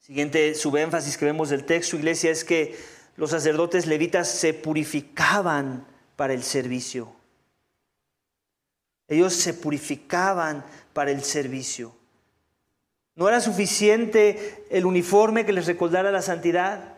Siguiente 0.00 0.56
subénfasis 0.56 1.16
que 1.16 1.24
vemos 1.24 1.50
del 1.50 1.64
texto, 1.64 1.96
iglesia, 1.96 2.32
es 2.32 2.44
que 2.44 2.76
los 3.16 3.30
sacerdotes 3.30 3.86
levitas 3.86 4.28
se 4.28 4.54
purificaban 4.54 5.86
para 6.16 6.34
el 6.34 6.42
servicio. 6.42 7.12
Ellos 9.06 9.34
se 9.34 9.54
purificaban 9.54 10.64
para 10.92 11.10
el 11.10 11.22
servicio. 11.22 11.94
No 13.14 13.28
era 13.28 13.40
suficiente 13.40 14.64
el 14.70 14.86
uniforme 14.86 15.44
que 15.44 15.52
les 15.52 15.66
recordara 15.66 16.10
la 16.10 16.22
santidad. 16.22 16.94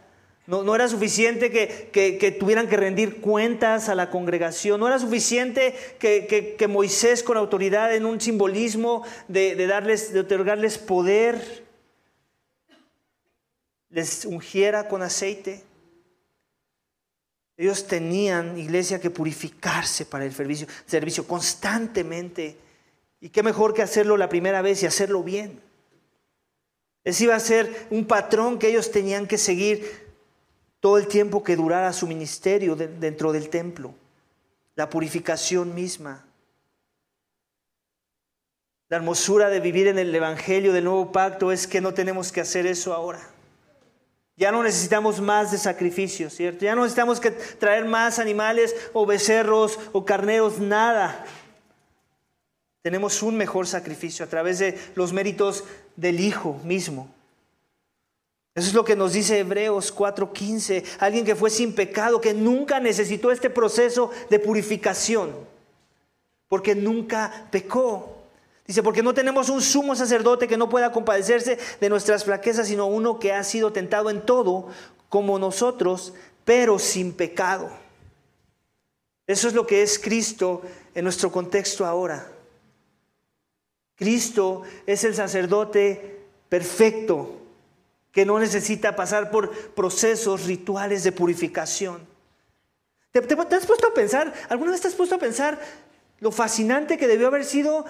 No, 0.47 0.63
no 0.63 0.75
era 0.75 0.89
suficiente 0.89 1.51
que, 1.51 2.37
tuvieran 2.39 2.69
que 2.69 2.77
rendir 2.77 3.21
cuentas 3.21 3.89
a 3.89 3.95
la 3.95 4.11
congregación. 4.11 4.79
No 4.79 4.89
era 4.89 4.99
suficiente 4.99 5.75
que, 5.99 6.67
Moisés 6.69 7.23
con 7.23 7.37
autoridad 7.37 7.95
en 7.95 8.07
un 8.07 8.21
simbolismo 8.21 9.05
de, 9.29 9.55
darles, 9.67 10.13
de 10.13 10.21
otorgarles 10.21 10.79
poder, 10.79 11.65
les 13.91 14.25
ungiera 14.25 14.89
con 14.89 15.03
aceite. 15.03 15.63
Ellos 17.57 17.87
tenían, 17.87 18.59
iglesia, 18.59 19.01
que 19.01 19.11
purificarse 19.11 20.07
para 20.07 20.25
el 20.25 20.33
servicio, 20.33 20.67
servicio 20.87 21.27
constantemente 21.27 22.57
y 23.23 23.31
qué 23.31 23.45
mejor 23.45 23.73
que 23.73 23.83
hacerlo 23.83 24.17
la 24.17 24.29
primera 24.29 24.63
vez 24.63 24.83
y 24.83 24.87
hacerlo 24.87 25.23
bien. 25.23 25.63
Ese 27.05 27.25
iba 27.25 27.37
a 27.37 27.41
ser 27.41 27.87
un 27.91 28.05
patrón 28.05 28.59
que 28.59 28.69
ellos 28.69 28.91
tenían 28.91 29.29
que 29.29 29.39
seguir 29.39 30.13
todo 30.81 30.99
el 30.99 31.07
tiempo 31.07 31.45
que 31.45 31.55
durara 31.55 31.93
su 31.93 32.09
ministerio 32.09 32.75
dentro 32.75 33.31
del 33.31 33.49
templo. 33.49 33.95
La 34.75 34.91
purificación 34.91 35.73
misma. 35.73 36.25
La 38.89 38.97
hermosura 38.97 39.51
de 39.51 39.61
vivir 39.61 39.87
en 39.87 40.01
el 40.01 40.13
Evangelio 40.13 40.73
del 40.73 40.85
Nuevo 40.85 41.13
Pacto 41.13 41.53
es 41.53 41.69
que 41.69 41.81
no 41.81 41.95
tenemos 41.95 42.33
que 42.33 42.41
hacer 42.41 42.67
eso 42.67 42.93
ahora. 42.93 43.21
Ya 44.35 44.51
no 44.51 44.65
necesitamos 44.65 45.21
más 45.21 45.53
de 45.53 45.59
sacrificios, 45.59 46.35
¿cierto? 46.35 46.65
Ya 46.65 46.75
no 46.75 46.83
necesitamos 46.83 47.21
que 47.21 47.31
traer 47.31 47.85
más 47.85 48.19
animales 48.19 48.75
o 48.93 49.07
becerros 49.07 49.79
o 49.93 50.05
carneros, 50.05 50.59
nada 50.59 51.25
tenemos 52.83 53.23
un 53.23 53.37
mejor 53.37 53.67
sacrificio 53.67 54.25
a 54.25 54.29
través 54.29 54.59
de 54.59 54.79
los 54.95 55.13
méritos 55.13 55.65
del 55.97 56.21
Hijo 56.21 56.61
mismo. 56.65 57.09
Eso 58.55 58.69
es 58.69 58.75
lo 58.75 58.85
que 58.85 58.97
nos 58.97 59.15
dice 59.15 59.39
Hebreos 59.39 59.95
4:15, 59.95 60.85
alguien 60.99 61.25
que 61.25 61.37
fue 61.37 61.49
sin 61.49 61.75
pecado, 61.75 62.21
que 62.21 62.35
nunca 62.35 62.81
necesitó 62.81 63.31
este 63.31 63.49
proceso 63.49 64.11
de 64.29 64.39
purificación, 64.39 65.33
porque 66.49 66.75
nunca 66.75 67.49
pecó. 67.51 68.19
Dice, 68.67 68.83
porque 68.83 69.03
no 69.03 69.15
tenemos 69.15 69.49
un 69.49 69.61
sumo 69.61 69.97
sacerdote 69.97 70.47
que 70.47 70.57
no 70.57 70.69
pueda 70.69 70.93
compadecerse 70.93 71.59
de 71.81 71.89
nuestras 71.89 72.25
flaquezas, 72.25 72.69
sino 72.69 72.87
uno 72.87 73.19
que 73.19 73.33
ha 73.33 73.43
sido 73.43 73.73
tentado 73.73 74.09
en 74.09 74.25
todo, 74.25 74.69
como 75.09 75.39
nosotros, 75.39 76.15
pero 76.45 76.79
sin 76.79 77.13
pecado. 77.13 77.71
Eso 79.27 79.49
es 79.49 79.55
lo 79.55 79.67
que 79.67 79.83
es 79.83 79.99
Cristo 79.99 80.63
en 80.95 81.05
nuestro 81.05 81.33
contexto 81.33 81.85
ahora. 81.85 82.32
Cristo 84.03 84.63
es 84.85 85.05
el 85.05 85.15
sacerdote 85.15 86.19
perfecto 86.49 87.39
que 88.11 88.27
no 88.27 88.41
necesita 88.41 88.97
pasar 88.97 89.31
por 89.31 89.53
procesos 89.75 90.47
rituales 90.47 91.05
de 91.05 91.13
purificación. 91.13 92.01
¿Te, 93.13 93.21
has 93.21 93.65
puesto 93.65 93.87
a 93.87 93.95
pensar, 93.95 94.35
alguna 94.49 94.73
vez 94.73 94.81
te 94.81 94.89
has 94.89 94.97
puesto 94.97 95.15
a 95.15 95.19
pensar 95.19 95.61
lo 96.19 96.33
fascinante 96.33 96.99
que 96.99 97.07
debió 97.07 97.29
haber 97.29 97.45
sido 97.45 97.85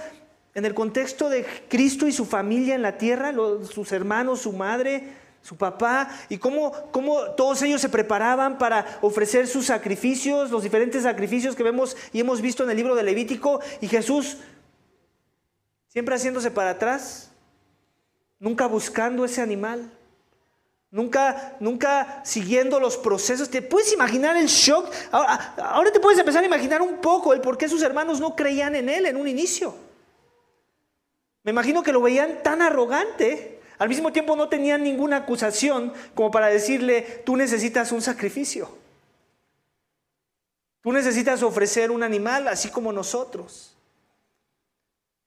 en 0.55 0.67
el 0.67 0.75
contexto 0.75 1.31
de 1.31 1.47
Cristo 1.71 2.07
y 2.07 2.13
su 2.13 2.27
familia 2.27 2.75
en 2.75 2.83
la 2.83 2.99
tierra, 2.99 3.33
sus 3.73 3.91
hermanos, 3.91 4.43
su 4.43 4.53
madre, 4.53 5.15
su 5.41 5.57
papá, 5.57 6.11
y 6.29 6.37
cómo, 6.37 6.73
cómo, 6.91 7.23
todos 7.39 7.63
ellos 7.63 7.81
se 7.81 7.89
preparaban 7.89 8.59
para 8.59 8.99
ofrecer 9.01 9.49
sus 9.49 9.65
sacrificios, 9.65 10.51
los 10.51 10.63
diferentes 10.63 11.05
sacrificios 11.05 11.57
que 11.57 11.63
vemos 11.63 11.97
y 12.13 12.21
hemos 12.21 12.43
visto 12.43 12.65
en 12.65 12.71
el 12.71 12.77
libro 12.77 12.95
de 12.95 13.03
Levítico, 13.03 13.61
y 13.81 13.89
Jesús 13.89 14.37
siempre 15.93 16.15
haciéndose 16.15 16.51
para 16.51 16.71
atrás, 16.71 17.31
nunca 18.39 18.67
buscando 18.67 19.27
ese 19.27 19.43
animal, 19.43 19.93
nunca, 20.91 21.55
nunca 21.61 22.23
siguiendo 22.25 22.81
los 22.81 22.97
procesos. 22.97 23.51
¿Te 23.51 23.61
puedes 23.61 23.93
imaginar 23.93 24.39
el 24.39 24.47
shock? 24.47 24.91
Ahora, 25.11 25.55
ahora 25.59 25.93
te 25.93 26.01
puedes 26.01 26.19
empezar 26.19 26.43
a 26.43 26.47
imaginar 26.47 26.81
un 26.81 26.97
poco 27.03 27.35
el 27.35 27.43
por 27.43 27.59
qué 27.59 27.69
sus 27.69 27.83
hermanos 27.83 28.21
no 28.21 28.35
creían 28.35 28.75
en 28.75 28.89
él 28.89 29.05
en 29.05 29.19
un 29.19 29.29
inicio. 29.29 29.75
Me 31.43 31.51
imagino 31.51 31.83
que 31.83 31.93
lo 31.93 32.01
veían 32.01 32.43
tan 32.43 32.63
arrogante. 32.63 33.61
Al 33.79 33.91
mismo 33.91 34.13
tiempo 34.13 34.35
no 34.35 34.49
tenían 34.49 34.83
ninguna 34.83 35.19
acusación 35.19 35.93
como 36.15 36.31
para 36.31 36.47
decirle, 36.47 37.23
tú 37.27 37.37
necesitas 37.37 37.93
un 37.93 38.01
sacrificio. 38.01 38.71
Tú 40.81 40.91
necesitas 40.91 41.43
ofrecer 41.43 41.91
un 41.91 42.03
animal 42.03 42.49
así 42.49 42.71
como 42.71 42.93
nosotros. 42.93 43.77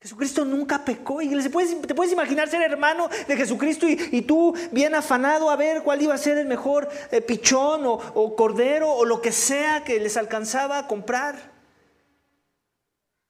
Jesucristo 0.06 0.44
nunca 0.44 0.84
pecó. 0.84 1.20
Y 1.20 1.28
te 1.42 1.50
puedes 1.50 2.12
imaginar 2.12 2.48
ser 2.48 2.62
hermano 2.62 3.08
de 3.26 3.36
Jesucristo 3.36 3.88
y, 3.88 4.22
tú 4.22 4.54
bien 4.70 4.94
afanado 4.94 5.50
a 5.50 5.56
ver 5.56 5.82
cuál 5.82 6.00
iba 6.00 6.14
a 6.14 6.18
ser 6.18 6.38
el 6.38 6.46
mejor 6.46 6.88
eh, 7.10 7.20
pichón 7.20 7.82
o, 7.84 8.36
cordero 8.36 8.88
o 8.88 9.04
lo 9.04 9.20
que 9.20 9.32
sea 9.32 9.82
que 9.82 9.98
les 9.98 10.16
alcanzaba 10.16 10.78
a 10.78 10.86
comprar. 10.86 11.50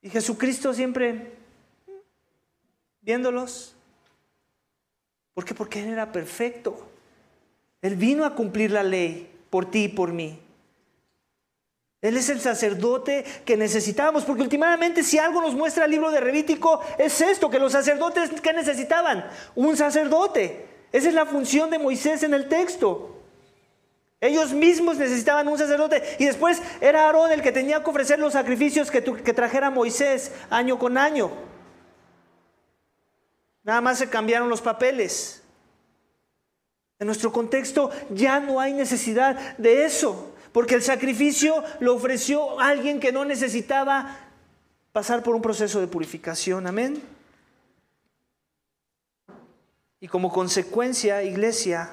Y 0.03 0.11
Jesucristo 0.11 0.75
siempre 0.75 1.33
viéndolos. 3.01 3.75
¿Por 5.33 5.47
qué? 5.47 5.55
Porque 5.55 5.83
Él 5.83 5.89
era 5.89 6.13
perfecto. 6.13 6.91
Él 7.81 7.97
vino 7.97 8.27
a 8.27 8.35
cumplir 8.35 8.71
la 8.71 8.83
ley 8.83 9.35
por 9.49 9.71
ti 9.71 9.85
y 9.85 9.89
por 9.89 10.13
mí. 10.13 10.39
Él 12.03 12.17
es 12.17 12.29
el 12.29 12.41
sacerdote 12.41 13.25
que 13.45 13.57
necesitábamos, 13.57 14.25
porque 14.25 14.43
últimamente 14.43 15.03
si 15.03 15.19
algo 15.19 15.41
nos 15.41 15.55
muestra 15.55 15.87
el 15.87 15.91
libro 15.91 16.11
de 16.11 16.21
Revítico 16.21 16.81
es 16.99 17.21
esto, 17.21 17.51
que 17.51 17.59
los 17.59 17.73
sacerdotes 17.73 18.41
que 18.41 18.53
necesitaban, 18.53 19.29
un 19.55 19.77
sacerdote. 19.77 20.67
Esa 20.93 21.09
es 21.09 21.15
la 21.15 21.27
función 21.27 21.71
de 21.71 21.79
Moisés 21.79 22.23
en 22.23 22.35
el 22.35 22.49
texto. 22.49 23.13
Ellos 24.21 24.53
mismos 24.53 24.97
necesitaban 24.97 25.49
un 25.49 25.59
sacerdote 25.59 26.03
y 26.19 26.25
después 26.27 26.63
era 26.81 27.07
Aarón 27.07 27.33
el 27.33 27.43
que 27.43 27.53
tenía 27.53 27.83
que 27.83 27.91
ofrecer 27.91 28.19
los 28.19 28.33
sacrificios 28.33 28.91
que 28.91 29.03
trajera 29.03 29.71
Moisés 29.71 30.33
año 30.49 30.79
con 30.79 30.97
año. 30.97 31.31
Nada 33.63 33.81
más 33.81 33.99
se 33.99 34.09
cambiaron 34.09 34.49
los 34.49 34.63
papeles. 34.63 35.43
En 36.99 37.07
nuestro 37.07 37.33
contexto 37.33 37.91
ya 38.11 38.41
no 38.41 38.61
hay 38.61 38.73
necesidad 38.73 39.57
de 39.59 39.85
eso, 39.85 40.33
porque 40.57 40.75
el 40.75 40.83
sacrificio 40.83 41.63
lo 41.81 41.95
ofreció 41.95 42.59
alguien 42.59 42.99
que 42.99 43.13
no 43.13 43.27
necesitaba 43.27 44.17
pasar 44.91 45.23
por 45.23 45.35
un 45.35 45.43
proceso 45.43 45.81
de 45.81 45.87
purificación. 45.87 46.67
Amén. 46.67 47.03
Y 50.01 50.09
como 50.09 50.33
consecuencia, 50.33 51.23
iglesia, 51.23 51.91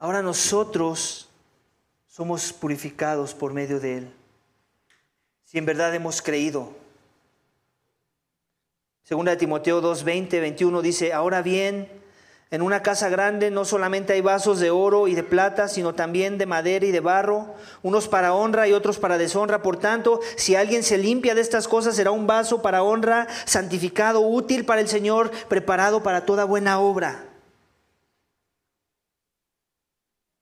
ahora 0.00 0.20
nosotros 0.20 1.28
somos 2.08 2.52
purificados 2.52 3.32
por 3.32 3.52
medio 3.52 3.78
de 3.78 3.98
Él. 3.98 4.12
Si 5.44 5.58
en 5.58 5.64
verdad 5.64 5.94
hemos 5.94 6.20
creído. 6.20 6.72
Segunda 9.04 9.30
de 9.30 9.36
Timoteo 9.36 9.80
2, 9.80 10.02
20, 10.02 10.40
21 10.40 10.82
dice, 10.82 11.12
ahora 11.12 11.40
bien, 11.40 11.88
en 12.50 12.62
una 12.62 12.82
casa 12.82 13.08
grande 13.08 13.50
no 13.50 13.64
solamente 13.64 14.12
hay 14.12 14.20
vasos 14.20 14.60
de 14.60 14.70
oro 14.70 15.08
y 15.08 15.14
de 15.14 15.24
plata, 15.24 15.66
sino 15.66 15.94
también 15.94 16.38
de 16.38 16.46
madera 16.46 16.86
y 16.86 16.92
de 16.92 17.00
barro, 17.00 17.54
unos 17.82 18.06
para 18.06 18.34
honra 18.34 18.68
y 18.68 18.72
otros 18.72 18.98
para 18.98 19.18
deshonra. 19.18 19.62
Por 19.62 19.78
tanto, 19.78 20.20
si 20.36 20.54
alguien 20.54 20.82
se 20.82 20.98
limpia 20.98 21.34
de 21.34 21.40
estas 21.40 21.66
cosas, 21.66 21.96
será 21.96 22.10
un 22.10 22.26
vaso 22.26 22.62
para 22.62 22.82
honra, 22.82 23.26
santificado, 23.44 24.20
útil 24.20 24.64
para 24.64 24.80
el 24.80 24.88
Señor, 24.88 25.30
preparado 25.48 26.02
para 26.02 26.26
toda 26.26 26.44
buena 26.44 26.78
obra. 26.78 27.24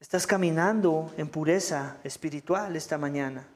Estás 0.00 0.26
caminando 0.26 1.11
en 1.16 1.28
pureza 1.28 1.96
espiritual 2.05 2.76
esta 2.76 2.98
mañana. 2.98 3.46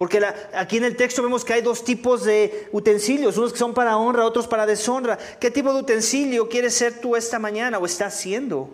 Porque 0.00 0.18
aquí 0.54 0.78
en 0.78 0.84
el 0.84 0.96
texto 0.96 1.22
vemos 1.22 1.44
que 1.44 1.52
hay 1.52 1.60
dos 1.60 1.84
tipos 1.84 2.24
de 2.24 2.70
utensilios, 2.72 3.36
unos 3.36 3.52
que 3.52 3.58
son 3.58 3.74
para 3.74 3.98
honra, 3.98 4.24
otros 4.24 4.48
para 4.48 4.64
deshonra. 4.64 5.18
¿Qué 5.38 5.50
tipo 5.50 5.74
de 5.74 5.80
utensilio 5.80 6.48
quieres 6.48 6.74
ser 6.74 7.02
tú 7.02 7.16
esta 7.16 7.38
mañana 7.38 7.76
o 7.76 7.84
estás 7.84 8.14
siendo 8.14 8.70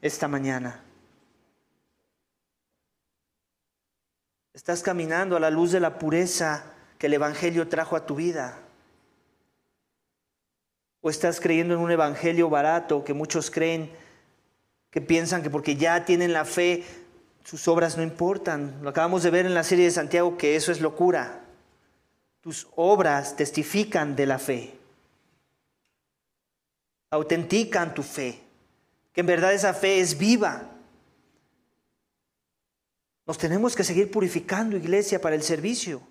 esta 0.00 0.28
mañana? 0.28 0.82
Estás 4.54 4.82
caminando 4.82 5.36
a 5.36 5.40
la 5.40 5.50
luz 5.50 5.72
de 5.72 5.80
la 5.80 5.98
pureza 5.98 6.64
que 6.96 7.08
el 7.08 7.12
Evangelio 7.12 7.68
trajo 7.68 7.94
a 7.94 8.06
tu 8.06 8.14
vida. 8.14 8.58
¿O 11.02 11.10
estás 11.10 11.38
creyendo 11.38 11.74
en 11.74 11.80
un 11.80 11.90
Evangelio 11.90 12.48
barato 12.48 13.04
que 13.04 13.12
muchos 13.12 13.50
creen, 13.50 13.92
que 14.90 15.02
piensan 15.02 15.42
que 15.42 15.50
porque 15.50 15.76
ya 15.76 16.06
tienen 16.06 16.32
la 16.32 16.46
fe 16.46 16.82
sus 17.44 17.66
obras 17.68 17.96
no 17.96 18.02
importan. 18.02 18.78
Lo 18.82 18.90
acabamos 18.90 19.22
de 19.22 19.30
ver 19.30 19.46
en 19.46 19.54
la 19.54 19.64
serie 19.64 19.86
de 19.86 19.90
Santiago 19.90 20.36
que 20.36 20.56
eso 20.56 20.72
es 20.72 20.80
locura. 20.80 21.40
Tus 22.40 22.68
obras 22.76 23.36
testifican 23.36 24.16
de 24.16 24.26
la 24.26 24.38
fe. 24.38 24.78
Autentican 27.10 27.94
tu 27.94 28.02
fe. 28.02 28.40
Que 29.12 29.20
en 29.20 29.26
verdad 29.26 29.52
esa 29.52 29.74
fe 29.74 30.00
es 30.00 30.16
viva. 30.16 30.70
Nos 33.26 33.38
tenemos 33.38 33.76
que 33.76 33.84
seguir 33.84 34.10
purificando, 34.10 34.76
iglesia, 34.76 35.20
para 35.20 35.36
el 35.36 35.42
servicio. 35.42 36.02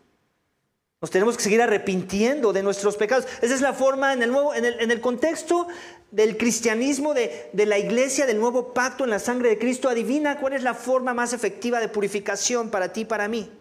Nos 1.02 1.10
tenemos 1.10 1.36
que 1.36 1.42
seguir 1.42 1.64
arrepintiendo 1.64 2.54
de 2.54 2.62
nuestros 2.62 2.96
pecados. 2.96 3.26
Esa 3.42 3.56
es 3.56 3.62
la 3.62 3.74
forma 3.74 4.14
en 4.14 4.22
el, 4.22 4.32
nuevo, 4.32 4.54
en 4.54 4.92
el, 4.92 5.02
contexto 5.02 5.68
del 6.12 6.38
cristianismo, 6.38 7.16
de, 7.16 7.50
de, 7.54 7.66
la 7.66 7.80
iglesia, 7.80 8.28
del 8.28 8.40
nuevo 8.40 8.72
pacto 8.72 9.04
en 9.04 9.10
la 9.10 9.18
sangre 9.18 9.50
de 9.50 9.58
Cristo. 9.58 9.90
Adivina 9.90 10.40
cuál 10.40 10.54
es 10.54 10.62
la 10.62 10.76
forma 10.76 11.16
más 11.16 11.34
efectiva 11.34 11.80
de 11.80 11.88
purificación 11.88 12.70
para 12.70 12.94
ti 12.94 13.02
y 13.02 13.06
para 13.06 13.28
mí. 13.28 13.52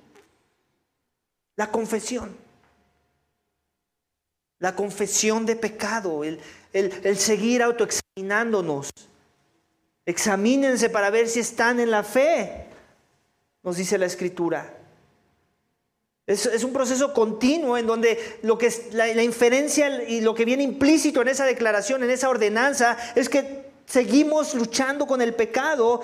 La 1.57 1.71
confesión. 1.71 2.37
La 4.59 4.77
confesión 4.77 5.47
de 5.47 5.57
pecado, 5.57 6.25
el, 6.25 6.41
el 6.75 7.17
seguir 7.17 7.63
autoexaminándonos. 7.63 8.91
Examínense 10.05 10.91
para 10.91 11.09
ver 11.09 11.27
si 11.27 11.41
están 11.41 11.81
en 11.81 11.91
la 11.91 12.03
fe, 12.03 12.67
nos 13.63 13.79
dice 13.79 13.97
la 13.97 14.05
escritura. 14.05 14.80
Es, 16.31 16.63
un 16.63 16.73
proceso 16.73 17.13
continuo 17.13 17.77
en 17.77 17.89
donde 17.89 18.39
lo 18.43 18.57
que 18.57 18.73
la, 18.93 19.09
la 19.09 19.25
inferencia 19.25 20.05
y 20.05 20.21
lo 20.21 20.33
que 20.33 20.45
viene 20.45 20.63
implícito 20.63 21.21
en 21.23 21.29
esa 21.29 21.45
declaración, 21.45 22.05
en 22.05 22.11
esa 22.11 22.29
ordenanza, 22.29 22.97
es 23.17 23.29
que 23.29 23.65
seguimos 23.85 24.55
luchando 24.55 25.09
con 25.09 25.23
el 25.23 25.35
pecado 25.35 26.03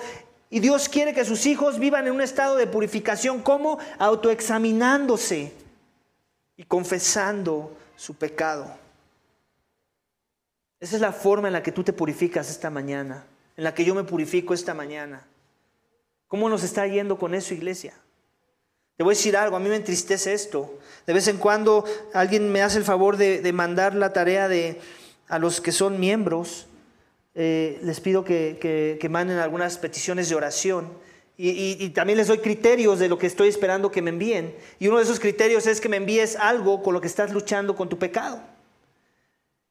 y 0.49 0.59
Dios 0.59 0.89
quiere 0.89 1.13
que 1.13 1.23
sus 1.23 1.45
hijos 1.45 1.79
vivan 1.79 2.07
en 2.07 2.13
un 2.13 2.19
estado 2.19 2.57
de 2.57 2.67
purificación, 2.67 3.41
como 3.41 3.79
autoexaminándose 3.99 5.53
y 6.57 6.63
confesando 6.65 7.71
su 7.95 8.15
pecado. 8.15 8.75
Esa 10.81 10.95
es 10.97 11.01
la 11.01 11.13
forma 11.13 11.47
en 11.47 11.53
la 11.53 11.63
que 11.63 11.71
tú 11.71 11.85
te 11.85 11.93
purificas 11.93 12.49
esta 12.49 12.69
mañana, 12.69 13.25
en 13.55 13.63
la 13.63 13.73
que 13.73 13.85
yo 13.85 13.95
me 13.95 14.03
purifico 14.03 14.53
esta 14.53 14.73
mañana. 14.73 15.25
¿Cómo 16.27 16.49
nos 16.49 16.63
está 16.63 16.85
yendo 16.85 17.17
con 17.17 17.33
eso, 17.33 17.53
iglesia? 17.53 17.93
Te 18.97 19.03
voy 19.03 19.13
a 19.13 19.15
decir 19.15 19.37
algo, 19.37 19.55
a 19.55 19.59
mí 19.59 19.69
me 19.69 19.75
entristece 19.75 20.33
esto. 20.33 20.73
De 21.05 21.13
vez 21.13 21.27
en 21.27 21.37
cuando 21.37 21.85
alguien 22.13 22.51
me 22.51 22.63
hace 22.63 22.79
el 22.79 22.83
favor 22.83 23.15
de, 23.15 23.53
mandar 23.53 23.93
la 23.93 24.11
tarea 24.11 24.47
de, 24.47 24.81
a 25.27 25.37
los 25.37 25.61
que 25.61 25.71
son 25.71 25.99
miembros. 25.99 26.65
Eh, 27.35 27.79
les 27.83 27.99
pido 27.99 28.23
que, 28.23 29.07
manden 29.11 29.37
algunas 29.37 29.77
peticiones 29.77 30.29
de 30.29 30.35
oración. 30.35 30.91
Y, 31.37 31.89
también 31.89 32.17
les 32.17 32.25
doy 32.25 32.39
criterios 32.39 32.97
de 32.97 33.07
lo 33.07 33.19
que 33.19 33.27
estoy 33.27 33.49
esperando 33.49 33.91
que 33.91 34.01
me 34.01 34.09
envíen. 34.09 34.55
Y 34.79 34.87
uno 34.87 34.97
de 34.97 35.03
esos 35.03 35.19
criterios 35.19 35.67
es 35.67 35.79
que 35.79 35.89
me 35.89 35.97
envíes 35.97 36.35
algo 36.35 36.81
con 36.81 36.95
lo 36.95 36.99
que 36.99 37.07
estás 37.07 37.31
luchando 37.31 37.75
con 37.75 37.89
tu 37.89 37.99
pecado. 37.99 38.41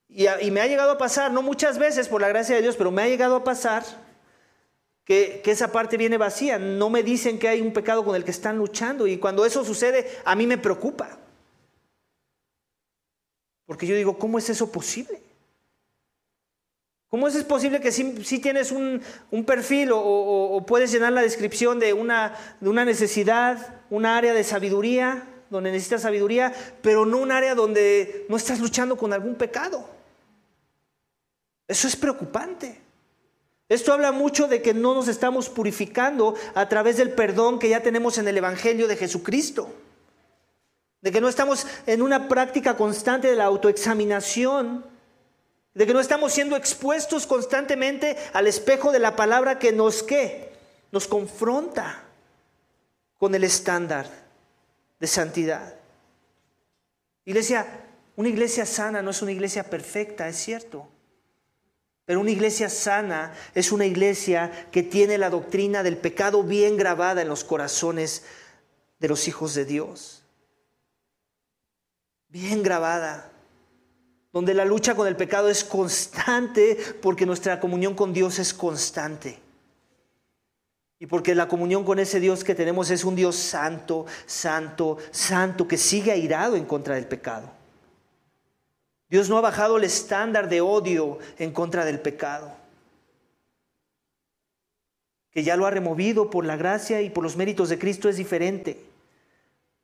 Y, 0.08 0.26
y 0.40 0.52
me 0.52 0.60
ha 0.60 0.68
llegado 0.68 0.92
a 0.92 0.98
pasar, 0.98 1.32
no 1.32 1.42
muchas 1.42 1.78
veces 1.78 2.06
por 2.06 2.20
la 2.20 2.28
gracia 2.28 2.54
de 2.54 2.62
Dios, 2.62 2.76
pero 2.76 2.92
me 2.92 3.02
ha 3.02 3.08
llegado 3.08 3.34
a 3.34 3.42
pasar 3.42 3.82
que, 5.06 5.40
esa 5.44 5.70
parte 5.70 5.96
viene 5.96 6.18
vacía. 6.18 6.58
No 6.58 6.90
me 6.90 7.02
dicen 7.02 7.38
que 7.38 7.48
hay 7.48 7.62
un 7.62 7.72
pecado 7.72 8.04
con 8.04 8.16
el 8.16 8.24
que 8.24 8.32
están 8.32 8.58
luchando. 8.58 9.06
Y 9.06 9.16
cuando 9.16 9.46
eso 9.46 9.64
sucede, 9.64 10.10
a 10.24 10.34
mí 10.34 10.46
me 10.46 10.58
preocupa. 10.58 11.16
Porque 13.64 13.86
yo 13.86 13.96
digo, 13.96 14.18
¿cómo 14.18 14.38
es 14.38 14.50
eso 14.50 14.70
posible? 14.70 15.22
¿Cómo 17.08 17.28
es 17.28 17.44
posible 17.44 17.80
que 17.80 17.92
si 17.92 18.40
tienes 18.40 18.72
un, 18.72 19.00
perfil 19.46 19.90
o, 19.92 20.64
puedes 20.66 20.90
llenar 20.90 21.12
la 21.12 21.22
descripción 21.22 21.78
de 21.78 21.92
una, 21.92 22.36
de 22.60 22.68
una 22.68 22.84
necesidad, 22.84 23.80
un 23.90 24.06
área 24.06 24.34
de 24.34 24.42
sabiduría, 24.42 25.22
donde 25.48 25.70
necesitas 25.70 26.02
sabiduría, 26.02 26.52
pero 26.82 27.06
no 27.06 27.18
un 27.18 27.30
área 27.30 27.54
donde 27.54 28.26
no 28.28 28.36
estás 28.36 28.58
luchando 28.58 28.96
con 28.96 29.12
algún 29.12 29.36
pecado? 29.36 29.88
Eso 31.68 31.86
es 31.86 31.94
preocupante. 31.94 32.85
Esto 33.68 33.92
habla 33.92 34.12
mucho 34.12 34.46
de 34.46 34.62
que 34.62 34.74
no 34.74 34.94
nos 34.94 35.08
estamos 35.08 35.48
purificando 35.48 36.34
a 36.54 36.68
través 36.68 36.96
del 36.98 37.12
perdón 37.12 37.58
que 37.58 37.68
ya 37.68 37.82
tenemos 37.82 38.16
en 38.18 38.28
el 38.28 38.38
Evangelio 38.38 38.86
de 38.86 38.96
Jesucristo. 38.96 39.68
De 41.00 41.10
que 41.10 41.20
no 41.20 41.28
estamos 41.28 41.66
en 41.86 42.00
una 42.02 42.28
práctica 42.28 42.76
constante 42.76 43.28
de 43.28 43.36
la 43.36 43.44
autoexaminación. 43.44 44.84
De 45.74 45.86
que 45.86 45.92
no 45.92 46.00
estamos 46.00 46.32
siendo 46.32 46.56
expuestos 46.56 47.26
constantemente 47.26 48.16
al 48.32 48.46
espejo 48.46 48.92
de 48.92 49.00
la 49.00 49.16
palabra 49.16 49.58
que 49.58 49.72
nos 49.72 50.02
¿qué? 50.02 50.52
nos 50.92 51.08
confronta 51.08 52.04
con 53.18 53.34
el 53.34 53.44
estándar 53.44 54.06
de 55.00 55.06
santidad. 55.06 55.74
Iglesia, 57.24 57.66
una 58.14 58.28
iglesia 58.28 58.64
sana 58.64 59.02
no 59.02 59.10
es 59.10 59.20
una 59.22 59.32
iglesia 59.32 59.64
perfecta, 59.64 60.28
es 60.28 60.36
cierto. 60.36 60.88
Pero 62.06 62.20
una 62.20 62.30
iglesia 62.30 62.70
sana 62.70 63.34
es 63.52 63.72
una 63.72 63.84
iglesia 63.84 64.68
que 64.70 64.84
tiene 64.84 65.18
la 65.18 65.28
doctrina 65.28 65.82
del 65.82 65.98
pecado 65.98 66.44
bien 66.44 66.76
grabada 66.76 67.20
en 67.20 67.28
los 67.28 67.42
corazones 67.42 68.22
de 69.00 69.08
los 69.08 69.26
hijos 69.26 69.54
de 69.54 69.64
Dios. 69.64 70.22
Bien 72.28 72.62
grabada. 72.62 73.32
Donde 74.32 74.54
la 74.54 74.64
lucha 74.64 74.94
con 74.94 75.08
el 75.08 75.16
pecado 75.16 75.48
es 75.48 75.64
constante 75.64 76.78
porque 77.02 77.26
nuestra 77.26 77.58
comunión 77.58 77.94
con 77.94 78.12
Dios 78.12 78.38
es 78.38 78.54
constante. 78.54 79.40
Y 81.00 81.06
porque 81.06 81.34
la 81.34 81.48
comunión 81.48 81.84
con 81.84 81.98
ese 81.98 82.20
Dios 82.20 82.44
que 82.44 82.54
tenemos 82.54 82.90
es 82.90 83.04
un 83.04 83.16
Dios 83.16 83.34
santo, 83.34 84.06
santo, 84.26 84.98
santo, 85.10 85.66
que 85.66 85.76
sigue 85.76 86.12
airado 86.12 86.54
en 86.54 86.66
contra 86.66 86.94
del 86.94 87.06
pecado. 87.06 87.50
Dios 89.08 89.28
no 89.28 89.38
ha 89.38 89.40
bajado 89.40 89.76
el 89.76 89.84
estándar 89.84 90.48
de 90.48 90.60
odio 90.60 91.18
en 91.38 91.52
contra 91.52 91.84
del 91.84 92.00
pecado. 92.00 92.56
que 95.36 95.42
ya 95.44 95.54
lo 95.54 95.66
ha 95.66 95.70
removido 95.70 96.30
por 96.30 96.46
la 96.46 96.56
gracia 96.56 97.02
y 97.02 97.10
por 97.10 97.22
los 97.22 97.36
méritos 97.36 97.68
de 97.68 97.78
Cristo, 97.78 98.08
es 98.08 98.16
diferente. 98.16 98.82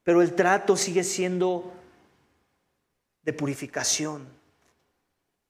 Pero 0.02 0.22
el 0.22 0.34
trato 0.34 0.78
sigue 0.78 1.04
siendo 1.04 1.70
de 3.22 3.34
purificación. 3.34 4.26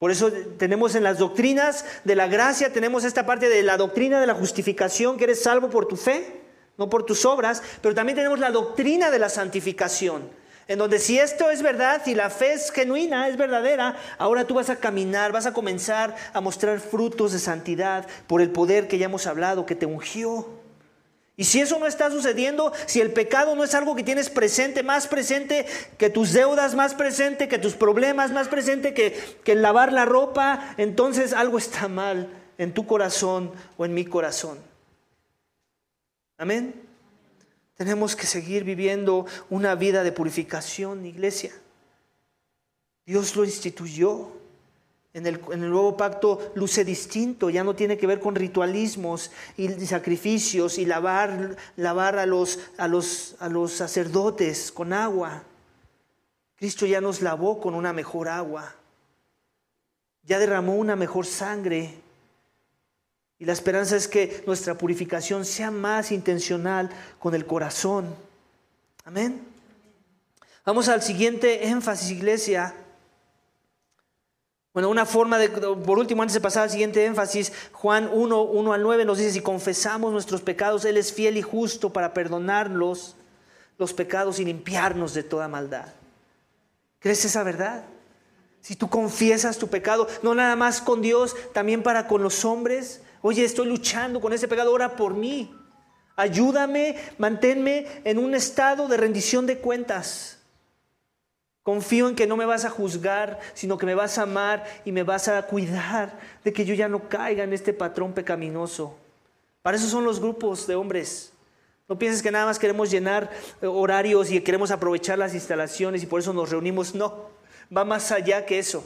Por 0.00 0.10
eso 0.10 0.32
tenemos 0.58 0.96
en 0.96 1.04
las 1.04 1.18
doctrinas 1.18 1.84
de 2.02 2.16
la 2.16 2.26
gracia, 2.26 2.72
tenemos 2.72 3.04
esta 3.04 3.24
parte 3.24 3.48
de 3.48 3.62
la 3.62 3.76
doctrina 3.76 4.20
de 4.20 4.26
la 4.26 4.34
justificación, 4.34 5.16
que 5.16 5.22
eres 5.22 5.44
salvo 5.44 5.70
por 5.70 5.86
tu 5.86 5.94
fe, 5.94 6.40
no 6.76 6.90
por 6.90 7.06
tus 7.06 7.24
obras, 7.24 7.62
pero 7.80 7.94
también 7.94 8.16
tenemos 8.16 8.40
la 8.40 8.50
doctrina 8.50 9.08
de 9.12 9.20
la 9.20 9.28
santificación, 9.28 10.28
en 10.68 10.78
donde 10.78 10.98
si 10.98 11.18
esto 11.18 11.50
es 11.50 11.62
verdad, 11.62 12.02
si 12.04 12.14
la 12.14 12.30
fe 12.30 12.52
es 12.52 12.70
genuina, 12.70 13.28
es 13.28 13.36
verdadera, 13.36 13.96
ahora 14.18 14.46
tú 14.46 14.54
vas 14.54 14.70
a 14.70 14.76
caminar, 14.76 15.32
vas 15.32 15.46
a 15.46 15.52
comenzar 15.52 16.14
a 16.32 16.40
mostrar 16.40 16.80
frutos 16.80 17.32
de 17.32 17.38
santidad 17.38 18.06
por 18.26 18.40
el 18.40 18.50
poder 18.50 18.88
que 18.88 18.98
ya 18.98 19.06
hemos 19.06 19.26
hablado, 19.26 19.66
que 19.66 19.74
te 19.74 19.86
ungió. 19.86 20.48
Y 21.36 21.44
si 21.44 21.60
eso 21.60 21.78
no 21.78 21.86
está 21.86 22.10
sucediendo, 22.10 22.72
si 22.86 23.00
el 23.00 23.12
pecado 23.12 23.56
no 23.56 23.64
es 23.64 23.74
algo 23.74 23.96
que 23.96 24.04
tienes 24.04 24.28
presente, 24.28 24.82
más 24.82 25.08
presente 25.08 25.66
que 25.98 26.10
tus 26.10 26.32
deudas, 26.32 26.74
más 26.74 26.94
presente 26.94 27.48
que 27.48 27.58
tus 27.58 27.74
problemas, 27.74 28.30
más 28.30 28.48
presente 28.48 28.92
que, 28.92 29.18
que 29.42 29.54
lavar 29.54 29.92
la 29.92 30.04
ropa, 30.04 30.74
entonces 30.76 31.32
algo 31.32 31.58
está 31.58 31.88
mal 31.88 32.28
en 32.58 32.72
tu 32.72 32.86
corazón 32.86 33.50
o 33.76 33.84
en 33.84 33.94
mi 33.94 34.04
corazón. 34.04 34.58
Amén. 36.36 36.81
Tenemos 37.76 38.14
que 38.14 38.26
seguir 38.26 38.64
viviendo 38.64 39.26
una 39.50 39.74
vida 39.74 40.04
de 40.04 40.12
purificación, 40.12 41.06
iglesia. 41.06 41.52
Dios 43.06 43.34
lo 43.36 43.44
instituyó. 43.44 44.28
En 45.14 45.26
el, 45.26 45.40
nuevo 45.58 45.94
pacto 45.94 46.52
luce 46.54 46.86
distinto, 46.86 47.50
ya 47.50 47.64
no 47.64 47.76
tiene 47.76 47.98
que 47.98 48.06
ver 48.06 48.18
con 48.18 48.34
ritualismos 48.34 49.30
y 49.58 49.68
sacrificios 49.84 50.78
y 50.78 50.86
lavar, 50.86 51.56
lavar 51.76 52.18
a, 52.18 52.24
los, 52.24 52.60
a, 52.78 52.88
los, 52.88 53.36
a 53.38 53.50
los 53.50 53.72
sacerdotes 53.72 54.72
con 54.72 54.94
agua. 54.94 55.44
Cristo 56.56 56.86
ya 56.86 57.02
nos 57.02 57.20
lavó 57.20 57.60
con 57.60 57.74
una 57.74 57.92
mejor 57.92 58.28
agua, 58.28 58.74
ya 60.22 60.38
derramó 60.38 60.76
una 60.76 60.96
mejor 60.96 61.26
sangre 61.26 62.01
y 63.42 63.44
la 63.44 63.54
esperanza 63.54 63.96
es 63.96 64.06
que 64.06 64.44
nuestra 64.46 64.78
purificación 64.78 65.44
sea 65.44 65.72
más 65.72 66.12
intencional 66.12 66.88
con 67.18 67.34
el 67.34 67.44
corazón. 67.44 68.14
Amén. 69.04 69.44
Vamos 70.64 70.88
al 70.88 71.02
siguiente 71.02 71.66
énfasis, 71.66 72.12
iglesia. 72.12 72.72
Bueno, 74.72 74.88
una 74.88 75.06
forma 75.06 75.38
de, 75.38 75.48
por 75.48 75.98
último, 75.98 76.22
antes 76.22 76.34
de 76.34 76.40
pasar 76.40 76.62
al 76.62 76.70
siguiente 76.70 77.04
énfasis, 77.04 77.52
Juan 77.72 78.08
1, 78.12 78.42
1 78.42 78.72
al 78.74 78.82
9 78.84 79.04
nos 79.04 79.18
dice, 79.18 79.32
si 79.32 79.40
confesamos 79.40 80.12
nuestros 80.12 80.40
pecados, 80.40 80.84
Él 80.84 80.96
es 80.96 81.12
fiel 81.12 81.36
y 81.36 81.42
justo 81.42 81.92
para 81.92 82.14
perdonarlos 82.14 83.16
los 83.76 83.92
pecados 83.92 84.38
y 84.38 84.44
limpiarnos 84.44 85.14
de 85.14 85.24
toda 85.24 85.48
maldad. 85.48 85.88
¿Crees 87.00 87.24
esa 87.24 87.42
verdad? 87.42 87.82
Si 88.60 88.76
tú 88.76 88.88
confiesas 88.88 89.58
tu 89.58 89.66
pecado, 89.66 90.06
no 90.22 90.32
nada 90.36 90.54
más 90.54 90.80
con 90.80 91.02
Dios, 91.02 91.34
también 91.52 91.82
para 91.82 92.06
con 92.06 92.22
los 92.22 92.44
hombres, 92.44 93.00
Oye, 93.22 93.44
estoy 93.44 93.68
luchando 93.68 94.20
con 94.20 94.32
ese 94.32 94.48
pecado, 94.48 94.72
ora 94.72 94.96
por 94.96 95.14
mí. 95.14 95.54
Ayúdame, 96.16 96.96
manténme 97.18 97.86
en 98.04 98.18
un 98.18 98.34
estado 98.34 98.88
de 98.88 98.96
rendición 98.96 99.46
de 99.46 99.58
cuentas. 99.58 100.40
Confío 101.62 102.08
en 102.08 102.16
que 102.16 102.26
no 102.26 102.36
me 102.36 102.44
vas 102.44 102.64
a 102.64 102.70
juzgar, 102.70 103.38
sino 103.54 103.78
que 103.78 103.86
me 103.86 103.94
vas 103.94 104.18
a 104.18 104.22
amar 104.22 104.64
y 104.84 104.90
me 104.90 105.04
vas 105.04 105.28
a 105.28 105.40
cuidar 105.46 106.18
de 106.42 106.52
que 106.52 106.64
yo 106.64 106.74
ya 106.74 106.88
no 106.88 107.08
caiga 107.08 107.44
en 107.44 107.52
este 107.52 107.72
patrón 107.72 108.12
pecaminoso. 108.12 108.98
Para 109.62 109.76
eso 109.76 109.86
son 109.86 110.04
los 110.04 110.18
grupos 110.18 110.66
de 110.66 110.74
hombres. 110.74 111.32
No 111.88 111.96
pienses 111.98 112.22
que 112.22 112.32
nada 112.32 112.46
más 112.46 112.58
queremos 112.58 112.90
llenar 112.90 113.30
eh, 113.60 113.66
horarios 113.66 114.32
y 114.32 114.40
queremos 114.40 114.72
aprovechar 114.72 115.18
las 115.18 115.34
instalaciones 115.34 116.02
y 116.02 116.06
por 116.06 116.18
eso 116.18 116.32
nos 116.32 116.50
reunimos. 116.50 116.96
No, 116.96 117.30
va 117.74 117.84
más 117.84 118.10
allá 118.10 118.44
que 118.44 118.58
eso. 118.58 118.84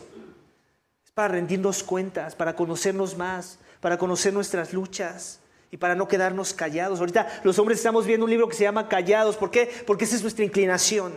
Para 1.17 1.29
rendirnos 1.29 1.83
cuentas, 1.83 2.35
para 2.35 2.55
conocernos 2.55 3.17
más, 3.17 3.59
para 3.81 3.97
conocer 3.97 4.35
nuestras 4.35 4.75
luchas 4.75 5.41
y 5.71 5.79
para 5.79 5.95
no 5.95 6.09
quedarnos 6.09 6.53
callados. 6.53 7.01
Ahorita 7.01 7.41
los 7.43 7.59
hombres 7.59 7.79
estamos 7.79 8.05
viendo 8.05 8.25
un 8.25 8.31
libro 8.31 8.47
que 8.51 8.55
se 8.55 8.65
llama 8.65 8.87
Callados. 8.87 9.39
¿Por 9.39 9.51
qué? 9.51 9.71
Porque 9.87 10.05
esa 10.05 10.17
es 10.17 10.21
nuestra 10.21 10.45
inclinación. 10.45 11.15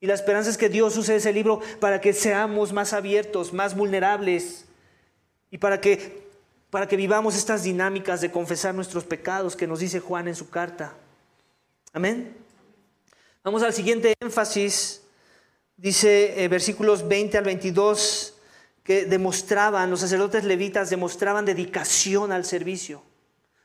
Y 0.00 0.08
la 0.08 0.14
esperanza 0.14 0.50
es 0.50 0.58
que 0.58 0.68
Dios 0.68 0.96
use 0.96 1.14
ese 1.14 1.32
libro 1.32 1.60
para 1.78 2.00
que 2.00 2.12
seamos 2.12 2.72
más 2.72 2.92
abiertos, 2.92 3.52
más 3.52 3.76
vulnerables 3.76 4.64
y 5.52 5.58
para 5.58 5.80
que, 5.80 6.26
para 6.70 6.88
que 6.88 6.96
vivamos 6.96 7.36
estas 7.36 7.62
dinámicas 7.62 8.20
de 8.20 8.32
confesar 8.32 8.74
nuestros 8.74 9.04
pecados 9.04 9.54
que 9.54 9.68
nos 9.68 9.78
dice 9.78 10.00
Juan 10.00 10.26
en 10.26 10.34
su 10.34 10.50
carta. 10.50 10.94
Amén. 11.92 12.36
Vamos 13.44 13.62
al 13.62 13.72
siguiente 13.72 14.12
énfasis. 14.18 15.02
Dice 15.76 16.42
eh, 16.42 16.48
versículos 16.48 17.06
20 17.06 17.38
al 17.38 17.44
22 17.44 18.38
que 18.90 19.04
demostraban, 19.04 19.88
los 19.88 20.00
sacerdotes 20.00 20.42
levitas 20.42 20.90
demostraban 20.90 21.44
dedicación 21.44 22.32
al 22.32 22.44
servicio. 22.44 23.00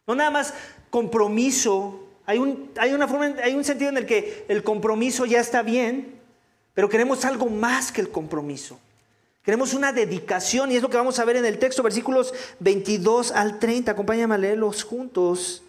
No 0.06 0.14
nada 0.14 0.30
más 0.30 0.54
compromiso, 0.92 2.00
hay 2.28 2.38
un, 2.38 2.70
hay 2.78 2.94
una 2.94 3.08
forma, 3.08 3.34
hay 3.44 3.56
un 3.56 3.64
sentido 3.64 3.90
en 3.90 3.98
el 3.98 4.06
que 4.06 4.46
el 4.48 4.62
compromiso 4.62 5.26
ya 5.26 5.40
está 5.40 5.64
bien, 5.64 6.22
pero 6.76 6.90
queremos 6.90 7.26
algo 7.26 7.48
más 7.48 7.92
que 7.92 8.02
el 8.02 8.12
compromiso. 8.12 8.80
Queremos 9.44 9.74
una 9.74 9.92
dedicación 9.92 10.72
y 10.72 10.76
es 10.76 10.84
lo 10.84 10.92
que 10.92 10.98
vamos 10.98 11.18
a 11.18 11.26
ver 11.26 11.38
en 11.38 11.46
el 11.46 11.58
texto, 11.58 11.82
versículos 11.82 12.32
22 12.60 13.32
al 13.32 13.58
30. 13.58 13.94
Acompáñame 13.94 14.36
a 14.36 14.38
leerlos 14.38 14.84
juntos. 14.84 15.64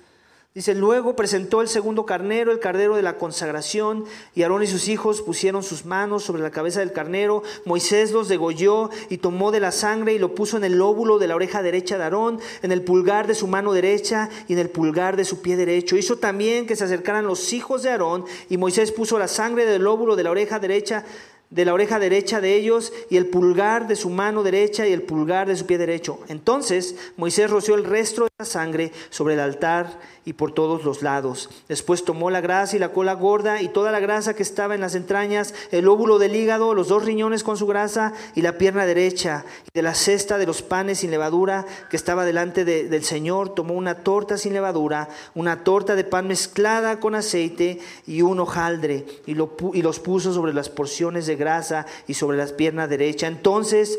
Dice, 0.57 0.75
luego 0.75 1.15
presentó 1.17 1.61
el 1.61 1.69
segundo 1.69 2.07
carnero, 2.07 2.51
el 2.51 2.61
carnero 2.61 2.97
de 2.97 3.03
la 3.03 3.19
consagración, 3.19 4.07
y 4.35 4.41
Aarón 4.41 4.63
y 4.63 4.67
sus 4.67 4.89
hijos 4.89 5.21
pusieron 5.21 5.63
sus 5.63 5.85
manos 5.85 6.25
sobre 6.25 6.41
la 6.41 6.51
cabeza 6.51 6.81
del 6.81 6.95
carnero. 6.95 7.43
Moisés 7.67 8.11
los 8.11 8.27
degolló 8.29 8.89
y 9.11 9.19
tomó 9.19 9.53
de 9.53 9.61
la 9.61 9.71
sangre 9.71 10.15
y 10.15 10.19
lo 10.19 10.35
puso 10.35 10.57
en 10.57 10.65
el 10.65 10.79
lóbulo 10.79 11.19
de 11.19 11.27
la 11.27 11.37
oreja 11.37 11.61
derecha 11.61 11.99
de 11.99 12.05
Aarón, 12.05 12.41
en 12.63 12.73
el 12.73 12.81
pulgar 12.81 13.27
de 13.27 13.35
su 13.35 13.47
mano 13.49 13.75
derecha 13.75 14.31
y 14.49 14.55
en 14.55 14.59
el 14.61 14.71
pulgar 14.71 15.19
de 15.19 15.27
su 15.27 15.43
pie 15.43 15.59
derecho. 15.59 15.95
Hizo 15.95 16.17
también 16.17 16.67
que 16.67 16.75
se 16.75 16.85
acercaran 16.85 17.27
los 17.27 17.53
hijos 17.53 17.83
de 17.83 17.91
Aarón, 17.91 18.25
y 18.49 18.57
Moisés 18.57 18.93
puso 18.93 19.19
la 19.19 19.29
sangre 19.29 19.67
del 19.67 19.83
lóbulo 19.83 20.17
de 20.17 20.25
la 20.25 20.31
oreja 20.31 20.59
derecha 20.59 21.05
de 21.51 21.65
la 21.65 21.75
oreja 21.75 21.99
derecha 21.99 22.41
de 22.41 22.55
ellos 22.55 22.93
y 23.09 23.17
el 23.17 23.27
pulgar 23.27 23.87
de 23.87 23.97
su 23.97 24.11
mano 24.11 24.43
derecha 24.43 24.87
y 24.87 24.93
el 24.93 25.03
pulgar 25.03 25.47
de 25.47 25.57
su 25.57 25.67
pie 25.67 25.79
derecho. 25.79 26.19
Entonces 26.29 26.97
Moisés 27.17 27.51
roció 27.51 27.75
el 27.75 27.85
resto 27.85 28.25
de 28.25 28.31
la 28.39 28.45
sangre 28.45 28.93
sobre 29.11 29.35
el 29.35 29.41
altar 29.41 29.99
y 30.25 30.33
por 30.33 30.53
todos 30.53 30.85
los 30.85 31.03
lados. 31.03 31.49
Después 31.69 32.05
tomó 32.05 32.31
la 32.31 32.41
grasa 32.41 32.75
y 32.75 32.81
la 32.81 32.93
cola 32.93 33.15
gorda 33.15 33.63
y 33.63 33.69
toda 33.69 33.93
la 33.93 34.01
grasa 34.01 34.35
que 34.35 34.43
estaba 34.43 34.75
en 34.75 34.81
las 34.81 34.97
entrañas, 34.97 35.55
el 35.71 35.87
óvulo 35.87 36.19
del 36.19 36.35
hígado, 36.35 36.75
los 36.75 36.89
dos 36.89 37.05
riñones 37.05 37.45
con 37.45 37.57
su 37.57 37.67
grasa 37.69 38.13
y 38.35 38.43
la 38.43 38.59
pierna 38.59 38.87
derecha. 38.87 39.45
Y 39.67 39.71
de 39.73 39.83
la 39.83 39.95
cesta 39.95 40.37
de 40.39 40.47
los 40.47 40.63
panes 40.63 40.99
sin 40.99 41.13
levadura 41.13 41.65
que 41.89 41.97
estaba 41.97 42.25
delante 42.25 42.65
del 42.65 43.05
Señor, 43.05 43.55
tomó 43.55 43.75
una 43.75 44.03
torta 44.03 44.37
sin 44.37 44.53
levadura, 44.53 45.09
una 45.35 45.63
torta 45.63 45.95
de 45.95 46.03
pan 46.03 46.27
mezclada 46.27 46.99
con 46.99 47.15
aceite 47.15 47.79
y 48.05 48.23
un 48.23 48.41
hojaldre 48.41 49.07
y, 49.27 49.35
lo, 49.35 49.55
y 49.75 49.83
los 49.83 50.01
puso 50.01 50.35
sobre 50.35 50.53
las 50.53 50.69
porciones 50.69 51.27
de 51.27 51.36
grasa 51.37 51.87
y 52.07 52.15
sobre 52.15 52.37
las 52.37 52.53
piernas 52.53 52.89
derecha. 52.89 53.27
Entonces 53.27 53.99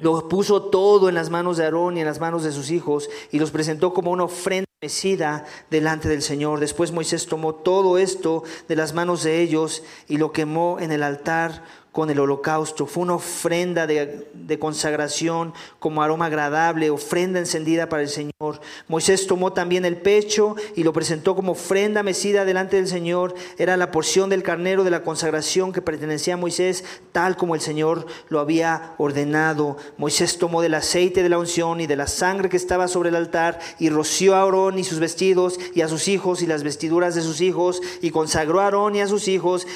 lo 0.00 0.28
puso 0.28 0.62
todo 0.62 1.08
en 1.08 1.14
las 1.14 1.30
manos 1.30 1.56
de 1.56 1.64
Aarón 1.64 1.96
y 1.96 2.00
en 2.00 2.06
las 2.06 2.20
manos 2.20 2.42
de 2.42 2.52
sus 2.52 2.70
hijos 2.70 3.10
y 3.30 3.38
los 3.38 3.50
presentó 3.50 3.92
como 3.92 4.10
una 4.10 4.24
ofrenda 4.24 4.66
mecida 4.82 5.44
delante 5.70 6.08
del 6.08 6.22
Señor. 6.22 6.58
Después 6.58 6.90
Moisés 6.90 7.26
tomó 7.26 7.54
todo 7.54 7.98
esto 7.98 8.42
de 8.66 8.76
las 8.76 8.94
manos 8.94 9.22
de 9.22 9.42
ellos 9.42 9.82
y 10.08 10.16
lo 10.16 10.32
quemó 10.32 10.78
en 10.80 10.90
el 10.90 11.02
altar 11.02 11.64
con 12.00 12.08
el 12.08 12.18
holocausto. 12.18 12.86
Fue 12.86 13.02
una 13.02 13.16
ofrenda 13.16 13.86
de, 13.86 14.26
consagración 14.58 15.52
como 15.78 16.02
aroma 16.02 16.26
agradable, 16.26 16.88
ofrenda 16.88 17.38
encendida 17.38 17.90
para 17.90 18.00
el 18.02 18.08
Señor. 18.08 18.58
Moisés 18.88 19.26
tomó 19.26 19.52
también 19.52 19.84
el 19.84 19.98
pecho 19.98 20.56
y 20.74 20.82
lo 20.82 20.94
presentó 20.94 21.36
como 21.36 21.52
ofrenda 21.52 22.02
mecida 22.02 22.46
delante 22.46 22.76
del 22.76 22.88
Señor. 22.88 23.34
Era 23.58 23.76
la 23.76 23.90
porción 23.90 24.30
del 24.30 24.42
carnero 24.42 24.82
de 24.82 24.90
la 24.90 25.02
consagración 25.02 25.74
que 25.74 25.82
pertenecía 25.82 26.34
a 26.34 26.36
Moisés, 26.38 26.84
tal 27.12 27.36
como 27.36 27.54
el 27.54 27.60
Señor 27.60 28.06
lo 28.30 28.40
había 28.40 28.94
ordenado. 28.96 29.76
Moisés 29.98 30.38
tomó 30.38 30.62
del 30.62 30.72
aceite 30.72 31.22
de 31.22 31.28
la 31.28 31.38
unción 31.38 31.82
y 31.82 31.86
de 31.86 31.96
la 31.96 32.06
sangre 32.06 32.48
que 32.48 32.56
estaba 32.56 32.88
sobre 32.88 33.10
el 33.10 33.16
altar 33.16 33.58
y 33.78 33.90
roció 33.90 34.36
a 34.36 34.40
Aarón 34.40 34.78
y 34.78 34.84
sus 34.84 35.00
vestidos 35.00 35.60
y 35.74 35.82
a 35.82 35.88
sus 35.88 36.08
hijos 36.08 36.40
y 36.40 36.46
las 36.46 36.62
vestiduras 36.62 37.14
de 37.14 37.20
sus 37.20 37.42
hijos 37.42 37.82
y 38.00 38.10
consagró 38.10 38.60
a 38.60 38.64
Aarón 38.64 38.96
y 38.96 39.02
a 39.02 39.06
sus 39.06 39.28
hijos 39.28 39.66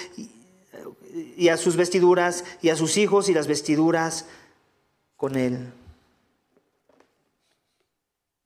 a 1.51 1.57
sus 1.57 1.77
vestiduras 1.77 2.45
y 2.61 2.71
a 2.71 2.77
sus 2.77 2.97
hijos 2.97 3.29
y 3.29 3.35
las 3.35 3.47
vestiduras 3.47 4.27
con 5.17 5.37
él. 5.37 5.73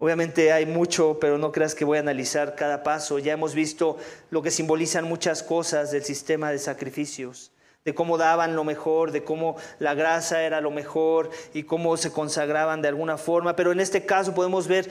Obviamente 0.00 0.52
hay 0.52 0.64
mucho, 0.64 1.18
pero 1.20 1.38
no 1.38 1.50
creas 1.50 1.74
que 1.74 1.84
voy 1.84 1.98
a 1.98 2.00
analizar 2.00 2.54
cada 2.54 2.84
paso. 2.84 3.18
Ya 3.18 3.32
hemos 3.32 3.54
visto 3.54 3.96
lo 4.30 4.42
que 4.42 4.52
simbolizan 4.52 5.04
muchas 5.04 5.42
cosas 5.42 5.90
del 5.90 6.04
sistema 6.04 6.52
de 6.52 6.60
sacrificios, 6.60 7.50
de 7.84 7.94
cómo 7.94 8.16
daban 8.16 8.54
lo 8.54 8.62
mejor, 8.62 9.10
de 9.10 9.24
cómo 9.24 9.56
la 9.80 9.94
grasa 9.94 10.44
era 10.44 10.60
lo 10.60 10.70
mejor 10.70 11.30
y 11.52 11.64
cómo 11.64 11.96
se 11.96 12.12
consagraban 12.12 12.80
de 12.80 12.88
alguna 12.88 13.18
forma. 13.18 13.56
Pero 13.56 13.72
en 13.72 13.80
este 13.80 14.06
caso 14.06 14.34
podemos 14.34 14.68
ver 14.68 14.88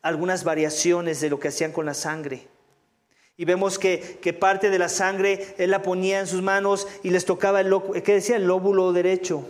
algunas 0.00 0.42
variaciones 0.42 1.20
de 1.20 1.28
lo 1.28 1.38
que 1.38 1.48
hacían 1.48 1.72
con 1.72 1.84
la 1.84 1.94
sangre. 1.94 2.48
Y 3.36 3.44
vemos 3.44 3.78
que, 3.78 4.18
que, 4.20 4.32
parte 4.32 4.68
de 4.68 4.78
la 4.78 4.88
sangre 4.88 5.54
él 5.56 5.70
la 5.70 5.82
ponía 5.82 6.20
en 6.20 6.26
sus 6.26 6.42
manos 6.42 6.86
y 7.02 7.10
les 7.10 7.24
tocaba 7.24 7.60
el, 7.60 7.74
¿qué 8.04 8.14
decía? 8.14 8.36
el 8.36 8.46
lóbulo 8.46 8.92
derecho. 8.92 9.46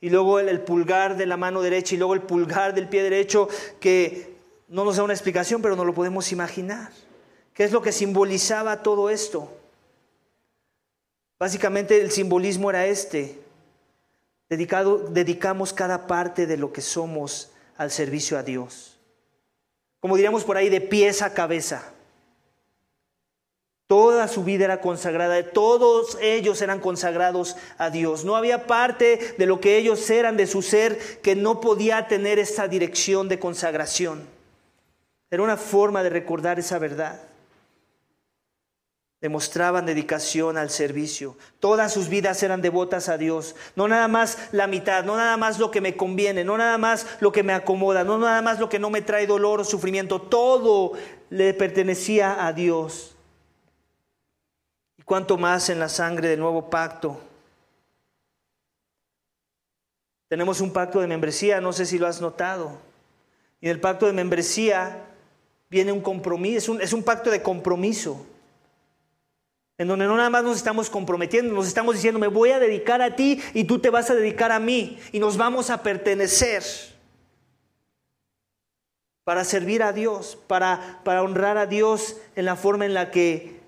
Y 0.00 0.10
luego 0.10 0.40
el, 0.40 0.60
pulgar 0.60 1.16
de 1.16 1.26
la 1.26 1.36
mano 1.36 1.62
derecha 1.62 1.94
y 1.94 1.98
luego 1.98 2.14
el 2.14 2.22
pulgar 2.22 2.74
del 2.74 2.88
pie 2.88 3.04
derecho, 3.04 3.48
que 3.78 4.34
no 4.68 4.84
nos 4.84 4.96
da 4.96 5.04
una 5.04 5.12
explicación, 5.12 5.62
pero 5.62 5.76
no 5.76 5.84
lo 5.84 5.94
podemos 5.94 6.32
imaginar. 6.32 6.90
¿Qué 7.54 7.62
es 7.62 7.70
lo 7.70 7.82
que 7.82 7.92
simbolizaba 7.92 8.82
todo 8.82 9.10
esto? 9.10 9.52
Básicamente 11.38 12.00
el 12.00 12.10
simbolismo 12.10 12.70
era 12.70 12.86
este. 12.86 13.38
Dedicado, 14.48 14.98
dedicamos 14.98 15.72
cada 15.72 16.08
parte 16.08 16.46
de 16.46 16.56
lo 16.56 16.72
que 16.72 16.80
somos 16.80 17.52
al 17.76 17.92
servicio 17.92 18.36
a 18.36 18.42
Dios. 18.42 18.98
Como 20.00 20.16
diríamos 20.16 20.42
por 20.42 20.56
ahí, 20.56 20.68
de 20.68 20.80
pies 20.80 21.22
a 21.22 21.32
cabeza. 21.32 21.91
Toda 23.92 24.26
su 24.26 24.42
vida 24.42 24.64
era 24.64 24.80
consagrada, 24.80 25.50
todos 25.50 26.16
ellos 26.22 26.62
eran 26.62 26.80
consagrados 26.80 27.56
a 27.76 27.90
Dios. 27.90 28.24
No 28.24 28.36
había 28.36 28.66
parte 28.66 29.34
de 29.36 29.44
lo 29.44 29.60
que 29.60 29.76
ellos 29.76 30.08
eran, 30.08 30.38
de 30.38 30.46
su 30.46 30.62
ser, 30.62 30.98
que 31.20 31.36
no 31.36 31.60
podía 31.60 32.08
tener 32.08 32.38
esa 32.38 32.68
dirección 32.68 33.28
de 33.28 33.38
consagración. 33.38 34.26
Era 35.30 35.42
una 35.42 35.58
forma 35.58 36.02
de 36.02 36.08
recordar 36.08 36.58
esa 36.58 36.78
verdad. 36.78 37.20
Demostraban 39.20 39.84
dedicación 39.84 40.56
al 40.56 40.70
servicio. 40.70 41.36
Todas 41.60 41.92
sus 41.92 42.08
vidas 42.08 42.42
eran 42.42 42.62
devotas 42.62 43.10
a 43.10 43.18
Dios. 43.18 43.54
No 43.76 43.88
nada 43.88 44.08
más 44.08 44.38
la 44.52 44.68
mitad, 44.68 45.04
no 45.04 45.18
nada 45.18 45.36
más 45.36 45.58
lo 45.58 45.70
que 45.70 45.82
me 45.82 45.98
conviene, 45.98 46.44
no 46.44 46.56
nada 46.56 46.78
más 46.78 47.06
lo 47.20 47.30
que 47.30 47.42
me 47.42 47.52
acomoda, 47.52 48.04
no 48.04 48.16
nada 48.16 48.40
más 48.40 48.58
lo 48.58 48.70
que 48.70 48.78
no 48.78 48.88
me 48.88 49.02
trae 49.02 49.26
dolor 49.26 49.60
o 49.60 49.64
sufrimiento. 49.64 50.18
Todo 50.18 50.92
le 51.28 51.52
pertenecía 51.52 52.46
a 52.46 52.54
Dios. 52.54 53.11
Y 55.02 55.04
cuanto 55.04 55.36
más 55.36 55.68
en 55.68 55.80
la 55.80 55.88
sangre 55.88 56.28
del 56.28 56.38
nuevo 56.38 56.70
pacto. 56.70 57.20
Tenemos 60.28 60.60
un 60.60 60.72
pacto 60.72 61.00
de 61.00 61.08
membresía, 61.08 61.60
no 61.60 61.72
sé 61.72 61.86
si 61.86 61.98
lo 61.98 62.06
has 62.06 62.20
notado. 62.20 62.78
Y 63.60 63.66
en 63.66 63.72
el 63.72 63.80
pacto 63.80 64.06
de 64.06 64.12
membresía 64.12 65.04
viene 65.68 65.90
un 65.90 66.00
compromiso, 66.00 66.56
es 66.56 66.68
un, 66.68 66.80
es 66.80 66.92
un 66.92 67.02
pacto 67.02 67.32
de 67.32 67.42
compromiso. 67.42 68.24
En 69.76 69.88
donde 69.88 70.06
no 70.06 70.16
nada 70.16 70.30
más 70.30 70.44
nos 70.44 70.56
estamos 70.56 70.88
comprometiendo, 70.88 71.52
nos 71.52 71.66
estamos 71.66 71.96
diciendo, 71.96 72.20
me 72.20 72.28
voy 72.28 72.50
a 72.50 72.60
dedicar 72.60 73.02
a 73.02 73.16
ti 73.16 73.42
y 73.54 73.64
tú 73.64 73.80
te 73.80 73.90
vas 73.90 74.08
a 74.08 74.14
dedicar 74.14 74.52
a 74.52 74.60
mí 74.60 75.00
y 75.10 75.18
nos 75.18 75.36
vamos 75.36 75.68
a 75.68 75.82
pertenecer 75.82 76.62
para 79.24 79.44
servir 79.44 79.82
a 79.82 79.92
Dios, 79.92 80.38
para, 80.46 81.00
para 81.02 81.24
honrar 81.24 81.58
a 81.58 81.66
Dios 81.66 82.18
en 82.36 82.44
la 82.44 82.54
forma 82.54 82.86
en 82.86 82.94
la 82.94 83.10
que 83.10 83.61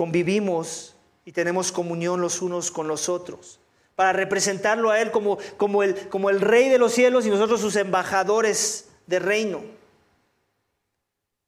convivimos 0.00 0.96
y 1.26 1.32
tenemos 1.32 1.72
comunión 1.72 2.22
los 2.22 2.40
unos 2.40 2.70
con 2.70 2.88
los 2.88 3.10
otros, 3.10 3.60
para 3.96 4.14
representarlo 4.14 4.90
a 4.90 4.98
Él 4.98 5.10
como, 5.10 5.36
como, 5.58 5.82
el, 5.82 6.08
como 6.08 6.30
el 6.30 6.40
Rey 6.40 6.70
de 6.70 6.78
los 6.78 6.94
cielos 6.94 7.26
y 7.26 7.28
nosotros 7.28 7.60
sus 7.60 7.76
embajadores 7.76 8.88
de 9.06 9.18
reino. 9.18 9.60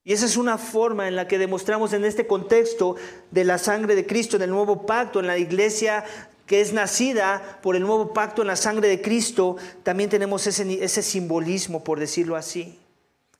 Y 0.05 0.13
esa 0.13 0.27
es 0.27 0.37
una 0.37 0.59
forma 0.59 1.09
en 1.09 1.17
la 1.17 1.27
que 1.27 1.39
demostramos 1.39 1.95
en 1.95 2.05
este 2.05 2.27
contexto 2.27 2.97
de 3.31 3.45
la 3.45 3.57
sangre 3.57 3.95
de 3.95 4.07
Cristo, 4.07 4.37
en 4.37 4.43
el 4.43 4.51
nuevo 4.51 4.85
pacto, 4.85 5.21
en 5.21 5.29
la 5.29 5.39
iglesia 5.39 6.05
que 6.45 6.61
es 6.61 6.75
nacida 6.75 7.59
por 7.63 7.75
el 7.75 7.81
nuevo 7.81 8.13
pacto 8.13 8.43
en 8.43 8.49
la 8.49 8.57
sangre 8.57 8.87
de 8.87 9.01
Cristo, 9.01 9.57
también 9.83 10.11
tenemos 10.11 10.47
ese, 10.47 10.85
ese 10.85 11.03
simbolismo, 11.03 11.83
por 11.83 11.99
decirlo 11.99 12.37
así. 12.37 12.79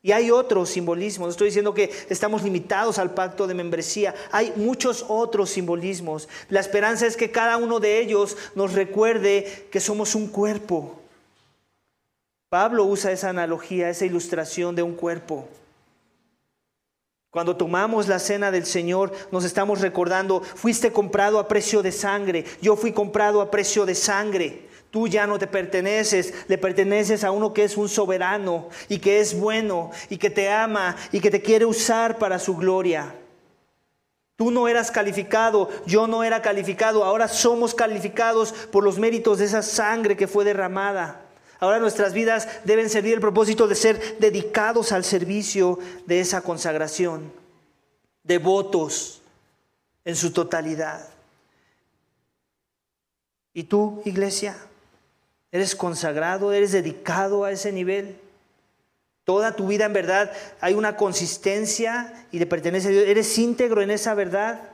Y 0.05 0.11
hay 0.11 0.33
otros 0.33 0.71
simbolismos, 0.71 1.31
estoy 1.31 1.47
diciendo 1.47 1.75
que 1.75 1.91
estamos 2.09 2.43
limitados 2.43 2.99
al 2.99 3.15
pacto 3.15 3.47
de 3.47 3.55
membresía, 3.55 4.15
hay 4.33 4.53
muchos 4.57 5.05
otros 5.07 5.51
simbolismos. 5.51 6.29
La 6.49 6.59
esperanza 6.59 7.07
es 7.07 7.17
que 7.17 7.31
cada 7.31 7.57
uno 7.57 7.79
de 7.79 8.01
ellos 8.01 8.37
nos 8.57 8.73
recuerde 8.73 9.69
que 9.71 9.79
somos 9.79 10.17
un 10.17 10.27
cuerpo. 10.27 10.99
Pablo 12.49 12.85
usa 12.85 13.13
esa 13.13 13.31
analogía, 13.31 13.89
esa 13.89 14.05
ilustración 14.05 14.75
de 14.75 14.83
un 14.83 14.95
cuerpo. 14.95 15.49
Cuando 17.33 17.57
tomamos 17.57 18.09
la 18.09 18.19
cena 18.19 18.51
del 18.51 18.67
Señor, 18.67 19.11
nos 19.31 19.45
estamos 19.45 19.81
recordando, 19.81 20.43
fuiste 20.43 20.93
comprado 20.93 21.39
a 21.39 21.49
precio 21.49 21.81
de 21.81 21.91
sangre, 21.91 22.45
yo 22.61 22.77
fui 22.77 22.93
comprado 22.93 23.41
a 23.41 23.51
precio 23.51 23.87
de 23.87 23.95
sangre. 23.95 24.69
Tú 24.91 25.09
ya 25.09 25.27
no 25.27 25.39
te 25.39 25.47
perteneces, 25.47 26.35
le 26.47 26.59
perteneces 26.59 27.25
a 27.25 27.31
uno 27.31 27.55
que 27.55 27.65
es 27.65 27.79
un 27.79 27.89
soberano 27.89 28.69
y 28.91 28.99
que 28.99 29.21
es 29.21 29.41
bueno 29.41 29.93
y 30.11 30.19
que 30.19 30.29
te 30.29 30.51
ama 30.51 30.95
y 31.11 31.21
que 31.21 31.31
te 31.31 31.41
quiere 31.41 31.65
usar 31.65 32.19
para 32.19 32.39
su 32.39 32.55
gloria. 32.55 33.15
Tú 34.37 34.51
no 34.51 34.69
eras 34.69 34.91
calificado, 34.91 35.71
yo 35.87 36.07
no 36.07 36.25
era 36.25 36.43
calificado, 36.43 37.03
ahora 37.03 37.29
somos 37.29 37.75
calificados 37.75 38.53
por 38.53 38.85
los 38.85 38.99
méritos 38.99 39.39
de 39.39 39.47
esa 39.47 39.63
sangre 39.63 40.19
que 40.19 40.29
fue 40.29 40.45
derramada. 40.45 41.22
Ahora 41.63 41.79
nuestras 41.79 42.13
vidas 42.13 42.49
deben 42.65 42.91
servir 42.91 43.15
el 43.15 43.21
propósito 43.21 43.69
de 43.69 43.77
ser 43.77 44.19
dedicados 44.19 44.91
al 44.91 45.05
servicio 45.05 45.79
de 46.07 46.19
esa 46.19 46.41
consagración, 46.41 47.33
devotos 48.25 49.23
en 50.05 50.17
su 50.17 50.33
totalidad. 50.33 51.09
¿Y 53.55 53.63
tú, 53.63 54.03
iglesia? 54.05 54.57
¿Eres 55.53 55.77
consagrado? 55.77 56.53
¿Eres 56.53 56.73
dedicado 56.73 57.45
a 57.45 57.53
ese 57.53 57.71
nivel? 57.71 58.19
Toda 59.23 59.55
tu 59.55 59.69
vida 59.69 59.85
en 59.85 59.93
verdad 59.93 60.33
hay 60.61 60.75
una 60.75 60.97
consistencia 60.97 62.27
y 62.33 62.41
le 62.41 62.47
pertenece 62.47 62.89
a 62.89 62.91
Dios. 62.91 63.05
¿Eres 63.07 63.39
íntegro 63.39 63.83
en 63.83 63.93
esa 63.93 64.15
verdad? 64.15 64.69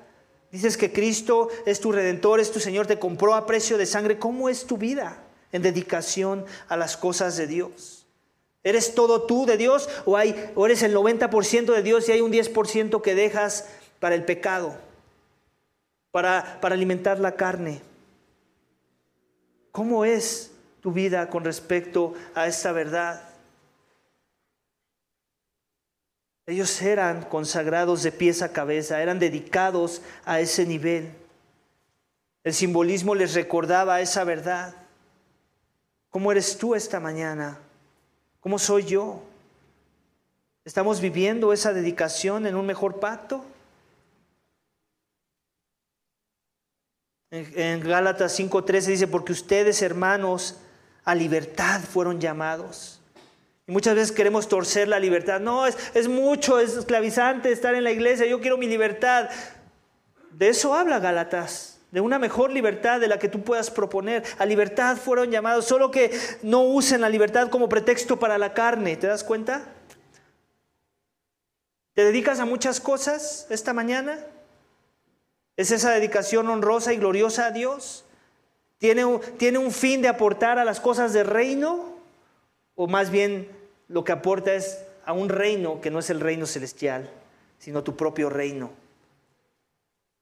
Dices 0.50 0.78
que 0.78 0.90
Cristo 0.90 1.50
es 1.66 1.80
tu 1.80 1.92
redentor, 1.92 2.40
es 2.40 2.50
tu 2.50 2.60
Señor, 2.60 2.86
te 2.86 2.98
compró 2.98 3.34
a 3.34 3.44
precio 3.44 3.76
de 3.76 3.84
sangre. 3.84 4.18
¿Cómo 4.18 4.48
es 4.48 4.64
tu 4.64 4.78
vida 4.78 5.22
en 5.52 5.62
dedicación 5.62 6.44
a 6.68 6.76
las 6.76 6.96
cosas 6.96 7.36
de 7.36 7.46
Dios? 7.46 8.06
¿Eres 8.64 8.94
todo 8.94 9.22
tú 9.22 9.46
de 9.46 9.56
Dios 9.56 9.88
o, 10.04 10.18
eres 10.18 10.82
el 10.82 10.94
90% 10.94 11.72
de 11.72 11.82
Dios 11.82 12.08
y 12.08 12.12
hay 12.12 12.20
un 12.20 12.32
10% 12.32 13.00
que 13.02 13.14
dejas 13.14 13.68
para 14.00 14.14
el 14.14 14.24
pecado, 14.24 14.76
para, 16.10 16.58
para 16.60 16.74
alimentar 16.74 17.18
la 17.18 17.36
carne? 17.36 17.80
¿Cómo 19.72 20.04
es 20.04 20.50
tu 20.80 20.92
vida 20.92 21.28
con 21.28 21.44
respecto 21.44 22.14
a 22.34 22.46
esta 22.46 22.72
verdad. 22.72 23.22
Ellos 26.46 26.80
eran 26.80 27.22
consagrados 27.24 28.02
de 28.02 28.12
pies 28.12 28.40
a 28.42 28.52
cabeza, 28.52 29.02
eran 29.02 29.18
dedicados 29.18 30.00
a 30.24 30.40
ese 30.40 30.64
nivel. 30.64 31.12
El 32.42 32.54
simbolismo 32.54 33.14
les 33.14 33.34
recordaba 33.34 34.00
esa 34.00 34.24
verdad. 34.24 34.74
¿Cómo 36.10 36.32
eres 36.32 36.56
tú 36.56 36.74
esta 36.74 37.00
mañana? 37.00 37.58
¿Cómo 38.40 38.58
soy 38.58 38.84
yo? 38.84 39.22
¿Estamos 40.64 41.00
viviendo 41.00 41.52
esa 41.52 41.72
dedicación 41.72 42.46
en 42.46 42.54
un 42.54 42.66
mejor 42.66 43.00
pacto? 43.00 43.44
En, 47.30 47.80
Gálatas 47.80 48.38
5:13 48.38 48.86
dice, 48.86 49.06
porque 49.06 49.32
ustedes 49.32 49.82
hermanos 49.82 50.56
a 51.04 51.14
libertad 51.14 51.80
fueron 51.80 52.20
llamados. 52.20 53.00
Y 53.66 53.72
muchas 53.72 53.94
veces 53.94 54.12
queremos 54.12 54.48
torcer 54.48 54.88
la 54.88 54.98
libertad. 54.98 55.40
No, 55.40 55.66
es, 55.66 55.76
es 55.94 56.08
mucho, 56.08 56.58
es 56.58 56.74
esclavizante 56.74 57.52
estar 57.52 57.74
en 57.74 57.84
la 57.84 57.90
iglesia, 57.90 58.26
yo 58.26 58.40
quiero 58.40 58.56
mi 58.56 58.66
libertad. 58.66 59.28
De 60.30 60.48
eso 60.48 60.74
habla 60.74 61.00
Gálatas, 61.00 61.77
de 61.90 62.00
una 62.00 62.18
mejor 62.18 62.50
libertad 62.50 63.00
de 63.00 63.08
la 63.08 63.18
que 63.18 63.28
tú 63.28 63.42
puedas 63.42 63.70
proponer. 63.70 64.22
A 64.38 64.44
libertad 64.44 64.96
fueron 64.96 65.30
llamados, 65.30 65.64
solo 65.64 65.90
que 65.90 66.18
no 66.42 66.62
usen 66.62 67.00
la 67.00 67.08
libertad 67.08 67.48
como 67.48 67.68
pretexto 67.68 68.18
para 68.18 68.38
la 68.38 68.52
carne. 68.52 68.96
¿Te 68.96 69.06
das 69.06 69.24
cuenta? 69.24 69.62
¿Te 71.94 72.04
dedicas 72.04 72.40
a 72.40 72.44
muchas 72.44 72.80
cosas 72.80 73.46
esta 73.50 73.72
mañana? 73.72 74.18
¿Es 75.56 75.70
esa 75.70 75.90
dedicación 75.90 76.48
honrosa 76.48 76.92
y 76.92 76.98
gloriosa 76.98 77.46
a 77.46 77.50
Dios? 77.50 78.04
¿Tiene 78.78 79.04
¿Tiene 79.38 79.58
un 79.58 79.72
fin 79.72 80.02
de 80.02 80.08
aportar 80.08 80.58
a 80.58 80.64
las 80.64 80.78
cosas 80.78 81.12
del 81.12 81.26
reino? 81.26 81.96
¿O 82.76 82.86
más 82.86 83.10
bien 83.10 83.48
lo 83.88 84.04
que 84.04 84.12
aporta 84.12 84.54
es 84.54 84.78
a 85.04 85.12
un 85.12 85.28
reino 85.28 85.80
que 85.80 85.90
no 85.90 85.98
es 85.98 86.10
el 86.10 86.20
reino 86.20 86.46
celestial, 86.46 87.10
sino 87.58 87.82
tu 87.82 87.96
propio 87.96 88.30
reino? 88.30 88.70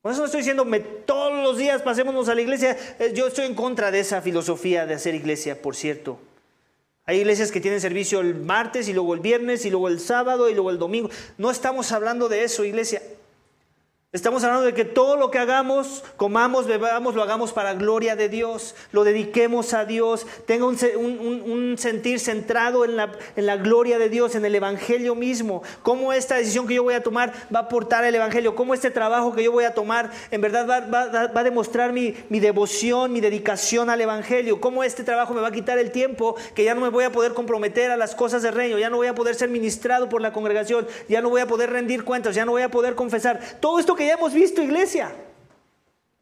Con 0.07 0.12
eso 0.12 0.20
no 0.20 0.26
estoy 0.26 0.42
diciendo 0.42 0.64
todos 1.04 1.42
los 1.42 1.59
días 1.59 1.82
pasémonos 1.82 2.28
a 2.28 2.36
la 2.36 2.40
iglesia. 2.40 2.76
Eh, 3.00 3.11
yo 3.12 3.26
estoy 3.26 3.44
en 3.44 3.57
contra 3.57 3.90
de 3.90 3.98
esa 3.98 4.22
filosofía 4.22 4.86
de 4.86 4.94
hacer 4.94 5.16
iglesia, 5.16 5.61
por 5.61 5.74
cierto. 5.74 6.20
Hay 7.07 7.18
iglesias 7.18 7.50
que 7.50 7.61
tienen 7.61 7.80
servicio 7.80 8.20
el 8.20 8.36
martes 8.36 8.86
y 8.88 8.92
luego 8.92 9.14
el 9.14 9.18
viernes 9.18 9.64
y 9.64 9.70
luego 9.70 9.88
el 9.88 9.98
sábado 9.98 10.48
y 10.48 10.54
luego 10.54 10.70
el 10.70 10.78
domingo. 10.78 11.11
No 11.38 11.50
estamos 11.50 11.90
hablando 11.90 12.28
de 12.28 12.44
eso, 12.44 12.64
iglesia. 12.64 13.02
Estamos 14.16 14.42
hablando 14.44 14.64
de 14.64 14.72
que 14.72 14.86
todo 14.86 15.16
lo 15.16 15.30
que 15.30 15.38
hagamos, 15.38 16.02
comamos, 16.16 16.66
bebamos, 16.66 17.14
lo 17.14 17.22
hagamos 17.22 17.52
para 17.52 17.74
gloria 17.74 18.16
de 18.16 18.30
Dios, 18.30 18.74
lo 18.90 19.04
dediquemos 19.04 19.74
a 19.74 19.84
Dios, 19.84 20.26
tenga 20.46 20.64
un, 20.64 21.74
sentir 21.76 22.18
centrado 22.18 22.86
en 22.86 22.96
la, 22.96 23.12
en 23.36 23.44
la, 23.44 23.58
gloria 23.58 23.98
de 23.98 24.08
Dios, 24.08 24.34
en 24.34 24.46
el 24.46 24.54
Evangelio 24.54 25.14
mismo. 25.14 25.62
Cómo 25.82 26.14
esta 26.14 26.36
decisión 26.36 26.66
que 26.66 26.72
yo 26.72 26.82
voy 26.82 26.94
a 26.94 27.02
tomar 27.02 27.30
va 27.54 27.58
a 27.58 27.62
aportar 27.64 28.04
el 28.04 28.14
Evangelio, 28.14 28.54
cómo 28.54 28.72
este 28.72 28.90
trabajo 28.90 29.34
que 29.34 29.42
yo 29.42 29.52
voy 29.52 29.64
a 29.64 29.74
tomar 29.74 30.10
en 30.30 30.40
verdad 30.40 30.66
va, 30.66 31.30
a 31.38 31.44
demostrar 31.44 31.92
mi, 31.92 32.14
mi, 32.30 32.40
devoción, 32.40 33.12
mi 33.12 33.20
dedicación 33.20 33.90
al 33.90 34.00
Evangelio, 34.00 34.62
cómo 34.62 34.82
este 34.82 35.04
trabajo 35.04 35.34
me 35.34 35.42
va 35.42 35.48
a 35.48 35.52
quitar 35.52 35.76
el 35.76 35.90
tiempo 35.90 36.36
que 36.54 36.64
ya 36.64 36.74
no 36.74 36.80
me 36.80 36.88
voy 36.88 37.04
a 37.04 37.12
poder 37.12 37.34
comprometer 37.34 37.90
a 37.90 37.98
las 37.98 38.14
cosas 38.14 38.40
del 38.40 38.54
reino, 38.54 38.78
ya 38.78 38.88
no 38.88 38.96
voy 38.96 39.08
a 39.08 39.14
poder 39.14 39.34
ser 39.34 39.50
ministrado 39.50 40.08
por 40.08 40.22
la 40.22 40.32
congregación, 40.32 40.86
ya 41.06 41.20
no 41.20 41.28
voy 41.28 41.42
a 41.42 41.46
poder 41.46 41.68
rendir 41.68 42.02
cuentas, 42.02 42.34
ya 42.34 42.46
no 42.46 42.52
voy 42.52 42.62
a 42.62 42.70
poder 42.70 42.94
confesar. 42.94 43.40
Todo 43.60 43.78
esto 43.78 43.94
que 43.94 44.05
hemos 44.11 44.32
visto, 44.32 44.62
iglesia. 44.62 45.14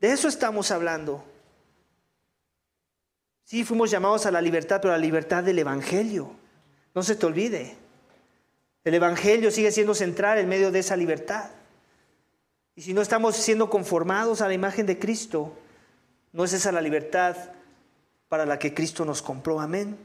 De 0.01 0.13
eso 0.13 0.29
estamos 0.29 0.71
hablando. 0.71 1.25
Sí, 3.45 3.65
fuimos 3.65 3.91
llamados 3.91 4.27
a 4.27 4.31
la 4.31 4.41
libertad, 4.41 4.81
pero 4.81 4.95
a 4.95 4.97
la 4.97 5.05
libertad 5.05 5.45
del 5.45 5.59
Evangelio. 5.59 6.31
No 6.95 7.03
se 7.03 7.17
te 7.17 7.27
olvide. 7.27 7.77
El 8.85 8.95
Evangelio 8.95 9.51
sigue 9.51 9.73
siendo 9.73 9.95
central 9.95 10.39
en 10.39 10.49
medio 10.49 10.71
de 10.71 10.81
esa 10.81 10.97
libertad. 10.97 11.51
Y 12.77 12.83
si 12.83 12.93
no 12.93 13.03
estamos 13.03 13.37
siendo 13.37 13.71
conformados 13.71 14.41
a 14.41 14.49
la 14.49 14.55
imagen 14.55 14.87
de 14.87 14.99
Cristo, 14.99 15.57
no 16.33 16.45
es 16.45 16.53
esa 16.53 16.73
la 16.73 16.81
libertad 16.81 17.37
para 18.29 18.45
la 18.45 18.59
que 18.59 18.75
Cristo 18.75 19.05
nos 19.05 19.23
compró. 19.23 19.61
Amén. 19.61 19.97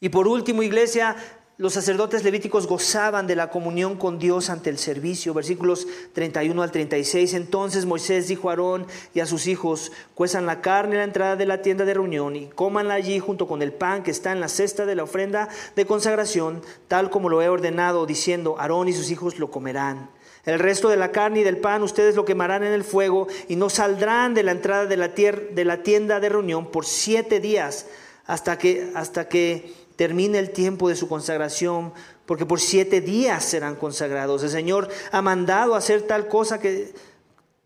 Y 0.00 0.08
por 0.08 0.26
último, 0.26 0.62
iglesia, 0.62 1.16
los 1.58 1.74
sacerdotes 1.74 2.24
levíticos 2.24 2.66
gozaban 2.66 3.26
de 3.26 3.36
la 3.36 3.50
comunión 3.50 3.96
con 3.96 4.18
Dios 4.18 4.48
ante 4.48 4.70
el 4.70 4.78
servicio. 4.78 5.34
Versículos 5.34 5.86
31 6.14 6.62
al 6.62 6.72
36. 6.72 7.34
Entonces 7.34 7.84
Moisés 7.84 8.26
dijo 8.26 8.48
a 8.48 8.52
Aarón 8.52 8.86
y 9.14 9.20
a 9.20 9.26
sus 9.26 9.46
hijos, 9.46 9.92
cuezan 10.14 10.46
la 10.46 10.62
carne 10.62 10.96
a 10.96 10.98
la 10.98 11.04
entrada 11.04 11.36
de 11.36 11.44
la 11.44 11.60
tienda 11.60 11.84
de 11.84 11.94
reunión 11.94 12.36
y 12.36 12.46
cómanla 12.48 12.94
allí 12.94 13.18
junto 13.18 13.46
con 13.46 13.60
el 13.60 13.72
pan 13.72 14.02
que 14.02 14.10
está 14.10 14.32
en 14.32 14.40
la 14.40 14.48
cesta 14.48 14.86
de 14.86 14.94
la 14.94 15.02
ofrenda 15.02 15.50
de 15.76 15.86
consagración, 15.86 16.62
tal 16.88 17.10
como 17.10 17.28
lo 17.28 17.42
he 17.42 17.48
ordenado, 17.48 18.06
diciendo, 18.06 18.56
Aarón 18.58 18.88
y 18.88 18.94
sus 18.94 19.10
hijos 19.10 19.38
lo 19.38 19.50
comerán. 19.50 20.08
El 20.44 20.58
resto 20.58 20.88
de 20.88 20.96
la 20.96 21.12
carne 21.12 21.40
y 21.40 21.44
del 21.44 21.58
pan 21.58 21.82
ustedes 21.82 22.16
lo 22.16 22.24
quemarán 22.24 22.64
en 22.64 22.72
el 22.72 22.82
fuego 22.82 23.28
y 23.46 23.56
no 23.56 23.70
saldrán 23.70 24.34
de 24.34 24.42
la 24.42 24.52
entrada 24.52 24.86
de 24.86 24.96
la, 24.96 25.08
de 25.08 25.64
la 25.64 25.82
tienda 25.82 26.18
de 26.18 26.30
reunión 26.30 26.66
por 26.70 26.86
siete 26.86 27.38
días 27.38 27.86
hasta 28.26 28.58
que, 28.58 28.90
hasta 28.94 29.28
que 29.28 29.81
termine 30.02 30.40
el 30.40 30.50
tiempo 30.50 30.88
de 30.88 30.96
su 30.96 31.06
consagración, 31.06 31.92
porque 32.26 32.44
por 32.44 32.58
siete 32.58 33.00
días 33.00 33.44
serán 33.44 33.76
consagrados. 33.76 34.42
El 34.42 34.50
Señor 34.50 34.88
ha 35.12 35.22
mandado 35.22 35.76
hacer 35.76 36.02
tal 36.02 36.26
cosa 36.26 36.58
que 36.58 36.92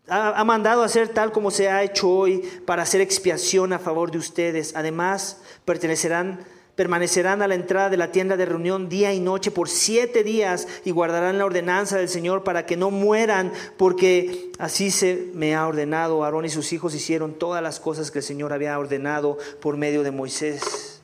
ha, 0.07 0.43
mandado 0.43 0.83
hacer 0.83 1.07
tal 1.07 1.31
como 1.31 1.49
se 1.49 1.67
ha 1.67 1.81
hecho 1.81 2.07
hoy 2.07 2.47
para 2.67 2.83
hacer 2.83 3.01
expiación 3.01 3.73
a 3.73 3.79
favor 3.79 4.11
de 4.11 4.19
ustedes. 4.19 4.75
Además, 4.75 5.37
pertenecerán 5.65 6.45
permanecerán 6.75 7.41
a 7.41 7.47
la 7.47 7.55
entrada 7.55 7.89
de 7.89 7.97
la 7.97 8.11
tienda 8.11 8.37
de 8.37 8.45
reunión 8.45 8.87
día 8.87 9.11
y 9.11 9.19
noche 9.19 9.49
por 9.49 9.67
siete 9.67 10.23
días 10.23 10.67
y 10.85 10.91
guardarán 10.91 11.39
la 11.39 11.45
ordenanza 11.45 11.97
del 11.97 12.07
Señor 12.07 12.43
para 12.43 12.67
que 12.67 12.77
no 12.77 12.91
mueran, 12.91 13.51
porque 13.77 14.51
así 14.59 14.91
se 14.91 15.31
me 15.33 15.55
ha 15.55 15.65
ordenado. 15.65 16.23
Aarón 16.23 16.45
y 16.45 16.49
sus 16.49 16.71
hijos 16.71 16.93
hicieron 16.93 17.33
todas 17.33 17.63
las 17.63 17.79
cosas 17.79 18.11
que 18.11 18.19
el 18.19 18.23
Señor 18.23 18.53
había 18.53 18.77
ordenado 18.77 19.39
por 19.59 19.75
medio 19.75 20.03
de 20.03 20.11
Moisés. 20.11 20.96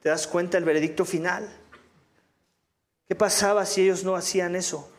¿Te 0.00 0.08
das 0.08 0.26
cuenta 0.26 0.58
el 0.58 0.64
veredicto 0.64 1.04
final? 1.04 1.48
¿Qué 3.06 3.14
pasaba 3.14 3.66
si 3.66 3.82
ellos 3.82 4.04
no 4.04 4.16
hacían 4.16 4.56
eso? 4.56 4.90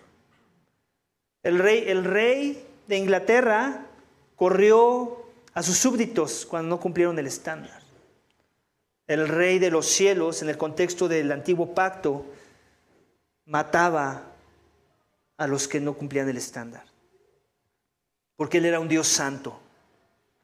El 1.44 1.58
rey, 1.58 1.86
el 1.88 2.04
rey 2.04 2.68
de 2.88 2.98
Inglaterra 2.98 3.88
corrió 4.36 5.26
a 5.54 5.64
sus 5.64 5.78
súbditos 5.78 6.46
cuando 6.46 6.70
no 6.70 6.80
cumplieron 6.80 7.18
el 7.18 7.28
estándar. 7.28 7.82
El 9.08 9.28
rey 9.28 9.60
de 9.60 9.72
los 9.72 9.88
cielos, 9.88 10.42
en 10.42 10.50
el 10.50 10.58
contexto 10.58 11.08
del 11.08 11.32
antiguo 11.32 11.74
pacto, 11.74 12.26
mataba 13.46 14.24
a 15.38 15.48
los 15.48 15.68
que 15.68 15.80
no 15.80 15.94
cumplían 15.96 16.30
el 16.30 16.38
estándar. 16.38 16.86
Porque 18.36 18.60
él 18.60 18.66
era 18.66 18.80
un 18.80 18.88
Dios 18.88 19.08
santo. 19.08 19.60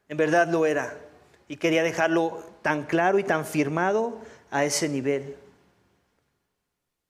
En 0.08 0.16
verdad 0.16 0.48
lo 0.48 0.66
era. 0.66 0.98
Y 1.46 1.56
quería 1.56 1.82
dejarlo 1.82 2.44
tan 2.62 2.84
claro 2.84 3.18
y 3.18 3.24
tan 3.24 3.46
firmado 3.46 4.18
a 4.50 4.64
ese 4.64 4.88
nivel. 4.88 5.36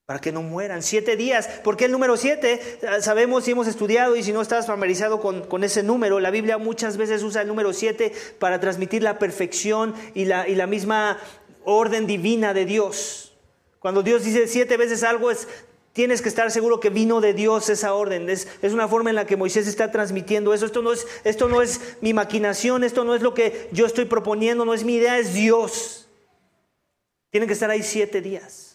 Para 0.05 0.19
que 0.19 0.31
no 0.31 0.41
mueran. 0.41 0.81
Siete 0.81 1.15
días. 1.15 1.47
porque 1.63 1.85
el 1.85 1.91
número 1.91 2.17
siete? 2.17 2.79
Sabemos 3.01 3.43
si 3.43 3.51
hemos 3.51 3.67
estudiado 3.67 4.15
y 4.15 4.23
si 4.23 4.31
no 4.31 4.41
estás 4.41 4.65
familiarizado 4.65 5.21
con, 5.21 5.43
con, 5.43 5.63
ese 5.63 5.83
número, 5.83 6.19
la 6.19 6.31
Biblia 6.31 6.57
muchas 6.57 6.97
veces 6.97 7.21
usa 7.21 7.43
el 7.43 7.47
número 7.47 7.73
siete 7.73 8.11
para 8.39 8.59
transmitir 8.59 9.03
la 9.03 9.19
perfección 9.19 9.93
y 10.15 10.25
la, 10.25 10.47
y 10.47 10.55
la 10.55 10.65
misma 10.65 11.19
orden 11.63 12.07
divina 12.07 12.53
de 12.53 12.65
Dios. 12.65 13.33
Cuando 13.79 14.01
Dios 14.01 14.23
dice 14.23 14.47
siete 14.47 14.77
veces 14.77 15.03
algo 15.03 15.29
es 15.29 15.47
Tienes 15.93 16.21
que 16.21 16.29
estar 16.29 16.49
seguro 16.51 16.79
que 16.79 16.89
vino 16.89 17.19
de 17.19 17.33
Dios 17.33 17.67
esa 17.69 17.93
orden. 17.93 18.29
Es, 18.29 18.47
es, 18.61 18.73
una 18.73 18.87
forma 18.87 19.09
en 19.09 19.15
la 19.15 19.25
que 19.25 19.35
Moisés 19.35 19.67
está 19.67 19.91
transmitiendo 19.91 20.53
eso. 20.53 20.65
Esto 20.65 20.81
no, 20.81 20.93
es, 20.93 21.07
esto 21.23 21.49
no 21.49 21.61
es 21.61 21.81
mi 21.99 22.13
maquinación, 22.13 22.83
esto 22.83 23.03
no 23.03 23.15
es 23.15 23.21
lo 23.21 23.33
que 23.33 23.67
yo 23.71 23.85
estoy 23.85 24.05
proponiendo, 24.05 24.65
no 24.65 24.73
es 24.73 24.83
mi 24.83 24.95
idea, 24.95 25.17
es 25.17 25.33
Dios. 25.33 26.08
Tienen 27.29 27.47
que 27.47 27.53
estar 27.53 27.69
ahí 27.69 27.83
siete 27.83 28.21
días. 28.21 28.69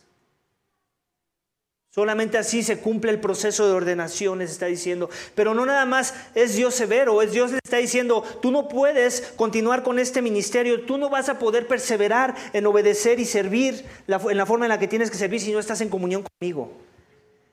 Solamente 1.95 2.39
así 2.39 2.65
se 2.65 2.79
cumple 2.79 3.13
el 3.13 3.21
proceso 3.21 3.69
de 3.69 3.73
ordenación, 3.73 4.41
les 4.41 4.51
está 4.51 4.67
diciendo. 4.67 5.09
Pero 5.37 5.55
no 5.55 5.65
nada 5.65 5.87
más 5.87 6.13
es 6.35 6.57
Dios 6.57 6.75
severo, 6.75 7.23
es 7.23 7.31
Dios 7.31 7.53
le 7.53 7.61
está 7.63 7.77
diciendo, 7.77 8.25
tú 8.43 8.51
no 8.51 8.67
puedes 8.67 9.33
continuar 9.37 9.85
con 9.85 10.01
este 10.01 10.21
ministerio, 10.21 10.87
tú 10.87 10.99
no 10.99 11.09
vas 11.09 11.29
a 11.29 11.39
poder 11.39 11.69
perseverar 11.69 12.35
en 12.53 12.67
obedecer 12.67 13.21
y 13.21 13.25
servir 13.25 13.85
en 14.09 14.37
la 14.37 14.45
forma 14.45 14.65
en 14.65 14.71
la 14.71 14.81
que 14.81 14.89
tienes 14.89 15.09
que 15.09 15.19
servir 15.19 15.41
si 15.41 15.53
no 15.53 15.61
estás 15.61 15.81
en 15.83 15.89
comunión 15.89 16.25
conmigo. 16.25 16.73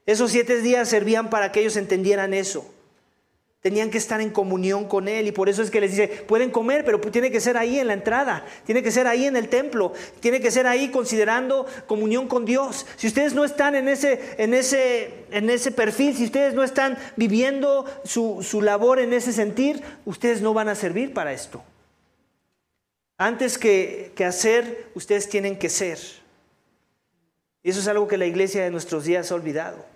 Esos 0.07 0.31
siete 0.31 0.59
días 0.59 0.89
servían 0.89 1.29
para 1.29 1.51
que 1.51 1.59
ellos 1.59 1.77
entendieran 1.77 2.33
eso. 2.33 2.65
Tenían 3.61 3.91
que 3.91 3.99
estar 3.99 4.19
en 4.21 4.31
comunión 4.31 4.87
con 4.87 5.07
Él 5.07 5.27
y 5.27 5.31
por 5.31 5.47
eso 5.47 5.61
es 5.61 5.69
que 5.69 5.79
les 5.79 5.91
dice, 5.91 6.07
pueden 6.07 6.49
comer, 6.49 6.83
pero 6.83 6.99
tiene 6.99 7.29
que 7.29 7.39
ser 7.39 7.57
ahí 7.57 7.77
en 7.77 7.85
la 7.85 7.93
entrada, 7.93 8.43
tiene 8.65 8.81
que 8.81 8.89
ser 8.89 9.05
ahí 9.05 9.25
en 9.25 9.35
el 9.35 9.49
templo, 9.49 9.93
tiene 10.19 10.41
que 10.41 10.49
ser 10.49 10.65
ahí 10.65 10.89
considerando 10.89 11.67
comunión 11.85 12.27
con 12.27 12.43
Dios. 12.43 12.87
Si 12.95 13.05
ustedes 13.05 13.35
no 13.35 13.45
están 13.45 13.75
en 13.75 13.87
ese, 13.87 14.35
en 14.39 14.55
ese, 14.55 15.25
en 15.29 15.51
ese 15.51 15.71
perfil, 15.71 16.17
si 16.17 16.25
ustedes 16.25 16.55
no 16.55 16.63
están 16.63 16.97
viviendo 17.15 17.85
su, 18.03 18.39
su 18.41 18.63
labor 18.63 18.99
en 18.99 19.13
ese 19.13 19.31
sentir, 19.31 19.83
ustedes 20.05 20.41
no 20.41 20.55
van 20.55 20.67
a 20.67 20.73
servir 20.73 21.13
para 21.13 21.31
esto. 21.31 21.63
Antes 23.19 23.59
que, 23.59 24.11
que 24.15 24.25
hacer, 24.25 24.87
ustedes 24.95 25.29
tienen 25.29 25.59
que 25.59 25.69
ser. 25.69 25.99
Y 27.61 27.69
eso 27.69 27.79
es 27.79 27.87
algo 27.87 28.07
que 28.07 28.17
la 28.17 28.25
iglesia 28.25 28.63
de 28.63 28.71
nuestros 28.71 29.05
días 29.05 29.31
ha 29.31 29.35
olvidado. 29.35 29.90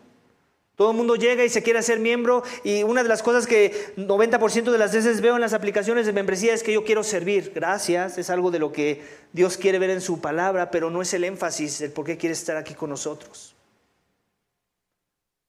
Todo 0.75 0.91
el 0.91 0.97
mundo 0.97 1.15
llega 1.15 1.45
y 1.45 1.49
se 1.49 1.63
quiere 1.63 1.79
hacer 1.79 1.99
miembro 1.99 2.43
y 2.63 2.83
una 2.83 3.01
de 3.01 3.07
las 3.07 3.23
cosas 3.23 3.47
que 3.47 3.93
90% 3.95 4.71
de 4.71 4.77
las 4.77 4.93
veces 4.93 5.21
veo 5.21 5.35
en 5.35 5.41
las 5.41 5.53
aplicaciones 5.53 6.05
de 6.05 6.11
membresía 6.11 6.53
es 6.53 6.63
que 6.63 6.73
yo 6.73 6.83
quiero 6.83 7.03
servir. 7.03 7.53
Gracias, 7.55 8.17
es 8.17 8.29
algo 8.29 8.51
de 8.51 8.59
lo 8.59 8.73
que 8.73 9.01
Dios 9.31 9.55
quiere 9.55 9.79
ver 9.79 9.89
en 9.89 10.01
su 10.01 10.19
palabra, 10.19 10.71
pero 10.71 10.89
no 10.89 11.01
es 11.01 11.13
el 11.13 11.23
énfasis 11.23 11.79
el 11.79 11.91
por 11.91 12.05
qué 12.05 12.17
quiere 12.17 12.33
estar 12.33 12.57
aquí 12.57 12.73
con 12.73 12.89
nosotros. 12.89 13.55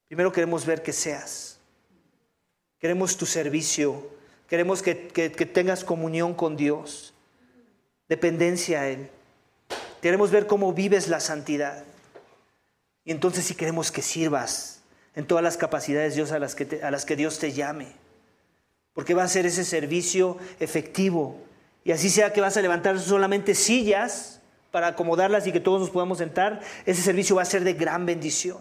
Primero 0.06 0.30
queremos 0.30 0.64
ver 0.64 0.82
que 0.82 0.92
seas. 0.92 1.58
Queremos 2.78 3.16
tu 3.16 3.26
servicio. 3.26 4.08
Queremos 4.48 4.80
que, 4.80 4.94
tengas 4.94 5.82
comunión 5.82 6.34
con 6.34 6.56
Dios. 6.56 7.14
Dependencia 8.08 8.82
a 8.82 8.88
Él. 8.88 9.10
Queremos 10.00 10.30
ver 10.30 10.46
cómo 10.46 10.72
vives 10.72 11.08
la 11.08 11.18
santidad. 11.18 11.82
Y 13.04 13.10
entonces 13.10 13.44
sí 13.44 13.56
queremos 13.56 13.90
que 13.90 14.02
sirvas 14.02 14.75
en 15.16 15.26
todas 15.26 15.42
las 15.42 15.56
capacidades 15.56 16.14
Dios 16.14 16.30
a 16.30 16.38
las, 16.38 16.54
que 16.54 16.80
a 16.82 16.90
las 16.90 17.04
que 17.04 17.16
Dios 17.16 17.38
te 17.38 17.52
llame. 17.52 17.88
Porque 18.92 19.14
va 19.14 19.24
a 19.24 19.28
ser 19.28 19.46
ese 19.46 19.64
servicio 19.64 20.38
efectivo. 20.60 21.38
Y 21.84 21.92
así 21.92 22.10
sea 22.10 22.32
que 22.32 22.40
vas 22.40 22.56
a 22.56 22.62
levantar 22.62 22.98
solamente 23.00 23.54
sillas 23.54 24.40
para 24.70 24.88
acomodarlas 24.88 25.46
y 25.46 25.52
que 25.52 25.60
todos 25.60 25.80
nos 25.80 25.90
podamos 25.90 26.18
sentar, 26.18 26.60
ese 26.84 27.02
servicio 27.02 27.36
va 27.36 27.42
a 27.42 27.46
ser 27.46 27.64
de 27.64 27.72
gran 27.72 28.06
bendición. 28.06 28.58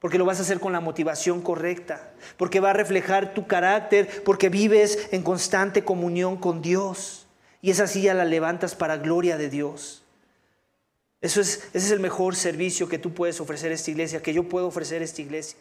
Porque 0.00 0.18
lo 0.18 0.24
vas 0.24 0.38
a 0.38 0.42
hacer 0.42 0.60
con 0.60 0.72
la 0.72 0.80
motivación 0.80 1.40
correcta. 1.40 2.10
Porque 2.36 2.60
va 2.60 2.70
a 2.70 2.74
reflejar 2.74 3.32
tu 3.32 3.46
carácter. 3.46 4.22
Porque 4.24 4.48
vives 4.48 5.08
en 5.10 5.22
constante 5.22 5.84
comunión 5.84 6.36
con 6.36 6.62
Dios. 6.62 7.26
Y 7.62 7.70
esa 7.70 7.86
silla 7.86 8.12
la 8.12 8.24
levantas 8.24 8.74
para 8.74 8.98
gloria 8.98 9.38
de 9.38 9.48
Dios. 9.48 10.04
Eso 11.20 11.40
es, 11.40 11.68
ese 11.72 11.86
es 11.86 11.90
el 11.90 12.00
mejor 12.00 12.36
servicio 12.36 12.88
que 12.88 12.98
tú 12.98 13.14
puedes 13.14 13.40
ofrecer 13.40 13.72
a 13.72 13.74
esta 13.74 13.90
iglesia, 13.90 14.22
que 14.22 14.34
yo 14.34 14.48
puedo 14.48 14.66
ofrecer 14.66 15.00
a 15.00 15.04
esta 15.04 15.22
iglesia. 15.22 15.58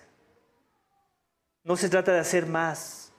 No 1.66 1.76
se 1.76 1.89
trata 1.89 2.13
de 2.13 2.20
hacer 2.20 2.45
más, 2.45 3.11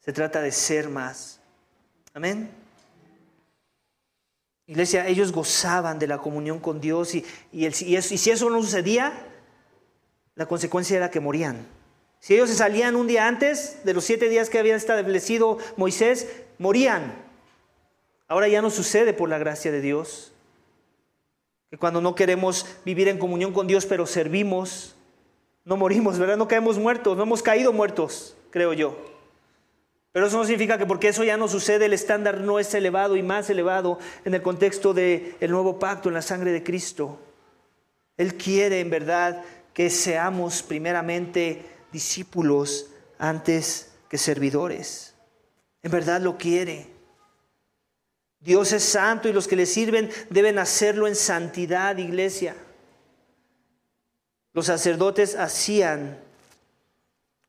se 0.00 0.14
trata 0.14 0.40
de 0.40 0.50
ser 0.50 0.88
más. 0.88 1.40
Amén. 2.14 2.50
Iglesia, 4.66 5.06
ellos 5.06 5.30
gozaban 5.30 5.98
de 5.98 6.06
la 6.06 6.18
comunión 6.18 6.58
con 6.58 6.80
Dios 6.80 7.14
y, 7.14 7.24
y, 7.52 7.70
si 7.70 8.30
eso 8.30 8.48
no 8.48 8.62
sucedía, 8.62 9.12
la 10.36 10.46
consecuencia 10.46 10.96
era 10.96 11.10
que 11.10 11.20
morían. 11.20 11.66
Si 12.18 12.34
ellos 12.34 12.48
se 12.48 12.56
salían 12.56 12.96
un 12.96 13.06
día 13.06 13.28
antes 13.28 13.84
de 13.84 13.92
los 13.92 14.04
siete 14.04 14.30
días 14.30 14.48
que 14.48 14.58
había 14.58 14.74
establecido 14.74 15.58
Moisés, 15.76 16.28
morían. 16.56 17.14
Ahora 18.26 18.48
ya 18.48 18.62
no 18.62 18.70
sucede 18.70 19.12
por 19.12 19.28
la 19.28 19.38
gracia 19.38 19.70
de 19.70 19.82
Dios. 19.82 20.32
Que 21.68 21.76
cuando 21.76 22.00
no 22.00 22.14
queremos 22.14 22.64
vivir 22.86 23.08
en 23.08 23.18
comunión 23.18 23.52
con 23.52 23.66
Dios, 23.66 23.84
pero 23.84 24.06
servimos, 24.06 24.96
no 25.70 25.76
morimos, 25.76 26.18
¿verdad? 26.18 26.36
No 26.36 26.48
caemos 26.48 26.78
muertos, 26.78 27.16
no 27.16 27.22
hemos 27.22 27.44
caído 27.44 27.72
muertos, 27.72 28.36
creo 28.50 28.72
yo. 28.72 28.98
Pero 30.10 30.26
eso 30.26 30.36
no 30.36 30.44
significa 30.44 30.76
que 30.76 30.84
porque 30.84 31.06
eso 31.06 31.22
ya 31.22 31.36
no 31.36 31.46
sucede, 31.46 31.86
el 31.86 31.92
estándar 31.92 32.40
no 32.40 32.58
es 32.58 32.74
elevado 32.74 33.14
y 33.14 33.22
más 33.22 33.48
elevado 33.50 34.00
en 34.24 34.34
el 34.34 34.42
contexto 34.42 34.92
del 34.92 35.36
nuevo 35.48 35.78
pacto, 35.78 36.08
en 36.08 36.16
la 36.16 36.22
sangre 36.22 36.50
de 36.50 36.64
Cristo. 36.64 37.20
Él 38.16 38.34
quiere 38.34 38.80
en 38.80 38.90
verdad 38.90 39.44
que 39.72 39.90
seamos 39.90 40.64
primeramente 40.64 41.64
discípulos 41.92 42.90
antes 43.20 43.92
que 44.08 44.18
servidores. 44.18 45.14
En 45.84 45.92
verdad 45.92 46.20
lo 46.20 46.36
quiere. 46.36 46.88
Dios 48.40 48.72
es 48.72 48.82
santo 48.82 49.28
y 49.28 49.32
los 49.32 49.46
que 49.46 49.54
le 49.54 49.66
sirven 49.66 50.10
deben 50.30 50.58
hacerlo 50.58 51.06
en 51.06 51.14
santidad, 51.14 51.96
iglesia. 51.96 52.56
Los 54.60 54.66
sacerdotes 54.66 55.36
hacían 55.36 56.18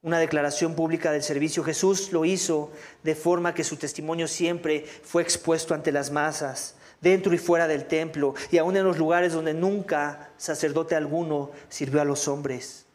una 0.01 0.17
declaración 0.17 0.75
pública 0.75 1.11
del 1.11 1.23
servicio. 1.23 1.61
Jesús 1.61 2.13
lo 2.13 2.23
hizo 2.23 2.71
de 3.03 3.15
forma 3.15 3.53
que 3.53 3.65
su 3.65 3.75
testimonio 3.75 4.29
siempre 4.29 4.85
fue 5.03 5.21
expuesto 5.21 5.73
ante 5.73 5.91
las 5.91 6.09
masas, 6.09 6.75
dentro 7.01 7.33
y 7.33 7.37
fuera 7.37 7.67
del 7.67 7.83
templo, 7.83 8.33
y 8.49 8.59
aún 8.59 8.77
en 8.77 8.85
los 8.85 8.97
lugares 8.97 9.33
donde 9.33 9.53
nunca 9.53 10.29
sacerdote 10.37 10.95
alguno 10.95 11.51
sirvió 11.67 11.99
a 11.99 12.05
los 12.05 12.29
hombres. 12.29 12.85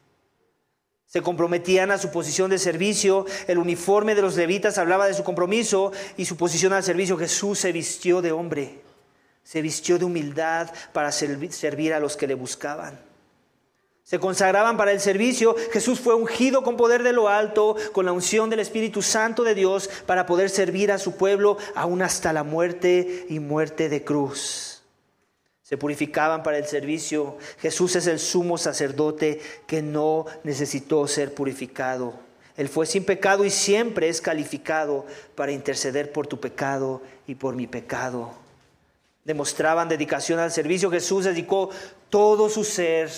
Se 1.05 1.21
comprometían 1.21 1.91
a 1.91 1.99
su 1.99 2.11
posición 2.11 2.49
de 2.49 2.59
servicio, 2.59 3.27
el 3.47 3.59
uniforme 3.59 4.15
de 4.15 4.23
los 4.23 4.35
levitas 4.35 4.79
hablaba 4.79 5.07
de 5.07 5.13
su 5.13 5.25
compromiso 5.25 5.93
y 6.17 6.25
su 6.25 6.39
posición 6.39 6.73
al 6.73 6.85
servicio. 6.85 7.19
Jesús 7.19 7.59
se 7.59 7.71
vistió 7.71 8.23
de 8.23 8.33
hombre, 8.33 8.81
se 9.45 9.61
vistió 9.61 9.99
de 9.99 10.07
humildad 10.07 10.73
para 10.95 11.13
servir 11.13 11.93
a 11.93 12.01
los 12.01 12.17
que 12.17 12.27
le 12.27 12.35
buscaban 12.35 13.06
se 14.07 14.21
consagraban 14.21 14.77
para 14.77 14.93
el 14.93 15.01
servicio. 15.01 15.57
Jesús 15.73 15.99
fue 15.99 16.15
ungido 16.15 16.63
con 16.63 16.77
poder 16.77 17.03
de 17.03 17.13
lo 17.13 17.29
alto, 17.29 17.75
con 17.91 18.07
la 18.07 18.13
unción 18.13 18.49
del 18.49 18.61
Espíritu 18.61 19.03
Santo 19.03 19.43
de 19.43 19.57
Dios, 19.57 19.91
para 20.07 20.27
poder 20.27 20.49
servir 20.49 20.93
a 20.93 20.99
su 20.99 21.17
pueblo 21.17 21.59
aún 21.75 22.03
hasta 22.03 22.33
la 22.33 22.45
muerte 22.45 23.27
y 23.29 23.41
muerte 23.41 23.89
de 23.89 24.05
cruz. 24.05 24.85
Se 25.61 25.77
purificaban 25.77 26.45
para 26.45 26.57
el 26.57 26.67
servicio. 26.67 27.37
Jesús 27.59 27.97
es 27.97 28.07
el 28.07 28.21
sumo 28.21 28.59
sacerdote 28.59 29.41
que 29.67 29.83
no 29.83 30.27
necesitó 30.45 31.09
ser 31.09 31.35
purificado. 31.35 32.15
Él 32.57 32.69
fue 32.69 32.87
sin 32.87 33.05
pecado 33.05 33.45
y 33.45 33.51
siempre 33.51 34.09
es 34.09 34.21
calificado 34.21 35.05
para 35.35 35.51
interceder 35.51 36.13
por 36.13 36.29
tu 36.29 36.39
pecado 36.39 37.03
y 37.27 37.35
por 37.35 37.57
mi 37.57 37.67
pecado. 37.67 38.31
Demostraban 39.25 39.89
dedicación 39.89 40.39
al 40.39 40.53
servicio. 40.53 40.93
Jesús 40.93 41.25
dedicó 41.25 41.71
todo 42.09 42.49
su 42.49 42.63
ser 42.63 43.11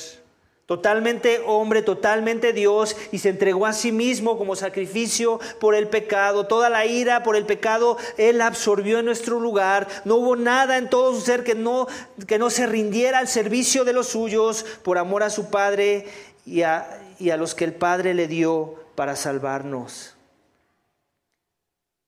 totalmente 0.68 1.40
hombre, 1.46 1.80
totalmente 1.80 2.52
Dios, 2.52 2.94
y 3.10 3.20
se 3.20 3.30
entregó 3.30 3.64
a 3.64 3.72
sí 3.72 3.90
mismo 3.90 4.36
como 4.36 4.54
sacrificio 4.54 5.40
por 5.60 5.74
el 5.74 5.88
pecado. 5.88 6.46
Toda 6.46 6.68
la 6.68 6.84
ira 6.84 7.22
por 7.22 7.36
el 7.36 7.46
pecado 7.46 7.96
Él 8.18 8.42
absorbió 8.42 8.98
en 8.98 9.06
nuestro 9.06 9.40
lugar. 9.40 9.88
No 10.04 10.16
hubo 10.16 10.36
nada 10.36 10.76
en 10.76 10.90
todo 10.90 11.14
su 11.14 11.22
ser 11.22 11.42
que 11.42 11.54
no, 11.54 11.88
que 12.26 12.38
no 12.38 12.50
se 12.50 12.66
rindiera 12.66 13.18
al 13.18 13.28
servicio 13.28 13.86
de 13.86 13.94
los 13.94 14.08
suyos 14.08 14.66
por 14.82 14.98
amor 14.98 15.22
a 15.22 15.30
su 15.30 15.48
Padre 15.48 16.06
y 16.44 16.60
a, 16.60 17.00
y 17.18 17.30
a 17.30 17.38
los 17.38 17.54
que 17.54 17.64
el 17.64 17.72
Padre 17.72 18.12
le 18.12 18.28
dio 18.28 18.74
para 18.94 19.16
salvarnos. 19.16 20.16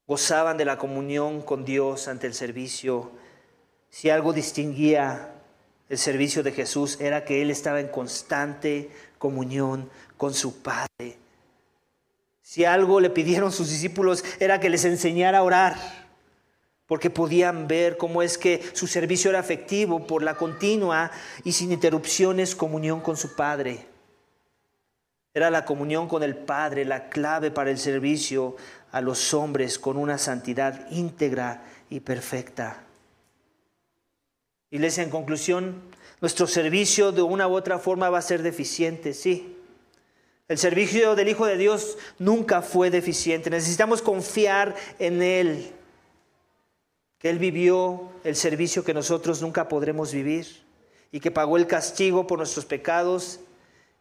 Gozaban 0.07 0.59
de 0.59 0.67
la 0.67 0.77
comunión 0.77 1.41
con 1.41 1.65
Dios 1.65 2.09
ante 2.09 2.27
el 2.27 2.35
servicio. 2.35 3.11
Si 3.89 4.11
algo 4.11 4.35
distinguía 4.35 5.40
el 5.91 5.99
servicio 5.99 6.45
de 6.45 6.53
Jesús 6.53 6.99
era 7.01 7.25
que 7.25 7.43
Él 7.43 7.51
estaba 7.51 7.81
en 7.81 7.89
constante 7.89 8.91
comunión 9.19 9.91
con 10.17 10.33
su 10.33 10.63
Padre. 10.63 11.19
Si 12.41 12.65
algo 12.65 13.01
le 13.01 13.11
pidieron 13.11 13.51
sus 13.51 13.71
discípulos 13.71 14.25
era 14.39 14.61
que 14.61 14.71
les 14.71 14.85
enseñara 14.85 15.39
a 15.39 15.43
orar, 15.43 15.77
porque 16.87 17.11
podían 17.11 17.67
ver 17.67 17.97
cómo 17.97 18.23
es 18.23 18.39
que 18.39 18.63
su 18.73 18.87
servicio 18.87 19.31
era 19.31 19.41
efectivo 19.41 20.07
por 20.07 20.23
la 20.23 20.37
continua 20.37 21.11
y 21.43 21.53
sin 21.53 21.73
interrupciones 21.73 22.55
comunión 22.55 23.01
con 23.01 23.17
su 23.17 23.35
Padre. 23.35 23.85
Era 25.35 25.51
la 25.51 25.65
comunión 25.65 26.07
con 26.07 26.23
el 26.23 26.37
Padre 26.37 26.85
la 26.85 27.09
clave 27.09 27.51
para 27.51 27.71
el 27.71 27.79
servicio 27.79 28.55
a 28.93 29.01
los 29.01 29.35
hombres 29.35 29.81
con 29.81 29.97
una 29.97 30.19
santidad 30.19 30.89
íntegra 30.91 31.65
y 31.89 31.99
perfecta. 31.99 32.85
Iglesia, 34.71 35.03
en 35.03 35.11
conclusión, 35.11 35.83
nuestro 36.21 36.47
servicio 36.47 37.11
de 37.11 37.23
una 37.23 37.49
u 37.49 37.55
otra 37.55 37.79
forma 37.79 38.09
va 38.09 38.19
a 38.19 38.23
ser 38.23 38.43
deficiente, 38.43 39.15
sí. 39.15 39.57
El 40.49 40.59
servicio 40.59 41.15
del 41.15 41.29
Hijo 41.29 41.47
de 41.47 41.57
Dios 41.57 41.97
nunca 42.19 42.63
fue 42.63 42.91
deficiente. 42.91 43.51
Necesitamos 43.51 44.03
confiar 44.03 44.75
en 44.99 45.23
Él, 45.23 45.73
que 47.19 47.31
Él 47.31 47.39
vivió 47.39 48.11
el 48.25 48.37
servicio 48.37 48.85
que 48.85 48.95
nosotros 48.95 49.43
nunca 49.43 49.69
podremos 49.69 50.13
vivir 50.13 50.47
y 51.13 51.21
que 51.21 51.31
pagó 51.31 51.57
el 51.57 51.67
castigo 51.67 52.27
por 52.27 52.39
nuestros 52.39 52.65
pecados 52.65 53.41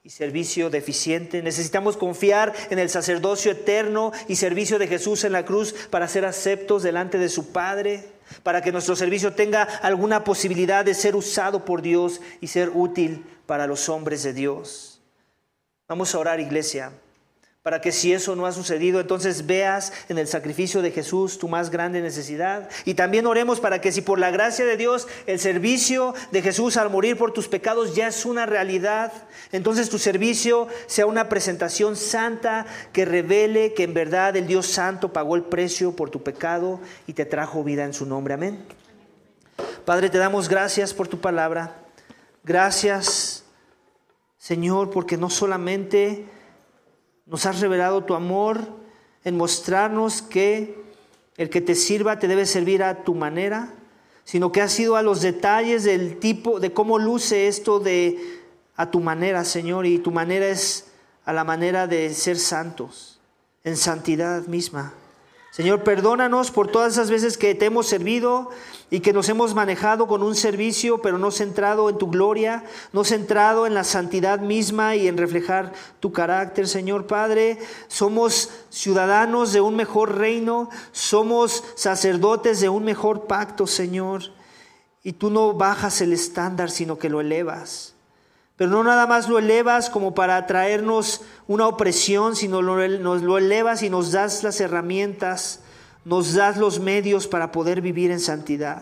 y 0.03 0.09
servicio 0.11 0.69
deficiente. 0.69 1.41
Necesitamos 1.41 1.97
confiar 1.97 2.53
en 2.69 2.79
el 2.79 2.89
sacerdocio 2.89 3.51
eterno 3.51 4.11
y 4.27 4.35
servicio 4.35 4.79
de 4.79 4.87
Jesús 4.87 5.23
en 5.23 5.33
la 5.33 5.45
cruz 5.45 5.73
para 5.89 6.07
ser 6.07 6.25
aceptos 6.25 6.83
delante 6.83 7.17
de 7.17 7.29
su 7.29 7.51
Padre 7.51 8.18
para 8.43 8.61
que 8.61 8.71
nuestro 8.71 8.95
servicio 8.95 9.33
tenga 9.33 9.63
alguna 9.63 10.23
posibilidad 10.23 10.85
de 10.85 10.93
ser 10.93 11.15
usado 11.15 11.65
por 11.65 11.81
Dios 11.81 12.21
y 12.41 12.47
ser 12.47 12.71
útil 12.73 13.25
para 13.45 13.67
los 13.67 13.89
hombres 13.89 14.23
de 14.23 14.33
Dios. 14.33 15.01
Vamos 15.87 16.13
a 16.13 16.19
orar, 16.19 16.39
iglesia 16.39 16.91
para 17.61 17.81
que 17.81 17.91
si 17.91 18.13
eso 18.13 18.37
no 18.37 18.45
ha 18.45 18.53
sucedido, 18.53 19.01
entonces 19.01 19.45
veas 19.45 19.91
en 20.07 20.17
el 20.17 20.27
sacrificio 20.27 20.81
de 20.81 20.91
Jesús 20.91 21.37
tu 21.37 21.49
más 21.49 21.69
grande 21.69 22.01
necesidad. 22.01 22.69
Y 22.85 22.93
también 22.93 23.27
oremos 23.27 23.59
para 23.59 23.81
que 23.81 23.91
si 23.91 24.01
por 24.01 24.17
la 24.17 24.31
gracia 24.31 24.63
de 24.65 24.77
Dios 24.77 25.07
el 25.25 25.39
servicio 25.39 26.13
de 26.31 26.41
Jesús 26.41 26.77
al 26.77 26.89
morir 26.89 27.17
por 27.17 27.33
tus 27.33 27.49
pecados 27.49 27.95
ya 27.95 28.07
es 28.07 28.25
una 28.25 28.45
realidad, 28.45 29.11
entonces 29.51 29.89
tu 29.89 29.99
servicio 29.99 30.69
sea 30.87 31.05
una 31.05 31.27
presentación 31.27 31.97
santa 31.97 32.65
que 32.93 33.03
revele 33.03 33.73
que 33.73 33.83
en 33.83 33.93
verdad 33.93 34.37
el 34.37 34.47
Dios 34.47 34.65
Santo 34.65 35.11
pagó 35.11 35.35
el 35.35 35.43
precio 35.43 35.93
por 35.93 36.09
tu 36.09 36.23
pecado 36.23 36.79
y 37.07 37.13
te 37.13 37.25
trajo 37.25 37.65
vida 37.65 37.83
en 37.83 37.93
su 37.93 38.05
nombre. 38.05 38.35
Amén. 38.35 38.63
Padre, 39.83 40.09
te 40.09 40.17
damos 40.17 40.47
gracias 40.47 40.93
por 40.93 41.09
tu 41.09 41.19
palabra. 41.19 41.75
Gracias, 42.45 43.43
Señor, 44.37 44.91
porque 44.91 45.17
no 45.17 45.29
solamente 45.29 46.25
nos 47.29 47.45
has 47.45 47.59
revelado 47.61 48.03
tu 48.03 48.15
amor 48.15 48.67
en 49.23 49.37
mostrarnos 49.37 50.21
que 50.21 50.83
el 51.37 51.49
que 51.49 51.61
te 51.61 51.75
sirva 51.75 52.19
te 52.19 52.27
debe 52.27 52.45
servir 52.45 52.83
a 52.83 53.03
tu 53.03 53.15
manera, 53.15 53.73
sino 54.23 54.51
que 54.51 54.61
has 54.61 54.71
sido 54.71 54.95
a 54.95 55.01
los 55.01 55.21
detalles 55.21 55.83
del 55.83 56.19
tipo, 56.19 56.59
de 56.59 56.73
cómo 56.73 56.99
luce 56.99 57.47
esto 57.47 57.79
de 57.79 58.39
a 58.75 58.91
tu 58.91 58.99
manera, 58.99 59.43
Señor, 59.45 59.85
y 59.85 59.99
tu 59.99 60.11
manera 60.11 60.47
es 60.47 60.91
a 61.25 61.33
la 61.33 61.43
manera 61.43 61.85
de 61.87 62.13
ser 62.13 62.37
santos, 62.37 63.19
en 63.63 63.77
santidad 63.77 64.47
misma. 64.47 64.93
Señor, 65.59 65.83
perdónanos 65.83 66.51
por 66.51 66.69
todas 66.69 66.93
esas 66.93 67.09
veces 67.09 67.37
que 67.37 67.53
te 67.53 67.65
hemos 67.65 67.85
servido 67.85 68.49
y 68.89 69.01
que 69.01 69.11
nos 69.11 69.27
hemos 69.27 69.53
manejado 69.53 70.07
con 70.07 70.23
un 70.23 70.33
servicio, 70.33 71.01
pero 71.01 71.17
no 71.17 71.31
centrado 71.31 71.89
en 71.89 71.97
tu 71.97 72.09
gloria, 72.09 72.63
no 72.93 73.03
centrado 73.03 73.67
en 73.67 73.73
la 73.73 73.83
santidad 73.83 74.39
misma 74.39 74.95
y 74.95 75.09
en 75.09 75.17
reflejar 75.17 75.73
tu 75.99 76.13
carácter, 76.13 76.65
Señor 76.65 77.07
Padre. 77.07 77.59
Somos 77.89 78.49
ciudadanos 78.69 79.51
de 79.51 79.59
un 79.59 79.75
mejor 79.75 80.17
reino, 80.17 80.69
somos 80.93 81.61
sacerdotes 81.75 82.61
de 82.61 82.69
un 82.69 82.85
mejor 82.85 83.27
pacto, 83.27 83.67
Señor. 83.67 84.31
Y 85.03 85.11
tú 85.11 85.29
no 85.29 85.51
bajas 85.51 85.99
el 85.99 86.13
estándar, 86.13 86.71
sino 86.71 86.97
que 86.97 87.09
lo 87.09 87.19
elevas. 87.19 87.95
Pero 88.59 88.71
no 88.71 88.83
nada 88.83 89.07
más 89.07 89.29
lo 89.29 89.39
elevas 89.39 89.89
como 89.89 90.13
para 90.13 90.45
traernos 90.45 91.21
una 91.47 91.65
opresión, 91.65 92.35
sino 92.35 92.61
nos 92.61 93.21
lo 93.21 93.37
elevas 93.37 93.83
y 93.83 93.89
nos 93.89 94.11
das 94.11 94.43
las 94.43 94.59
herramientas, 94.59 95.61
nos 96.03 96.33
das 96.33 96.57
los 96.57 96.81
medios 96.81 97.25
para 97.25 97.53
poder 97.53 97.79
vivir 97.79 98.11
en 98.11 98.19
santidad. 98.19 98.81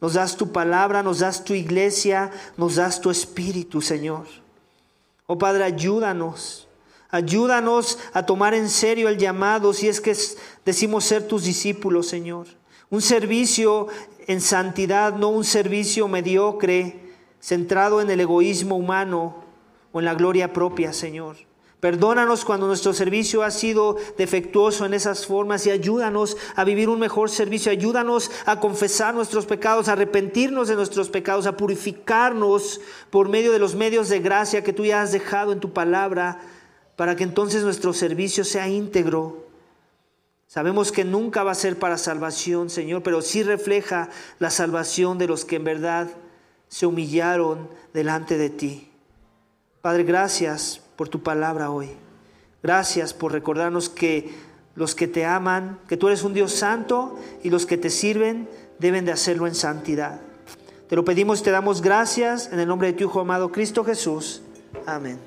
Nos 0.00 0.14
das 0.14 0.38
tu 0.38 0.50
palabra, 0.50 1.02
nos 1.02 1.18
das 1.18 1.44
tu 1.44 1.52
iglesia, 1.52 2.30
nos 2.56 2.76
das 2.76 3.02
tu 3.02 3.10
espíritu, 3.10 3.82
Señor. 3.82 4.24
Oh 5.26 5.36
Padre, 5.36 5.64
ayúdanos. 5.64 6.66
Ayúdanos 7.10 7.98
a 8.14 8.24
tomar 8.24 8.54
en 8.54 8.70
serio 8.70 9.10
el 9.10 9.18
llamado 9.18 9.74
si 9.74 9.88
es 9.88 10.00
que 10.00 10.16
decimos 10.64 11.04
ser 11.04 11.28
tus 11.28 11.44
discípulos, 11.44 12.08
Señor. 12.08 12.46
Un 12.88 13.02
servicio 13.02 13.88
en 14.26 14.40
santidad, 14.40 15.16
no 15.16 15.28
un 15.28 15.44
servicio 15.44 16.08
mediocre 16.08 17.01
centrado 17.42 18.00
en 18.00 18.10
el 18.10 18.20
egoísmo 18.20 18.76
humano, 18.76 19.42
o 19.92 19.98
en 19.98 20.06
la 20.06 20.14
gloria 20.14 20.52
propia, 20.52 20.92
Señor. 20.92 21.36
Perdónanos 21.80 22.44
cuando 22.44 22.68
nuestro 22.68 22.92
servicio 22.92 23.42
ha 23.42 23.50
sido 23.50 23.96
defectuoso 24.16 24.86
en 24.86 24.94
esas 24.94 25.26
formas 25.26 25.66
y 25.66 25.70
ayúdanos 25.70 26.36
a 26.54 26.62
vivir 26.62 26.88
un 26.88 27.00
mejor 27.00 27.28
servicio. 27.28 27.72
Ayúdanos 27.72 28.30
a 28.46 28.60
confesar 28.60 29.14
nuestros 29.14 29.46
pecados, 29.46 29.88
a 29.88 29.92
arrepentirnos 29.92 30.68
de 30.68 30.76
nuestros 30.76 31.10
pecados, 31.10 31.44
a 31.46 31.56
purificarnos 31.56 32.80
por 33.10 33.28
medio 33.28 33.50
de 33.50 33.58
los 33.58 33.74
medios 33.74 34.08
de 34.08 34.20
gracia 34.20 34.62
que 34.62 34.72
tú 34.72 34.84
ya 34.84 35.02
has 35.02 35.10
dejado 35.10 35.52
en 35.52 35.58
tu 35.58 35.72
palabra, 35.72 36.38
para 36.94 37.16
que 37.16 37.24
entonces 37.24 37.64
nuestro 37.64 37.92
servicio 37.92 38.44
sea 38.44 38.68
íntegro. 38.68 39.48
Sabemos 40.46 40.92
que 40.92 41.04
nunca 41.04 41.42
va 41.42 41.50
a 41.50 41.56
ser 41.56 41.80
para 41.80 41.98
salvación, 41.98 42.70
Señor, 42.70 43.02
pero 43.02 43.22
sí 43.22 43.42
refleja 43.42 44.08
la 44.38 44.50
salvación 44.50 45.18
de 45.18 45.26
los 45.26 45.44
que 45.44 45.56
en 45.56 45.64
verdad 45.64 46.10
se 46.72 46.86
humillaron 46.86 47.68
delante 47.92 48.38
de 48.38 48.48
ti. 48.48 48.88
Padre, 49.82 50.04
gracias 50.04 50.80
por 50.96 51.10
tu 51.10 51.22
palabra 51.22 51.70
hoy. 51.70 51.90
Gracias 52.62 53.12
por 53.12 53.30
recordarnos 53.30 53.90
que 53.90 54.34
los 54.74 54.94
que 54.94 55.06
te 55.06 55.26
aman, 55.26 55.78
que 55.86 55.98
tú 55.98 56.08
eres 56.08 56.22
un 56.22 56.32
Dios 56.32 56.52
santo 56.52 57.18
y 57.42 57.50
los 57.50 57.66
que 57.66 57.76
te 57.76 57.90
sirven 57.90 58.48
deben 58.78 59.04
de 59.04 59.12
hacerlo 59.12 59.46
en 59.46 59.54
santidad. 59.54 60.22
Te 60.88 60.96
lo 60.96 61.04
pedimos 61.04 61.40
y 61.40 61.42
te 61.42 61.50
damos 61.50 61.82
gracias 61.82 62.50
en 62.50 62.58
el 62.58 62.68
nombre 62.68 62.88
de 62.88 62.94
tu 62.94 63.04
Hijo 63.04 63.20
amado 63.20 63.52
Cristo 63.52 63.84
Jesús. 63.84 64.40
Amén. 64.86 65.18